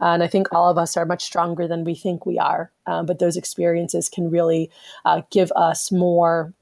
Uh, 0.00 0.06
and 0.06 0.22
I 0.22 0.26
think 0.26 0.48
all 0.52 0.70
of 0.70 0.78
us 0.78 0.96
are 0.96 1.04
much 1.04 1.24
stronger 1.24 1.68
than 1.68 1.84
we 1.84 1.94
think 1.94 2.24
we 2.24 2.38
are, 2.38 2.72
um, 2.86 3.06
but 3.06 3.18
those 3.18 3.36
experiences 3.36 4.08
can 4.08 4.30
really 4.30 4.70
uh, 5.04 5.22
give 5.30 5.52
us 5.54 5.92
more 5.92 6.52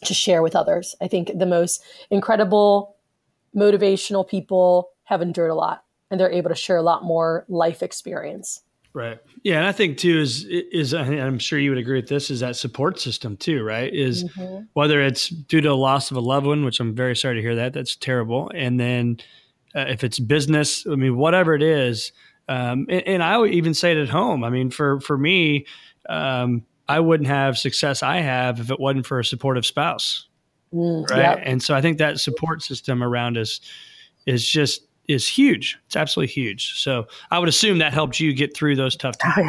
to 0.00 0.14
share 0.14 0.42
with 0.42 0.56
others. 0.56 0.94
I 1.00 1.08
think 1.08 1.30
the 1.36 1.46
most 1.46 1.82
incredible, 2.10 2.96
motivational 3.54 4.28
people 4.28 4.90
have 5.04 5.22
endured 5.22 5.50
a 5.50 5.54
lot 5.54 5.84
and 6.10 6.20
they're 6.20 6.30
able 6.30 6.50
to 6.50 6.54
share 6.56 6.76
a 6.76 6.82
lot 6.82 7.04
more 7.04 7.44
life 7.48 7.82
experience. 7.82 8.60
Right. 8.94 9.18
Yeah, 9.42 9.56
and 9.56 9.66
I 9.66 9.72
think 9.72 9.96
too 9.96 10.20
is 10.20 10.44
is 10.44 10.92
I'm 10.92 11.38
sure 11.38 11.58
you 11.58 11.70
would 11.70 11.78
agree 11.78 11.98
with 11.98 12.08
this 12.08 12.30
is 12.30 12.40
that 12.40 12.56
support 12.56 13.00
system 13.00 13.38
too, 13.38 13.62
right? 13.62 13.92
Is 13.92 14.24
mm-hmm. 14.24 14.64
whether 14.74 15.00
it's 15.00 15.30
due 15.30 15.62
to 15.62 15.68
the 15.68 15.76
loss 15.76 16.10
of 16.10 16.18
a 16.18 16.20
loved 16.20 16.46
one, 16.46 16.66
which 16.66 16.78
I'm 16.78 16.94
very 16.94 17.16
sorry 17.16 17.36
to 17.36 17.40
hear 17.40 17.56
that. 17.56 17.72
That's 17.72 17.96
terrible. 17.96 18.50
And 18.54 18.78
then 18.78 19.16
uh, 19.74 19.86
if 19.88 20.04
it's 20.04 20.18
business, 20.18 20.86
I 20.86 20.96
mean, 20.96 21.16
whatever 21.16 21.54
it 21.54 21.62
is, 21.62 22.12
um, 22.48 22.86
and, 22.90 23.02
and, 23.06 23.22
I 23.22 23.38
would 23.38 23.54
even 23.54 23.72
say 23.72 23.92
it 23.92 23.98
at 23.98 24.10
home. 24.10 24.44
I 24.44 24.50
mean, 24.50 24.70
for 24.70 25.00
for 25.00 25.16
me, 25.16 25.64
um, 26.10 26.62
I 26.88 27.00
wouldn't 27.00 27.28
have 27.28 27.58
success 27.58 28.02
I 28.02 28.18
have 28.18 28.60
if 28.60 28.70
it 28.70 28.80
wasn't 28.80 29.06
for 29.06 29.18
a 29.18 29.24
supportive 29.24 29.64
spouse, 29.64 30.28
mm, 30.72 31.08
right? 31.10 31.38
Yep. 31.38 31.42
And 31.42 31.62
so 31.62 31.74
I 31.74 31.80
think 31.80 31.98
that 31.98 32.20
support 32.20 32.62
system 32.62 33.02
around 33.02 33.38
us 33.38 33.60
is 34.26 34.46
just 34.48 34.86
is 35.08 35.26
huge. 35.28 35.78
It's 35.86 35.96
absolutely 35.96 36.32
huge. 36.32 36.80
So 36.80 37.06
I 37.30 37.38
would 37.38 37.48
assume 37.48 37.78
that 37.78 37.92
helped 37.92 38.20
you 38.20 38.32
get 38.32 38.56
through 38.56 38.76
those 38.76 38.96
tough 38.96 39.18
times. 39.18 39.48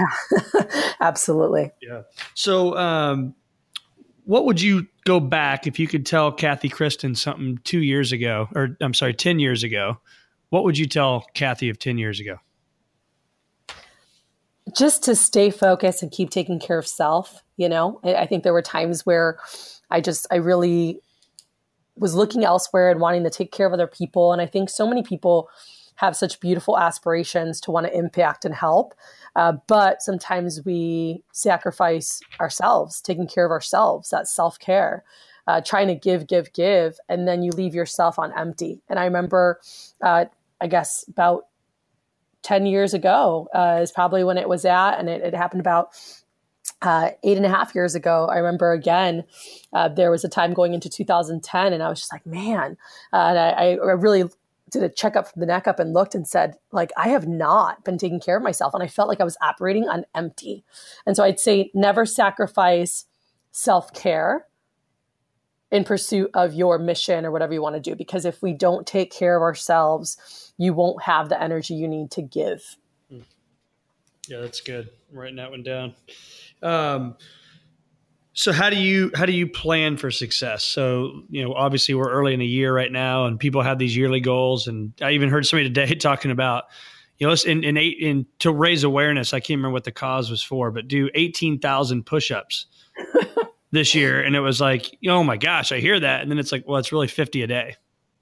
Oh, 0.56 0.62
yeah. 0.72 0.82
absolutely. 1.02 1.72
Yeah. 1.82 2.02
So, 2.34 2.76
um, 2.78 3.36
what 4.26 4.46
would 4.46 4.62
you 4.62 4.88
go 5.06 5.20
back 5.20 5.68
if 5.68 5.78
you 5.80 5.88
could 5.88 6.06
tell 6.06 6.32
Cathy 6.32 6.70
Christen 6.70 7.14
something 7.14 7.60
two 7.66 7.82
years 7.82 8.14
ago, 8.14 8.48
or 8.56 8.78
I'm 8.80 8.94
sorry, 8.94 9.14
10 9.14 9.40
years 9.40 9.64
ago? 9.64 10.00
What 10.50 10.64
would 10.64 10.78
you 10.78 10.86
tell 10.86 11.26
Cathy 11.34 11.70
of 11.70 11.78
10 11.78 11.98
years 11.98 12.20
ago? 12.20 12.38
Just 14.76 15.04
to 15.04 15.16
stay 15.16 15.50
focused 15.50 16.02
and 16.02 16.12
keep 16.12 16.30
taking 16.30 16.60
care 16.60 16.80
of 16.80 16.88
self. 16.88 17.44
You 17.58 17.70
know, 17.70 18.00
I 18.04 18.26
think 18.26 18.44
there 18.44 18.54
were 18.54 18.62
times 18.62 19.06
where 19.06 19.38
I 19.92 20.02
just, 20.02 20.26
I 20.32 20.36
really 20.36 21.00
was 21.96 22.16
looking 22.16 22.44
elsewhere 22.44 22.90
and 22.90 23.00
wanting 23.00 23.24
to 23.24 23.30
take 23.30 23.52
care 23.52 23.68
of 23.68 23.74
other 23.74 23.88
people. 23.88 24.34
And 24.34 24.42
I 24.42 24.46
think 24.48 24.70
so 24.70 24.88
many 24.88 25.04
people 25.04 25.50
have 25.96 26.16
such 26.16 26.40
beautiful 26.40 26.78
aspirations 26.78 27.62
to 27.62 27.72
want 27.72 27.86
to 27.86 27.96
impact 27.96 28.46
and 28.46 28.54
help. 28.56 28.94
Uh, 29.36 29.54
but 29.68 30.02
sometimes 30.02 30.62
we 30.66 31.24
sacrifice 31.32 32.20
ourselves, 32.40 33.02
taking 33.02 33.28
care 33.28 33.46
of 33.46 33.52
ourselves, 33.52 34.10
that 34.10 34.28
self 34.28 34.60
care, 34.60 35.04
uh, 35.48 35.62
trying 35.62 35.88
to 35.88 35.96
give, 35.96 36.28
give, 36.28 36.52
give, 36.54 36.98
and 37.10 37.28
then 37.28 37.44
you 37.44 37.52
leave 37.52 37.76
yourself 37.76 38.18
on 38.18 38.38
empty. 38.38 38.82
And 38.90 39.00
I 39.00 39.06
remember, 39.06 39.60
uh, 40.02 40.26
I 40.62 40.68
guess, 40.68 41.06
about 41.08 41.46
10 42.44 42.66
years 42.66 42.94
ago 42.94 43.48
uh, 43.54 43.80
is 43.82 43.92
probably 43.92 44.24
when 44.24 44.38
it 44.38 44.48
was 44.48 44.66
at, 44.66 45.00
and 45.00 45.10
it, 45.10 45.22
it 45.22 45.34
happened 45.34 45.62
about 45.62 45.90
uh, 46.82 47.12
eight 47.24 47.38
and 47.38 47.46
a 47.46 47.50
half 47.50 47.74
years 47.74 47.96
ago, 47.96 48.28
I 48.30 48.38
remember 48.38 48.72
again, 48.74 49.24
uh, 49.72 49.88
there 49.88 50.12
was 50.12 50.24
a 50.24 50.30
time 50.30 50.54
going 50.54 50.74
into 50.74 50.90
2010, 50.90 51.74
and 51.74 51.82
I 51.82 51.90
was 51.90 52.00
just 52.00 52.12
like, 52.12 52.26
man, 52.26 52.78
uh, 53.14 53.18
and 53.18 53.40
I, 53.40 53.50
I, 53.50 53.92
really 53.94 54.26
did 54.70 54.84
a 54.84 54.90
checkup 54.90 55.32
from 55.32 55.40
the 55.40 55.46
neck 55.46 55.68
up 55.68 55.80
and 55.80 55.94
looked 55.94 56.16
and 56.16 56.28
said, 56.28 56.56
like, 56.72 56.92
I 56.98 57.10
have 57.10 57.28
not 57.28 57.86
been 57.86 57.98
taking 57.98 58.20
care 58.20 58.38
of 58.38 58.44
myself. 58.44 58.74
And 58.74 58.84
I 58.84 58.88
felt 58.88 59.08
like 59.08 59.22
I 59.22 59.24
was 59.24 59.38
operating 59.42 59.88
on 59.88 60.06
empty. 60.16 60.66
And 61.06 61.16
so 61.16 61.24
I'd 61.24 61.40
say 61.40 61.72
never 61.74 62.06
sacrifice 62.06 63.06
self 63.52 63.94
care 63.94 64.48
in 65.74 65.84
pursuit 65.84 66.30
of 66.36 66.54
your 66.54 66.78
mission 66.78 67.26
or 67.26 67.32
whatever 67.32 67.52
you 67.52 67.62
want 67.62 67.74
to 67.74 67.82
do. 67.82 67.96
Because 67.96 68.26
if 68.26 68.44
we 68.44 68.54
don't 68.54 68.86
take 68.86 69.12
care 69.12 69.36
of 69.36 69.42
ourselves, 69.42 70.54
you 70.56 70.72
won't 70.72 71.02
have 71.02 71.30
the 71.30 71.42
energy 71.42 71.74
you 71.74 71.88
need 71.88 72.12
to 72.12 72.22
give. 72.22 72.78
Hmm. 73.10 73.22
Yeah, 74.28 74.40
that's 74.40 74.62
good. 74.62 74.88
I'm 75.12 75.18
writing 75.18 75.38
that 75.38 75.50
one 75.50 75.64
down. 75.64 75.96
Um, 76.62 77.18
so 78.34 78.52
how 78.52 78.70
do 78.70 78.78
you 78.78 79.12
how 79.16 79.26
do 79.26 79.34
you 79.34 79.48
plan 79.48 79.98
for 79.98 80.12
success? 80.12 80.64
So 80.64 81.24
you 81.30 81.44
know, 81.44 81.54
obviously 81.56 81.96
we're 81.96 82.12
early 82.12 82.36
in 82.36 82.40
the 82.40 82.46
year 82.46 82.74
right 82.74 82.92
now, 82.92 83.26
and 83.26 83.40
people 83.40 83.64
have 83.64 83.80
these 83.80 83.98
yearly 83.98 84.22
goals. 84.22 84.68
And 84.68 84.94
I 85.02 85.12
even 85.12 85.30
heard 85.30 85.46
somebody 85.46 85.70
today 85.70 85.96
talking 86.00 86.30
about 86.30 86.66
you 87.18 87.28
know, 87.28 87.36
in 87.46 87.64
in 87.64 87.78
eight 87.78 87.98
in 88.00 88.28
to 88.40 88.52
raise 88.52 88.84
awareness. 88.84 89.34
I 89.34 89.40
can't 89.40 89.58
remember 89.58 89.74
what 89.74 89.86
the 89.86 89.92
cause 89.92 90.30
was 90.30 90.44
for, 90.44 90.70
but 90.70 90.88
do 90.88 91.10
eighteen 91.16 91.60
thousand 91.60 92.06
push-ups 92.06 92.68
this 93.74 93.94
year, 93.96 94.22
and 94.22 94.36
it 94.36 94.40
was 94.40 94.62
like, 94.62 94.98
oh 95.08 95.24
my 95.24 95.36
gosh, 95.36 95.72
I 95.72 95.80
hear 95.80 96.00
that, 96.00 96.22
and 96.22 96.32
then 96.32 96.40
it's 96.40 96.52
like, 96.52 96.64
well, 96.66 96.78
it's 96.78 96.94
really 96.94 97.08
fifty 97.08 97.42
a 97.42 97.48
day, 97.48 97.76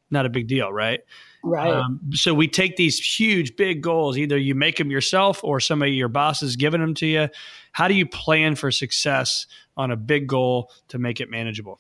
not 0.10 0.26
a 0.26 0.30
big 0.30 0.48
deal, 0.48 0.72
right? 0.72 1.02
Right. 1.44 1.74
Um, 1.74 2.00
so 2.14 2.34
we 2.34 2.48
take 2.48 2.78
these 2.78 3.00
huge, 3.00 3.56
big 3.56 3.82
goals. 3.82 4.18
Either 4.18 4.38
you 4.38 4.56
make 4.56 4.78
them 4.78 4.90
yourself, 4.90 5.44
or 5.44 5.60
somebody 5.60 5.92
your 5.92 6.08
boss 6.08 6.42
is 6.42 6.56
giving 6.56 6.82
them 6.82 6.94
to 6.96 7.06
you. 7.06 7.30
How 7.74 7.88
do 7.88 7.94
you 7.94 8.06
plan 8.06 8.56
for 8.56 8.72
success 8.72 9.46
on 9.76 9.92
a 9.92 9.96
big 9.96 10.28
goal 10.28 10.72
to 10.88 10.98
make 10.98 11.20
it 11.20 11.30
manageable? 11.30 11.80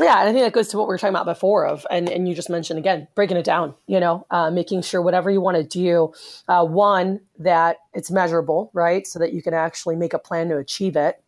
Yeah, 0.00 0.20
and 0.20 0.28
I 0.28 0.32
think 0.32 0.44
that 0.44 0.52
goes 0.52 0.68
to 0.68 0.78
what 0.78 0.86
we 0.88 0.92
were 0.92 0.98
talking 0.98 1.14
about 1.14 1.26
before 1.26 1.66
of, 1.66 1.86
and, 1.90 2.08
and 2.08 2.26
you 2.26 2.34
just 2.34 2.48
mentioned 2.48 2.78
again, 2.78 3.08
breaking 3.14 3.36
it 3.36 3.44
down, 3.44 3.74
you 3.86 4.00
know, 4.00 4.26
uh, 4.30 4.50
making 4.50 4.80
sure 4.82 5.02
whatever 5.02 5.30
you 5.30 5.42
want 5.42 5.58
to 5.58 5.64
do, 5.64 6.14
uh, 6.48 6.64
one, 6.64 7.20
that 7.38 7.76
it's 7.92 8.10
measurable, 8.10 8.70
right? 8.72 9.06
So 9.06 9.18
that 9.18 9.34
you 9.34 9.42
can 9.42 9.52
actually 9.52 9.96
make 9.96 10.14
a 10.14 10.18
plan 10.18 10.48
to 10.48 10.56
achieve 10.56 10.96
it. 10.96 11.21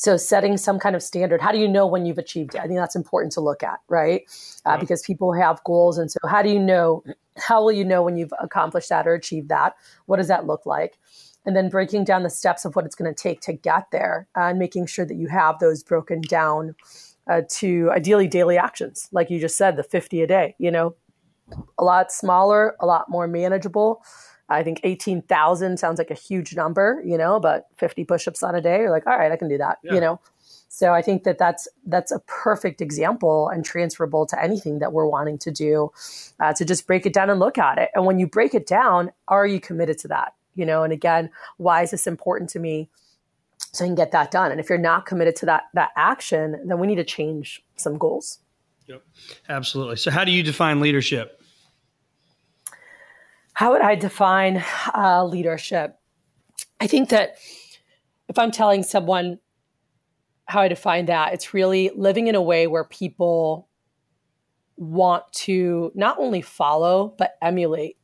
So 0.00 0.16
setting 0.16 0.56
some 0.56 0.78
kind 0.78 0.96
of 0.96 1.02
standard. 1.02 1.42
How 1.42 1.52
do 1.52 1.58
you 1.58 1.68
know 1.68 1.86
when 1.86 2.06
you've 2.06 2.16
achieved 2.16 2.54
it? 2.54 2.62
I 2.62 2.66
think 2.66 2.78
that's 2.78 2.96
important 2.96 3.32
to 3.34 3.42
look 3.42 3.62
at, 3.62 3.80
right? 3.86 4.22
Uh, 4.64 4.78
because 4.78 5.02
people 5.02 5.34
have 5.34 5.62
goals, 5.64 5.98
and 5.98 6.10
so 6.10 6.18
how 6.26 6.40
do 6.40 6.48
you 6.48 6.58
know? 6.58 7.04
How 7.36 7.62
will 7.62 7.72
you 7.72 7.84
know 7.84 8.02
when 8.02 8.16
you've 8.16 8.32
accomplished 8.40 8.88
that 8.88 9.06
or 9.06 9.12
achieved 9.12 9.50
that? 9.50 9.74
What 10.06 10.16
does 10.16 10.28
that 10.28 10.46
look 10.46 10.64
like? 10.64 10.98
And 11.44 11.54
then 11.54 11.68
breaking 11.68 12.04
down 12.04 12.22
the 12.22 12.30
steps 12.30 12.64
of 12.64 12.74
what 12.76 12.86
it's 12.86 12.94
going 12.94 13.14
to 13.14 13.22
take 13.22 13.42
to 13.42 13.52
get 13.52 13.90
there, 13.92 14.26
uh, 14.34 14.44
and 14.44 14.58
making 14.58 14.86
sure 14.86 15.04
that 15.04 15.16
you 15.16 15.28
have 15.28 15.58
those 15.58 15.82
broken 15.82 16.22
down 16.22 16.74
uh, 17.28 17.42
to 17.58 17.90
ideally 17.92 18.26
daily 18.26 18.56
actions, 18.56 19.06
like 19.12 19.28
you 19.28 19.38
just 19.38 19.58
said, 19.58 19.76
the 19.76 19.82
fifty 19.82 20.22
a 20.22 20.26
day. 20.26 20.54
You 20.56 20.70
know, 20.70 20.96
a 21.76 21.84
lot 21.84 22.10
smaller, 22.10 22.74
a 22.80 22.86
lot 22.86 23.10
more 23.10 23.28
manageable 23.28 24.02
I 24.50 24.64
think 24.64 24.80
18,000 24.82 25.78
sounds 25.78 25.98
like 25.98 26.10
a 26.10 26.14
huge 26.14 26.56
number, 26.56 27.00
you 27.04 27.16
know, 27.16 27.38
but 27.38 27.68
50 27.76 28.04
push-ups 28.04 28.42
on 28.42 28.54
a 28.54 28.60
day, 28.60 28.78
you're 28.78 28.90
like, 28.90 29.06
all 29.06 29.16
right, 29.16 29.30
I 29.30 29.36
can 29.36 29.48
do 29.48 29.56
that, 29.58 29.78
yeah. 29.84 29.94
you 29.94 30.00
know? 30.00 30.20
So 30.68 30.92
I 30.92 31.02
think 31.02 31.24
that 31.24 31.38
that's, 31.38 31.68
that's 31.86 32.10
a 32.10 32.18
perfect 32.26 32.80
example 32.80 33.48
and 33.48 33.64
transferable 33.64 34.26
to 34.26 34.42
anything 34.42 34.80
that 34.80 34.92
we're 34.92 35.06
wanting 35.06 35.38
to 35.38 35.50
do, 35.50 35.92
uh, 36.40 36.52
to 36.54 36.64
just 36.64 36.86
break 36.86 37.06
it 37.06 37.12
down 37.12 37.30
and 37.30 37.38
look 37.38 37.58
at 37.58 37.78
it. 37.78 37.90
And 37.94 38.06
when 38.06 38.18
you 38.18 38.26
break 38.26 38.54
it 38.54 38.66
down, 38.66 39.12
are 39.28 39.46
you 39.46 39.60
committed 39.60 39.98
to 39.98 40.08
that? 40.08 40.34
You 40.56 40.66
know, 40.66 40.82
and 40.82 40.92
again, 40.92 41.30
why 41.56 41.82
is 41.82 41.92
this 41.92 42.06
important 42.06 42.50
to 42.50 42.58
me? 42.58 42.88
So 43.72 43.84
I 43.84 43.88
can 43.88 43.94
get 43.94 44.10
that 44.12 44.30
done. 44.30 44.50
And 44.50 44.60
if 44.60 44.68
you're 44.68 44.78
not 44.78 45.06
committed 45.06 45.36
to 45.36 45.46
that, 45.46 45.64
that 45.74 45.90
action, 45.96 46.60
then 46.66 46.78
we 46.78 46.86
need 46.86 46.96
to 46.96 47.04
change 47.04 47.64
some 47.76 47.98
goals. 47.98 48.38
Yep, 48.88 49.02
absolutely. 49.48 49.96
So 49.96 50.10
how 50.10 50.24
do 50.24 50.32
you 50.32 50.42
define 50.42 50.80
leadership? 50.80 51.39
How 53.60 53.72
would 53.72 53.82
I 53.82 53.94
define 53.94 54.64
uh, 54.94 55.22
leadership? 55.26 55.94
I 56.80 56.86
think 56.86 57.10
that 57.10 57.36
if 58.26 58.38
I'm 58.38 58.52
telling 58.52 58.82
someone 58.82 59.38
how 60.46 60.62
I 60.62 60.68
define 60.68 61.04
that, 61.06 61.34
it's 61.34 61.52
really 61.52 61.90
living 61.94 62.28
in 62.28 62.34
a 62.34 62.40
way 62.40 62.66
where 62.66 62.84
people 62.84 63.68
want 64.78 65.30
to 65.44 65.92
not 65.94 66.18
only 66.18 66.40
follow, 66.40 67.14
but 67.18 67.36
emulate 67.42 67.98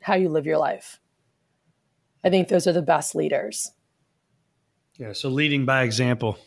how 0.00 0.14
you 0.14 0.30
live 0.30 0.46
your 0.46 0.56
life. 0.56 0.98
I 2.24 2.30
think 2.30 2.48
those 2.48 2.66
are 2.66 2.72
the 2.72 2.80
best 2.80 3.14
leaders. 3.14 3.70
Yeah, 4.96 5.12
so 5.12 5.28
leading 5.28 5.66
by 5.66 5.82
example. 5.82 6.38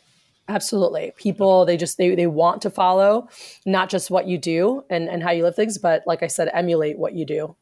Absolutely. 0.47 1.12
People 1.17 1.65
they 1.65 1.78
just 1.78 1.99
they 1.99 2.15
they 2.15 2.25
want 2.25 2.63
to 2.63 2.71
follow 2.71 3.30
not 3.63 3.91
just 3.91 4.10
what 4.10 4.25
you 4.25 4.39
do 4.39 4.84
and 4.89 5.08
and 5.08 5.21
how 5.21 5.30
you 5.30 5.43
live 5.43 5.56
things, 5.56 5.78
but 5.78 6.01
like 6.08 6.23
I 6.23 6.28
said 6.28 6.49
emulate 6.51 6.97
what 6.97 7.13
you 7.13 7.28
do 7.28 7.56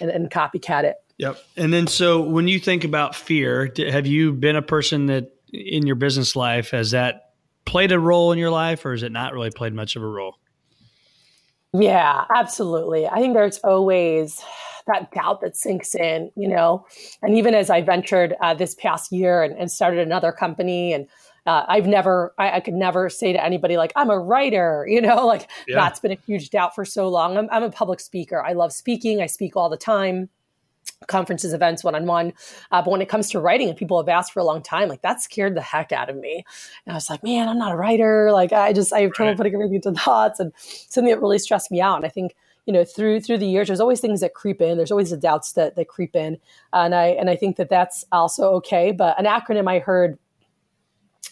and, 0.00 0.10
and 0.10 0.30
copycat 0.30 0.84
it. 0.84 0.96
Yep. 1.18 1.38
And 1.56 1.72
then, 1.72 1.86
so 1.86 2.20
when 2.20 2.46
you 2.46 2.60
think 2.60 2.84
about 2.84 3.14
fear, 3.14 3.72
have 3.76 4.06
you 4.06 4.32
been 4.32 4.56
a 4.56 4.62
person 4.62 5.06
that 5.06 5.32
in 5.52 5.86
your 5.86 5.96
business 5.96 6.36
life 6.36 6.70
has 6.70 6.92
that 6.92 7.32
played 7.64 7.92
a 7.92 7.98
role 7.98 8.32
in 8.32 8.38
your 8.38 8.50
life, 8.50 8.84
or 8.84 8.92
has 8.92 9.02
it 9.02 9.12
not 9.12 9.32
really 9.32 9.50
played 9.50 9.74
much 9.74 9.96
of 9.96 10.02
a 10.02 10.06
role? 10.06 10.36
Yeah, 11.72 12.24
absolutely. 12.34 13.06
I 13.06 13.16
think 13.16 13.34
there's 13.34 13.58
always 13.58 14.42
that 14.86 15.10
doubt 15.12 15.42
that 15.42 15.56
sinks 15.56 15.94
in, 15.94 16.30
you 16.34 16.48
know. 16.48 16.86
And 17.22 17.36
even 17.36 17.54
as 17.54 17.68
I 17.68 17.82
ventured 17.82 18.34
uh, 18.40 18.54
this 18.54 18.74
past 18.74 19.12
year 19.12 19.42
and, 19.42 19.56
and, 19.58 19.70
started 19.70 20.00
another 20.00 20.32
company, 20.32 20.94
and 20.94 21.06
uh, 21.46 21.64
I've 21.68 21.86
never, 21.86 22.34
I, 22.38 22.56
I, 22.56 22.60
could 22.60 22.74
never 22.74 23.08
say 23.08 23.32
to 23.32 23.42
anybody 23.42 23.76
like 23.76 23.92
I'm 23.96 24.10
a 24.10 24.18
writer, 24.18 24.86
you 24.90 25.00
know, 25.00 25.26
like 25.26 25.48
yeah. 25.66 25.76
that's 25.76 26.00
been 26.00 26.12
a 26.12 26.18
huge 26.26 26.50
doubt 26.50 26.74
for 26.74 26.84
so 26.84 27.08
long. 27.08 27.36
I'm, 27.36 27.48
I'm 27.50 27.62
a 27.62 27.70
public 27.70 28.00
speaker. 28.00 28.44
I 28.44 28.52
love 28.52 28.72
speaking. 28.72 29.22
I 29.22 29.26
speak 29.26 29.56
all 29.56 29.68
the 29.68 29.76
time 29.76 30.28
conferences, 31.06 31.52
events, 31.52 31.84
one 31.84 31.94
on 31.94 32.06
one. 32.06 32.32
But 32.70 32.86
when 32.86 33.00
it 33.00 33.08
comes 33.08 33.30
to 33.30 33.40
writing, 33.40 33.68
and 33.68 33.76
people 33.76 34.00
have 34.02 34.08
asked 34.08 34.32
for 34.32 34.40
a 34.40 34.44
long 34.44 34.62
time, 34.62 34.88
like 34.88 35.02
that 35.02 35.22
scared 35.22 35.54
the 35.54 35.60
heck 35.60 35.92
out 35.92 36.10
of 36.10 36.16
me. 36.16 36.44
And 36.86 36.92
I 36.92 36.96
was 36.96 37.08
like, 37.08 37.22
man, 37.22 37.48
I'm 37.48 37.58
not 37.58 37.72
a 37.72 37.76
writer. 37.76 38.32
Like 38.32 38.52
I 38.52 38.72
just 38.72 38.92
I 38.92 39.00
have 39.00 39.12
trouble 39.12 39.30
right. 39.30 39.36
putting 39.36 39.54
everything 39.54 39.76
into 39.76 39.92
thoughts, 39.92 40.40
and 40.40 40.52
something 40.56 41.10
that 41.10 41.20
really 41.20 41.38
stressed 41.38 41.70
me 41.70 41.80
out. 41.80 41.96
And 41.96 42.06
I 42.06 42.08
think 42.08 42.34
you 42.66 42.72
know 42.72 42.84
through 42.84 43.20
through 43.20 43.38
the 43.38 43.46
years, 43.46 43.68
there's 43.68 43.80
always 43.80 44.00
things 44.00 44.20
that 44.20 44.34
creep 44.34 44.60
in. 44.60 44.76
There's 44.76 44.90
always 44.90 45.10
the 45.10 45.16
doubts 45.16 45.52
that 45.52 45.76
that 45.76 45.88
creep 45.88 46.16
in, 46.16 46.38
and 46.72 46.94
I 46.94 47.06
and 47.08 47.30
I 47.30 47.36
think 47.36 47.56
that 47.56 47.70
that's 47.70 48.04
also 48.12 48.52
okay. 48.54 48.92
But 48.92 49.18
an 49.18 49.26
acronym 49.26 49.70
I 49.70 49.78
heard 49.78 50.18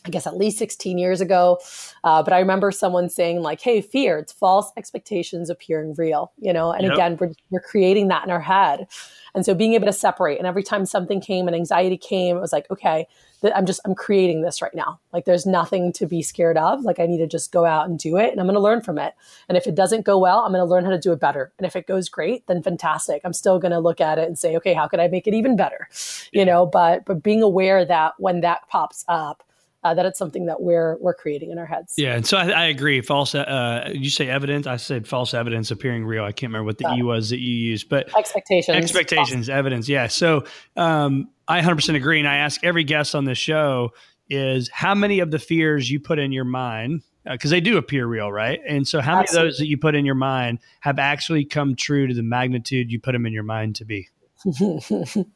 I 0.07 0.11
guess 0.11 0.27
at 0.27 0.37
least 0.37 0.59
16 0.59 0.99
years 0.99 1.21
ago. 1.21 1.59
Uh, 2.05 2.23
but 2.23 2.33
I 2.33 2.39
remember 2.39 2.71
someone 2.71 3.09
saying, 3.09 3.43
like, 3.43 3.61
hey, 3.61 3.81
fear, 3.81 4.19
it's 4.19 4.33
false 4.33 4.71
expectations 4.77 5.51
appearing 5.51 5.95
real, 5.95 6.33
you 6.39 6.53
know? 6.53 6.73
And 6.73 6.85
yep. 6.85 6.93
again, 6.93 7.17
we're, 7.21 7.33
we're 7.51 7.61
creating 7.61 8.09
that 8.09 8.25
in 8.25 8.31
our 8.31 8.41
head. 8.41 8.87
And 9.35 9.45
so 9.45 9.55
being 9.55 9.75
able 9.75 9.87
to 9.87 9.93
separate, 9.93 10.39
and 10.39 10.47
every 10.47 10.63
time 10.63 10.87
something 10.87 11.21
came 11.21 11.47
and 11.47 11.55
anxiety 11.55 11.99
came, 11.99 12.37
it 12.37 12.41
was 12.41 12.53
like, 12.53 12.71
okay, 12.71 13.07
I'm 13.55 13.67
just, 13.67 13.81
I'm 13.85 13.95
creating 13.95 14.43
this 14.43 14.63
right 14.63 14.75
now. 14.75 14.99
Like 15.13 15.27
there's 15.27 15.45
nothing 15.45 15.93
to 15.95 16.07
be 16.07 16.23
scared 16.23 16.57
of. 16.57 16.83
Like 16.83 16.99
I 16.99 17.07
need 17.07 17.19
to 17.19 17.27
just 17.27 17.53
go 17.53 17.65
out 17.65 17.89
and 17.89 17.99
do 17.99 18.17
it 18.17 18.31
and 18.31 18.41
I'm 18.41 18.47
going 18.47 18.55
to 18.55 18.61
learn 18.61 18.81
from 18.81 18.99
it. 18.99 19.13
And 19.49 19.59
if 19.59 19.67
it 19.67 19.75
doesn't 19.75 20.07
go 20.07 20.19
well, 20.19 20.39
I'm 20.39 20.53
going 20.53 20.65
to 20.65 20.71
learn 20.71 20.85
how 20.85 20.91
to 20.91 20.99
do 20.99 21.13
it 21.13 21.21
better. 21.21 21.53
And 21.59 21.67
if 21.67 21.77
it 21.77 21.87
goes 21.87 22.09
great, 22.09 22.47
then 22.47 22.63
fantastic. 22.63 23.21
I'm 23.25 23.35
still 23.35 23.59
going 23.59 23.73
to 23.73 23.79
look 23.79 24.01
at 24.01 24.19
it 24.19 24.27
and 24.27 24.39
say, 24.39 24.57
okay, 24.57 24.73
how 24.73 24.89
could 24.89 25.01
I 25.01 25.09
make 25.09 25.27
it 25.27 25.35
even 25.35 25.55
better? 25.55 25.89
You 26.33 26.45
know, 26.45 26.65
but, 26.65 27.05
but 27.05 27.23
being 27.23 27.43
aware 27.43 27.85
that 27.85 28.15
when 28.19 28.41
that 28.41 28.67
pops 28.69 29.05
up, 29.07 29.43
uh, 29.87 29.95
that 29.95 30.05
it's 30.05 30.19
something 30.19 30.47
that 30.47 30.61
we're 30.61 30.97
we're 31.01 31.15
creating 31.15 31.53
in 31.53 31.59
our 31.59 31.67
heads. 31.67 31.95
Yeah, 31.97 32.17
and 32.17 32.27
so 32.27 32.37
I, 32.37 32.49
I 32.51 32.65
agree. 32.65 33.01
False. 33.01 33.35
Uh, 33.35 33.91
you 33.95 34.11
say 34.11 34.29
evidence. 34.29 34.67
I 34.67 34.77
said 34.77 35.07
false 35.07 35.33
evidence 35.33 35.71
appearing 35.71 36.05
real. 36.05 36.25
I 36.25 36.33
can't 36.33 36.51
remember 36.51 36.65
what 36.65 36.79
the 36.79 36.93
e 36.97 37.03
was 37.03 37.31
that 37.31 37.39
you 37.39 37.55
used, 37.55 37.89
but 37.89 38.15
expectations. 38.17 38.77
Expectations, 38.77 39.47
false. 39.47 39.57
evidence. 39.57 39.89
Yeah. 39.89 40.09
So 40.09 40.45
um, 40.77 41.29
I 41.47 41.61
100% 41.61 41.95
agree, 41.95 42.19
and 42.19 42.29
I 42.29 42.39
ask 42.39 42.65
every 42.65 42.83
guest 42.83 43.15
on 43.15 43.25
this 43.25 43.39
show 43.39 43.93
is 44.29 44.69
how 44.73 44.95
many 44.95 45.21
of 45.21 45.31
the 45.31 45.39
fears 45.39 45.89
you 45.89 46.01
put 46.01 46.19
in 46.19 46.33
your 46.33 46.45
mind 46.45 47.03
because 47.25 47.53
uh, 47.53 47.57
they 47.57 47.61
do 47.61 47.77
appear 47.77 48.07
real, 48.07 48.33
right? 48.33 48.61
And 48.69 48.87
so, 48.87 49.01
how 49.01 49.21
Absolutely. 49.21 49.37
many 49.39 49.47
of 49.47 49.53
those 49.53 49.59
that 49.59 49.67
you 49.69 49.79
put 49.79 49.95
in 49.95 50.05
your 50.05 50.17
mind 50.17 50.59
have 50.81 50.99
actually 50.99 51.45
come 51.45 51.77
true 51.77 52.09
to 52.09 52.15
the 52.15 52.25
magnitude 52.25 52.91
you 52.91 52.99
put 52.99 53.13
them 53.13 53.25
in 53.25 53.33
your 53.33 53.45
mind 53.45 53.77
to 53.77 53.85
be? 53.85 54.09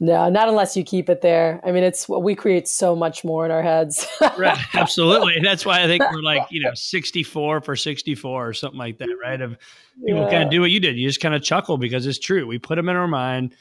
No, 0.00 0.28
not 0.28 0.48
unless 0.48 0.76
you 0.76 0.84
keep 0.84 1.08
it 1.08 1.20
there. 1.20 1.60
I 1.64 1.70
mean, 1.70 1.84
it's 1.84 2.08
we 2.08 2.34
create 2.34 2.68
so 2.68 2.96
much 2.96 3.24
more 3.24 3.44
in 3.44 3.50
our 3.50 3.62
heads. 3.62 4.06
right, 4.38 4.58
absolutely. 4.74 5.36
That's 5.42 5.64
why 5.64 5.82
I 5.82 5.86
think 5.86 6.02
we're 6.12 6.22
like 6.22 6.42
you 6.50 6.62
know 6.62 6.72
sixty 6.74 7.22
four 7.22 7.60
for 7.60 7.76
sixty 7.76 8.14
four 8.14 8.48
or 8.48 8.52
something 8.52 8.78
like 8.78 8.98
that, 8.98 9.08
right? 9.22 9.40
Of 9.40 9.56
people 10.04 10.22
yeah. 10.22 10.30
kind 10.30 10.42
of 10.42 10.50
do 10.50 10.60
what 10.60 10.70
you 10.70 10.80
did. 10.80 10.96
You 10.96 11.08
just 11.08 11.20
kind 11.20 11.34
of 11.34 11.42
chuckle 11.42 11.78
because 11.78 12.06
it's 12.06 12.18
true. 12.18 12.46
We 12.46 12.58
put 12.58 12.76
them 12.76 12.88
in 12.88 12.96
our 12.96 13.08
mind 13.08 13.54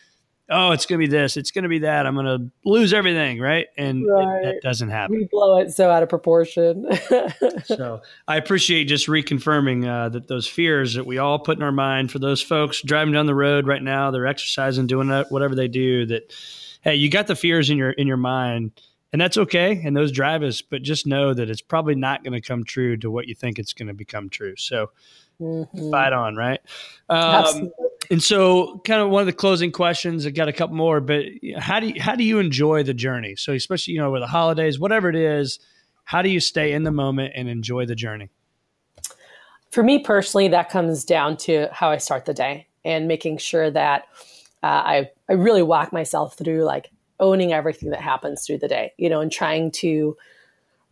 oh, 0.50 0.72
it's 0.72 0.86
going 0.86 1.00
to 1.00 1.08
be 1.08 1.12
this, 1.12 1.38
it's 1.38 1.52
going 1.52 1.64
to 1.64 1.70
be 1.70 1.80
that. 1.80 2.06
I'm 2.06 2.14
going 2.14 2.26
to 2.26 2.52
lose 2.70 2.94
everything, 2.94 3.40
right? 3.40 3.68
And 3.78 4.06
right. 4.08 4.38
It, 4.38 4.44
that 4.44 4.62
doesn't 4.62 4.90
happen. 4.90 5.18
We 5.18 5.28
blow 5.32 5.58
it 5.58 5.72
so 5.72 5.90
out 5.90 6.04
of 6.04 6.10
proportion. 6.10 6.88
so 7.66 8.02
I 8.28 8.38
appreciate 8.38 8.86
just 8.86 9.08
reconfirming 9.08 9.88
uh, 9.88 10.10
that 10.10 10.28
those 10.28 10.48
fears 10.48 10.94
that 10.94 11.06
we 11.06 11.18
all 11.18 11.40
put 11.40 11.58
in 11.58 11.64
our 11.64 11.72
mind 11.72 12.12
for 12.12 12.20
those 12.20 12.42
folks 12.42 12.82
driving 12.82 13.14
down 13.14 13.26
the 13.26 13.36
road 13.36 13.68
right 13.68 13.82
now, 13.82 14.12
they're 14.12 14.28
exercising, 14.28 14.88
doing 14.88 15.10
whatever 15.30 15.56
they 15.56 15.68
do. 15.68 16.06
That 16.06 16.34
hey, 16.82 16.96
you 16.96 17.10
got 17.10 17.28
the 17.28 17.36
fears 17.36 17.70
in 17.70 17.78
your 17.78 17.92
in 17.92 18.08
your 18.08 18.18
mind. 18.18 18.72
And 19.14 19.22
that's 19.22 19.38
okay, 19.38 19.82
and 19.86 19.96
those 19.96 20.12
drive 20.12 20.44
us, 20.44 20.62
but 20.62 20.82
just 20.82 21.08
know 21.08 21.34
that 21.34 21.50
it's 21.50 21.62
probably 21.62 21.96
not 21.96 22.22
going 22.26 22.34
to 22.34 22.42
come 22.42 22.66
true 22.66 22.98
to 22.98 23.10
what 23.10 23.28
you 23.28 23.36
think 23.36 23.60
it's 23.60 23.72
going 23.72 23.88
to 23.88 23.94
become 23.94 24.28
true. 24.28 24.56
So, 24.58 24.92
mm-hmm. 25.40 25.90
fight 25.90 26.12
on, 26.12 26.36
right? 26.36 26.60
Um, 27.08 27.72
and 28.10 28.22
so, 28.22 28.80
kind 28.86 29.02
of 29.02 29.10
one 29.10 29.22
of 29.22 29.28
the 29.28 29.34
closing 29.34 29.72
questions. 29.72 30.26
I 30.26 30.30
got 30.30 30.48
a 30.48 30.54
couple 30.54 30.76
more, 30.76 31.02
but 31.02 31.26
how 31.58 31.80
do 31.80 31.88
you, 31.88 32.02
how 32.02 32.16
do 32.16 32.24
you 32.24 32.40
enjoy 32.40 32.84
the 32.84 32.94
journey? 32.94 33.36
So, 33.36 33.54
especially 33.54 33.94
you 33.94 34.00
know 34.00 34.12
with 34.12 34.22
the 34.22 34.28
holidays, 34.28 34.80
whatever 34.80 35.10
it 35.10 35.16
is, 35.16 35.60
how 36.04 36.22
do 36.22 36.30
you 36.30 36.40
stay 36.40 36.74
in 36.74 36.84
the 36.84 36.92
moment 36.92 37.34
and 37.36 37.50
enjoy 37.50 37.86
the 37.86 37.96
journey? 37.96 38.30
For 39.72 39.84
me 39.84 40.00
personally, 40.00 40.48
that 40.50 40.70
comes 40.70 41.04
down 41.04 41.38
to 41.38 41.68
how 41.72 41.90
I 41.90 41.98
start 41.98 42.26
the 42.26 42.34
day 42.34 42.68
and 42.84 43.08
making 43.08 43.38
sure 43.38 43.70
that 43.72 44.08
uh, 44.64 44.68
I 44.68 45.10
I 45.30 45.34
really 45.34 45.64
walk 45.64 45.92
myself 45.92 46.38
through 46.38 46.64
like 46.64 46.92
owning 47.20 47.54
everything 47.54 47.90
that 47.90 48.02
happens 48.02 48.46
through 48.46 48.60
the 48.60 48.68
day, 48.68 48.94
you 48.98 49.10
know, 49.10 49.22
and 49.22 49.32
trying 49.32 49.72
to 49.72 50.18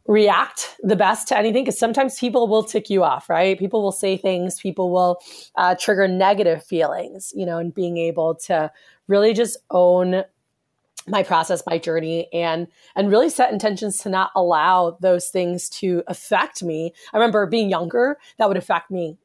react 0.06 0.76
the 0.82 0.96
best 0.96 1.28
to 1.30 1.38
anything 1.38 1.64
because 1.64 1.80
sometimes 1.80 2.20
people 2.20 2.48
will 2.48 2.64
tick 2.64 2.90
you 2.90 3.04
off 3.04 3.30
right? 3.30 3.58
People 3.58 3.82
will 3.82 3.92
say 3.92 4.18
things 4.18 4.60
people 4.60 4.92
will 4.92 5.20
uh, 5.56 5.76
trigger 5.80 6.08
negative 6.08 6.64
feelings 6.64 7.32
you 7.36 7.46
know 7.46 7.58
and 7.58 7.74
being 7.74 7.98
able 7.98 8.36
to 8.36 8.72
really 9.08 9.34
just 9.34 9.58
own 9.72 10.24
my 11.08 11.24
process 11.24 11.64
my 11.66 11.78
journey 11.78 12.28
and 12.34 12.68
and 12.96 13.10
really 13.10 13.30
set 13.30 13.52
intentions 13.52 13.98
to 13.98 14.10
not 14.10 14.32
allow 14.36 14.98
those 15.02 15.30
things 15.30 15.70
to 15.70 16.04
affect 16.08 16.64
me. 16.64 16.94
I 17.14 17.18
remember 17.18 17.46
being 17.46 17.70
younger 17.70 18.18
that 18.38 18.48
would 18.48 18.58
affect 18.58 18.90
me 18.92 19.18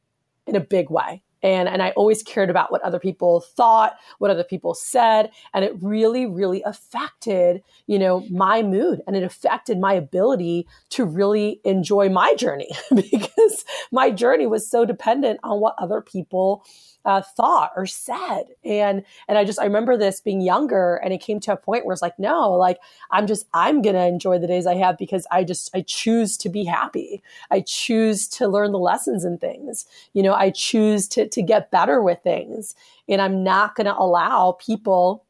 in 0.45 0.55
a 0.55 0.59
big 0.59 0.89
way 0.89 1.21
and 1.41 1.69
and 1.69 1.81
I 1.81 1.91
always 1.91 2.23
cared 2.23 2.49
about 2.49 2.71
what 2.71 2.81
other 2.81 2.99
people 2.99 3.41
thought, 3.41 3.97
what 4.19 4.31
other 4.31 4.43
people 4.43 4.73
said, 4.73 5.31
and 5.53 5.63
it 5.65 5.73
really 5.81 6.25
really 6.25 6.61
affected, 6.63 7.61
you 7.87 7.99
know, 7.99 8.25
my 8.29 8.61
mood 8.61 9.01
and 9.07 9.15
it 9.15 9.23
affected 9.23 9.79
my 9.79 9.93
ability 9.93 10.67
to 10.89 11.05
really 11.05 11.61
enjoy 11.63 12.09
my 12.09 12.35
journey 12.35 12.69
because 12.95 13.65
my 13.91 14.11
journey 14.11 14.47
was 14.47 14.69
so 14.69 14.85
dependent 14.85 15.39
on 15.43 15.59
what 15.59 15.75
other 15.77 16.01
people 16.01 16.63
uh, 17.05 17.21
thought 17.21 17.71
or 17.75 17.85
said. 17.85 18.43
And 18.63 19.03
and 19.27 19.37
i 19.37 19.43
just 19.43 19.59
i 19.59 19.63
remember 19.63 19.97
this 19.97 20.21
being 20.21 20.41
younger 20.41 20.95
and 20.97 21.13
it 21.13 21.21
came 21.21 21.39
to 21.41 21.53
a 21.53 21.57
point 21.57 21.85
where 21.85 21.93
it's 21.93 22.01
like 22.01 22.17
no 22.19 22.51
like 22.53 22.77
i'm 23.11 23.27
just 23.27 23.47
i'm 23.53 23.81
gonna 23.81 24.05
enjoy 24.05 24.37
the 24.37 24.47
days 24.47 24.67
i 24.67 24.75
have 24.75 24.97
because 24.97 25.25
i 25.31 25.43
just 25.43 25.69
i 25.73 25.81
choose 25.81 26.37
to 26.37 26.49
be 26.49 26.63
happy. 26.63 27.21
I 27.51 27.61
choose 27.61 28.27
to 28.29 28.47
learn 28.47 28.71
the 28.71 28.79
lessons 28.79 29.23
and 29.23 29.39
things. 29.39 29.85
You 30.13 30.23
know 30.23 30.33
i 30.33 30.49
choose 30.49 31.07
to 31.09 31.27
to 31.27 31.41
get 31.41 31.71
better 31.71 32.01
with 32.01 32.19
things. 32.23 32.75
And 33.07 33.21
i'm 33.21 33.43
not 33.43 33.75
gonna 33.75 33.95
allow 33.97 34.57
people 34.59 35.25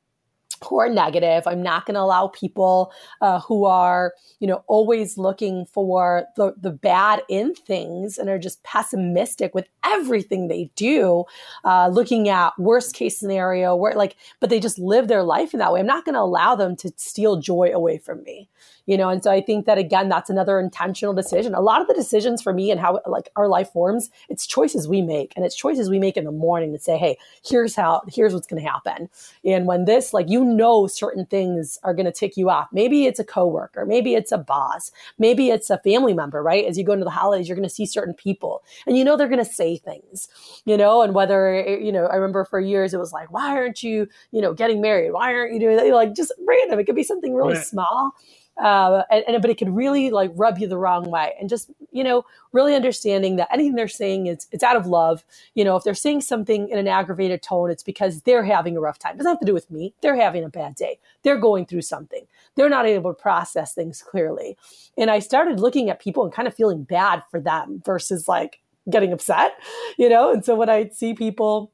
who 0.67 0.79
are 0.79 0.89
negative. 0.89 1.43
I'm 1.47 1.63
not 1.63 1.85
going 1.85 1.95
to 1.95 2.01
allow 2.01 2.27
people 2.27 2.91
uh, 3.21 3.39
who 3.39 3.65
are, 3.65 4.13
you 4.39 4.47
know, 4.47 4.63
always 4.67 5.17
looking 5.17 5.65
for 5.65 6.25
the, 6.35 6.53
the 6.59 6.71
bad 6.71 7.21
in 7.29 7.55
things 7.55 8.17
and 8.17 8.29
are 8.29 8.39
just 8.39 8.61
pessimistic 8.63 9.55
with 9.55 9.67
everything 9.83 10.47
they 10.47 10.69
do, 10.75 11.25
uh, 11.63 11.89
looking 11.89 12.29
at 12.29 12.57
worst 12.57 12.93
case 12.95 13.17
scenario 13.17 13.75
where 13.75 13.93
like, 13.93 14.15
but 14.39 14.49
they 14.49 14.59
just 14.59 14.79
live 14.79 15.07
their 15.07 15.23
life 15.23 15.53
in 15.53 15.59
that 15.59 15.71
way. 15.71 15.79
I'm 15.79 15.85
not 15.85 16.05
going 16.05 16.15
to 16.15 16.21
allow 16.21 16.55
them 16.55 16.75
to 16.77 16.91
steal 16.97 17.37
joy 17.37 17.71
away 17.73 17.97
from 17.97 18.23
me 18.23 18.49
you 18.89 18.97
know? 18.97 19.09
And 19.09 19.23
so 19.23 19.31
i 19.31 19.39
think 19.39 19.67
that 19.67 19.77
again 19.77 20.09
that's 20.09 20.31
another 20.31 20.59
intentional 20.59 21.13
decision. 21.13 21.53
A 21.53 21.61
lot 21.61 21.79
of 21.79 21.87
the 21.87 21.93
decisions 21.93 22.41
for 22.41 22.51
me 22.51 22.71
and 22.71 22.79
how 22.79 22.99
like 23.05 23.29
our 23.35 23.47
life 23.47 23.71
forms 23.71 24.09
it's 24.29 24.47
choices 24.47 24.87
we 24.87 25.01
make 25.01 25.31
and 25.35 25.45
it's 25.45 25.55
choices 25.55 25.89
we 25.89 25.99
make 25.99 26.17
in 26.17 26.25
the 26.25 26.31
morning 26.31 26.73
to 26.73 26.79
say 26.79 26.97
hey 26.97 27.17
here's 27.45 27.75
how 27.75 28.01
here's 28.07 28.33
what's 28.33 28.47
going 28.47 28.61
to 28.61 28.67
happen. 28.67 29.07
And 29.45 29.67
when 29.67 29.85
this 29.85 30.11
like 30.11 30.27
you 30.27 30.43
know 30.43 30.87
certain 30.87 31.27
things 31.27 31.77
are 31.83 31.93
going 31.93 32.07
to 32.07 32.11
tick 32.11 32.35
you 32.35 32.49
off. 32.49 32.67
Maybe 32.73 33.05
it's 33.05 33.19
a 33.19 33.23
coworker 33.23 33.85
maybe 33.85 34.15
it's 34.15 34.31
a 34.31 34.39
boss 34.39 34.91
maybe 35.19 35.49
it's 35.49 35.69
a 35.69 35.77
family 35.77 36.13
member 36.13 36.41
right? 36.41 36.65
As 36.65 36.77
you 36.77 36.83
go 36.83 36.93
into 36.93 37.05
the 37.05 37.11
holidays 37.11 37.47
you're 37.47 37.57
going 37.57 37.69
to 37.69 37.73
see 37.73 37.85
certain 37.85 38.15
people 38.15 38.63
and 38.87 38.97
you 38.97 39.03
know 39.03 39.15
they're 39.15 39.27
going 39.27 39.45
to 39.45 39.53
say 39.53 39.68
things 39.77 40.27
you 40.65 40.77
know 40.77 41.01
and 41.01 41.13
whether 41.13 41.61
you 41.61 41.91
know 41.91 42.05
i 42.05 42.15
remember 42.15 42.45
for 42.45 42.59
years 42.59 42.93
it 42.93 42.99
was 42.99 43.13
like 43.13 43.31
why 43.31 43.49
aren't 43.49 43.83
you 43.83 44.07
you 44.31 44.41
know 44.41 44.53
getting 44.53 44.81
married? 44.81 45.11
Why 45.11 45.33
aren't 45.33 45.53
you 45.53 45.59
doing 45.59 45.77
that? 45.77 45.87
Like 45.93 46.15
just 46.15 46.33
random. 46.45 46.79
It 46.79 46.85
could 46.85 46.95
be 46.95 47.03
something 47.03 47.33
really 47.33 47.55
right. 47.55 47.65
small 47.65 48.13
uh, 48.61 49.03
and, 49.09 49.23
and, 49.25 49.41
but 49.41 49.49
it 49.49 49.57
could 49.57 49.73
really 49.73 50.09
like 50.09 50.31
rub 50.35 50.57
you 50.57 50.67
the 50.67 50.77
wrong 50.77 51.09
way. 51.09 51.33
And 51.39 51.49
just 51.49 51.71
you 51.91 52.03
know 52.03 52.25
really 52.51 52.75
understanding 52.75 53.37
that 53.37 53.47
anything 53.53 53.75
they're 53.75 53.87
saying 53.87 54.27
is 54.27 54.47
it's 54.51 54.63
out 54.63 54.75
of 54.75 54.85
love. 54.85 55.23
You 55.55 55.63
know 55.63 55.75
if 55.75 55.83
they're 55.83 55.93
saying 55.93 56.21
something 56.21 56.69
in 56.69 56.77
an 56.77 56.87
aggravated 56.87 57.41
tone 57.41 57.71
it's 57.71 57.83
because 57.83 58.21
they're 58.23 58.43
having 58.43 58.75
a 58.75 58.81
rough 58.81 58.99
time. 58.99 59.15
It 59.15 59.17
doesn't 59.17 59.31
have 59.31 59.39
to 59.39 59.45
do 59.45 59.53
with 59.53 59.71
me. 59.71 59.93
They're 60.01 60.15
having 60.15 60.43
a 60.43 60.49
bad 60.49 60.75
day. 60.75 60.99
They're 61.23 61.37
going 61.37 61.65
through 61.65 61.83
something. 61.83 62.25
They're 62.55 62.69
not 62.69 62.85
able 62.85 63.13
to 63.13 63.21
process 63.21 63.73
things 63.73 64.01
clearly. 64.01 64.57
And 64.97 65.09
i 65.09 65.19
started 65.19 65.59
looking 65.59 65.89
at 65.89 66.01
people 66.01 66.23
and 66.25 66.33
kind 66.33 66.47
of 66.47 66.53
feeling 66.53 66.83
bad 66.83 67.23
for 67.31 67.39
them 67.39 67.81
versus 67.85 68.27
like 68.27 68.61
getting 68.89 69.13
upset 69.13 69.53
you 69.97 70.09
know 70.09 70.31
and 70.31 70.43
so 70.43 70.55
when 70.55 70.69
i 70.69 70.87
see 70.89 71.13
people 71.13 71.71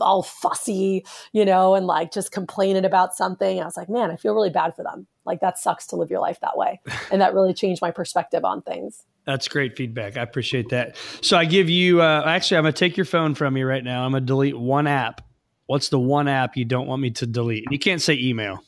all 0.00 0.22
fussy, 0.22 1.04
you 1.32 1.44
know, 1.44 1.74
and 1.74 1.86
like 1.86 2.12
just 2.12 2.32
complaining 2.32 2.84
about 2.84 3.14
something. 3.14 3.60
I 3.60 3.64
was 3.64 3.76
like, 3.76 3.88
man, 3.88 4.10
I 4.10 4.16
feel 4.16 4.34
really 4.34 4.50
bad 4.50 4.74
for 4.74 4.82
them. 4.82 5.06
Like 5.24 5.40
that 5.40 5.58
sucks 5.58 5.86
to 5.88 5.96
live 5.96 6.10
your 6.10 6.20
life 6.20 6.40
that 6.40 6.56
way. 6.56 6.80
And 7.10 7.22
that 7.22 7.32
really 7.32 7.54
changed 7.54 7.80
my 7.80 7.90
perspective 7.90 8.44
on 8.44 8.60
things. 8.62 9.04
That's 9.24 9.48
great 9.48 9.76
feedback. 9.76 10.16
I 10.16 10.22
appreciate 10.22 10.70
that. 10.70 10.96
So 11.22 11.36
I 11.36 11.44
give 11.44 11.68
you, 11.68 12.02
uh, 12.02 12.22
actually, 12.26 12.58
I'm 12.58 12.64
going 12.64 12.74
to 12.74 12.78
take 12.78 12.96
your 12.96 13.06
phone 13.06 13.34
from 13.34 13.56
you 13.56 13.66
right 13.66 13.84
now. 13.84 14.04
I'm 14.04 14.12
going 14.12 14.22
to 14.22 14.26
delete 14.26 14.58
one 14.58 14.86
app. 14.86 15.22
What's 15.66 15.90
the 15.90 15.98
one 15.98 16.28
app 16.28 16.56
you 16.56 16.64
don't 16.64 16.86
want 16.86 17.02
me 17.02 17.10
to 17.12 17.26
delete? 17.26 17.64
You 17.70 17.78
can't 17.78 18.00
say 18.00 18.14
email. 18.14 18.62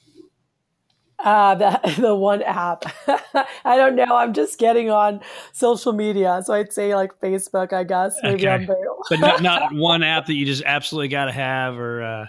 Uh, 1.25 1.55
the, 1.55 1.95
the 2.01 2.14
one 2.14 2.43
app. 2.43 2.85
I 3.64 3.77
don't 3.77 3.97
know. 3.97 4.16
I'm 4.16 4.33
just 4.33 4.59
getting 4.59 4.91
on 4.91 5.21
social 5.53 5.93
media. 5.93 6.43
So 6.45 6.55
I'd 6.55 6.73
say 6.73 6.95
like 6.95 7.18
Facebook, 7.21 7.73
I 7.73 7.85
guess. 7.85 8.16
Maybe 8.23 8.47
okay. 8.47 8.49
I'm 8.49 8.66
very 8.66 8.87
But 9.11 9.21
not, 9.21 9.43
not 9.43 9.75
one 9.75 10.03
app 10.03 10.27
that 10.27 10.35
you 10.35 10.47
just 10.47 10.62
absolutely 10.64 11.09
got 11.09 11.27
to 11.27 11.33
have 11.33 11.79
or. 11.79 12.03
Uh, 12.03 12.27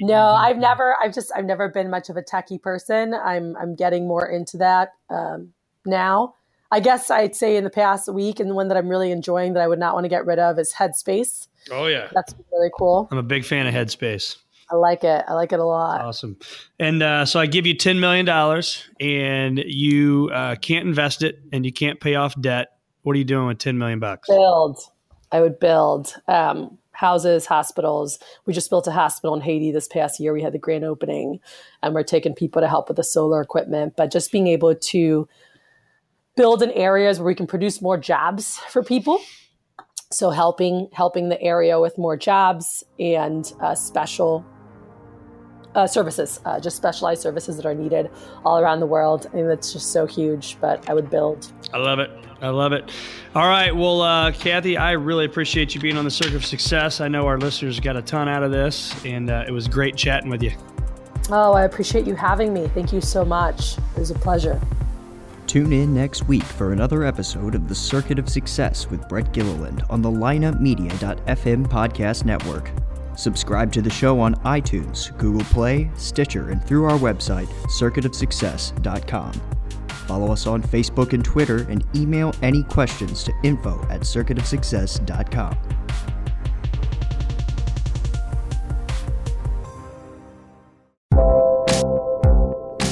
no, 0.00 0.20
I've 0.20 0.58
never, 0.58 0.96
I've 1.00 1.14
just, 1.14 1.30
I've 1.36 1.44
never 1.44 1.68
been 1.68 1.90
much 1.90 2.08
of 2.08 2.16
a 2.16 2.22
techie 2.22 2.60
person. 2.60 3.14
I'm, 3.14 3.56
I'm 3.56 3.76
getting 3.76 4.08
more 4.08 4.28
into 4.28 4.56
that 4.56 4.94
um, 5.10 5.52
now. 5.84 6.34
I 6.72 6.80
guess 6.80 7.10
I'd 7.10 7.36
say 7.36 7.56
in 7.56 7.62
the 7.62 7.70
past 7.70 8.12
week, 8.12 8.40
and 8.40 8.50
the 8.50 8.54
one 8.54 8.66
that 8.68 8.76
I'm 8.76 8.88
really 8.88 9.12
enjoying 9.12 9.52
that 9.52 9.62
I 9.62 9.68
would 9.68 9.78
not 9.78 9.94
want 9.94 10.04
to 10.04 10.08
get 10.08 10.26
rid 10.26 10.40
of 10.40 10.58
is 10.58 10.72
Headspace. 10.72 11.46
Oh, 11.70 11.86
yeah. 11.86 12.08
That's 12.12 12.34
really 12.52 12.70
cool. 12.76 13.06
I'm 13.12 13.18
a 13.18 13.22
big 13.22 13.44
fan 13.44 13.68
of 13.68 13.74
Headspace. 13.74 14.36
I 14.70 14.76
like 14.76 15.04
it. 15.04 15.24
I 15.28 15.34
like 15.34 15.52
it 15.52 15.60
a 15.60 15.64
lot. 15.64 16.00
Awesome. 16.00 16.36
And 16.78 17.02
uh, 17.02 17.24
so 17.24 17.38
I 17.38 17.46
give 17.46 17.66
you 17.66 17.74
$10 17.74 17.98
million 18.00 18.28
and 19.00 19.58
you 19.64 20.30
uh, 20.32 20.56
can't 20.56 20.86
invest 20.86 21.22
it 21.22 21.40
and 21.52 21.64
you 21.64 21.72
can't 21.72 22.00
pay 22.00 22.16
off 22.16 22.40
debt. 22.40 22.68
What 23.02 23.14
are 23.14 23.18
you 23.18 23.24
doing 23.24 23.46
with 23.46 23.58
10 23.58 23.78
million 23.78 24.00
bucks? 24.00 24.28
Build. 24.28 24.80
I 25.30 25.40
would 25.40 25.60
build 25.60 26.14
um, 26.26 26.78
houses, 26.90 27.46
hospitals. 27.46 28.18
We 28.44 28.52
just 28.52 28.70
built 28.70 28.88
a 28.88 28.92
hospital 28.92 29.34
in 29.36 29.40
Haiti 29.40 29.70
this 29.70 29.86
past 29.86 30.18
year. 30.18 30.32
We 30.32 30.42
had 30.42 30.52
the 30.52 30.58
grand 30.58 30.84
opening 30.84 31.38
and 31.82 31.94
we're 31.94 32.02
taking 32.02 32.34
people 32.34 32.60
to 32.60 32.68
help 32.68 32.88
with 32.88 32.96
the 32.96 33.04
solar 33.04 33.40
equipment, 33.40 33.94
but 33.96 34.10
just 34.10 34.32
being 34.32 34.48
able 34.48 34.74
to 34.74 35.28
build 36.36 36.62
in 36.62 36.72
areas 36.72 37.18
where 37.18 37.26
we 37.26 37.34
can 37.34 37.46
produce 37.46 37.80
more 37.80 37.96
jobs 37.96 38.58
for 38.70 38.82
people 38.82 39.20
so 40.12 40.30
helping 40.30 40.88
helping 40.92 41.28
the 41.28 41.40
area 41.42 41.80
with 41.80 41.98
more 41.98 42.16
jobs 42.16 42.84
and 42.98 43.52
uh, 43.60 43.74
special 43.74 44.44
uh, 45.76 45.86
services, 45.86 46.40
uh, 46.44 46.58
just 46.58 46.76
specialized 46.76 47.22
services 47.22 47.56
that 47.56 47.66
are 47.66 47.74
needed 47.74 48.10
all 48.44 48.58
around 48.58 48.80
the 48.80 48.86
world. 48.86 49.28
I 49.32 49.36
mean, 49.36 49.46
that's 49.46 49.72
just 49.72 49.92
so 49.92 50.06
huge, 50.06 50.56
but 50.60 50.88
I 50.88 50.94
would 50.94 51.10
build. 51.10 51.52
I 51.72 51.78
love 51.78 51.98
it. 52.00 52.10
I 52.40 52.48
love 52.48 52.72
it. 52.72 52.90
All 53.34 53.46
right. 53.46 53.74
Well, 53.74 54.00
uh, 54.00 54.32
Cathy, 54.32 54.76
I 54.76 54.92
really 54.92 55.26
appreciate 55.26 55.74
you 55.74 55.80
being 55.80 55.96
on 55.96 56.04
the 56.04 56.10
Circuit 56.10 56.34
of 56.34 56.44
Success. 56.44 57.00
I 57.00 57.08
know 57.08 57.26
our 57.26 57.38
listeners 57.38 57.78
got 57.78 57.96
a 57.96 58.02
ton 58.02 58.28
out 58.28 58.42
of 58.42 58.50
this, 58.50 58.94
and 59.04 59.30
uh, 59.30 59.44
it 59.46 59.52
was 59.52 59.68
great 59.68 59.96
chatting 59.96 60.30
with 60.30 60.42
you. 60.42 60.52
Oh, 61.30 61.52
I 61.52 61.64
appreciate 61.64 62.06
you 62.06 62.14
having 62.14 62.52
me. 62.52 62.68
Thank 62.68 62.92
you 62.92 63.00
so 63.00 63.24
much. 63.24 63.78
It 63.78 63.98
was 63.98 64.10
a 64.10 64.14
pleasure. 64.14 64.60
Tune 65.46 65.72
in 65.72 65.94
next 65.94 66.26
week 66.26 66.42
for 66.42 66.72
another 66.72 67.04
episode 67.04 67.54
of 67.54 67.68
The 67.68 67.74
Circuit 67.74 68.18
of 68.18 68.28
Success 68.28 68.90
with 68.90 69.08
Brett 69.08 69.32
Gilliland 69.32 69.82
on 69.90 70.02
the 70.02 70.10
lineupmedia.fm 70.10 71.66
podcast 71.66 72.24
network. 72.24 72.70
Subscribe 73.16 73.72
to 73.72 73.82
the 73.82 73.90
show 73.90 74.20
on 74.20 74.34
iTunes, 74.36 75.16
Google 75.18 75.44
Play, 75.44 75.90
Stitcher, 75.96 76.50
and 76.50 76.62
through 76.64 76.84
our 76.84 76.98
website, 76.98 77.48
circuitofsuccess.com. 77.66 79.32
Follow 80.06 80.32
us 80.32 80.46
on 80.46 80.62
Facebook 80.62 81.12
and 81.14 81.24
Twitter 81.24 81.66
and 81.68 81.84
email 81.96 82.32
any 82.42 82.62
questions 82.62 83.24
to 83.24 83.32
info 83.42 83.80
at 83.90 84.02
circuitofsuccess.com. 84.02 85.58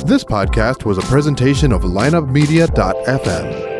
This 0.07 0.22
podcast 0.22 0.85
was 0.85 0.99
a 0.99 1.03
presentation 1.03 1.72
of 1.72 1.83
lineupmedia.fm. 1.83 3.74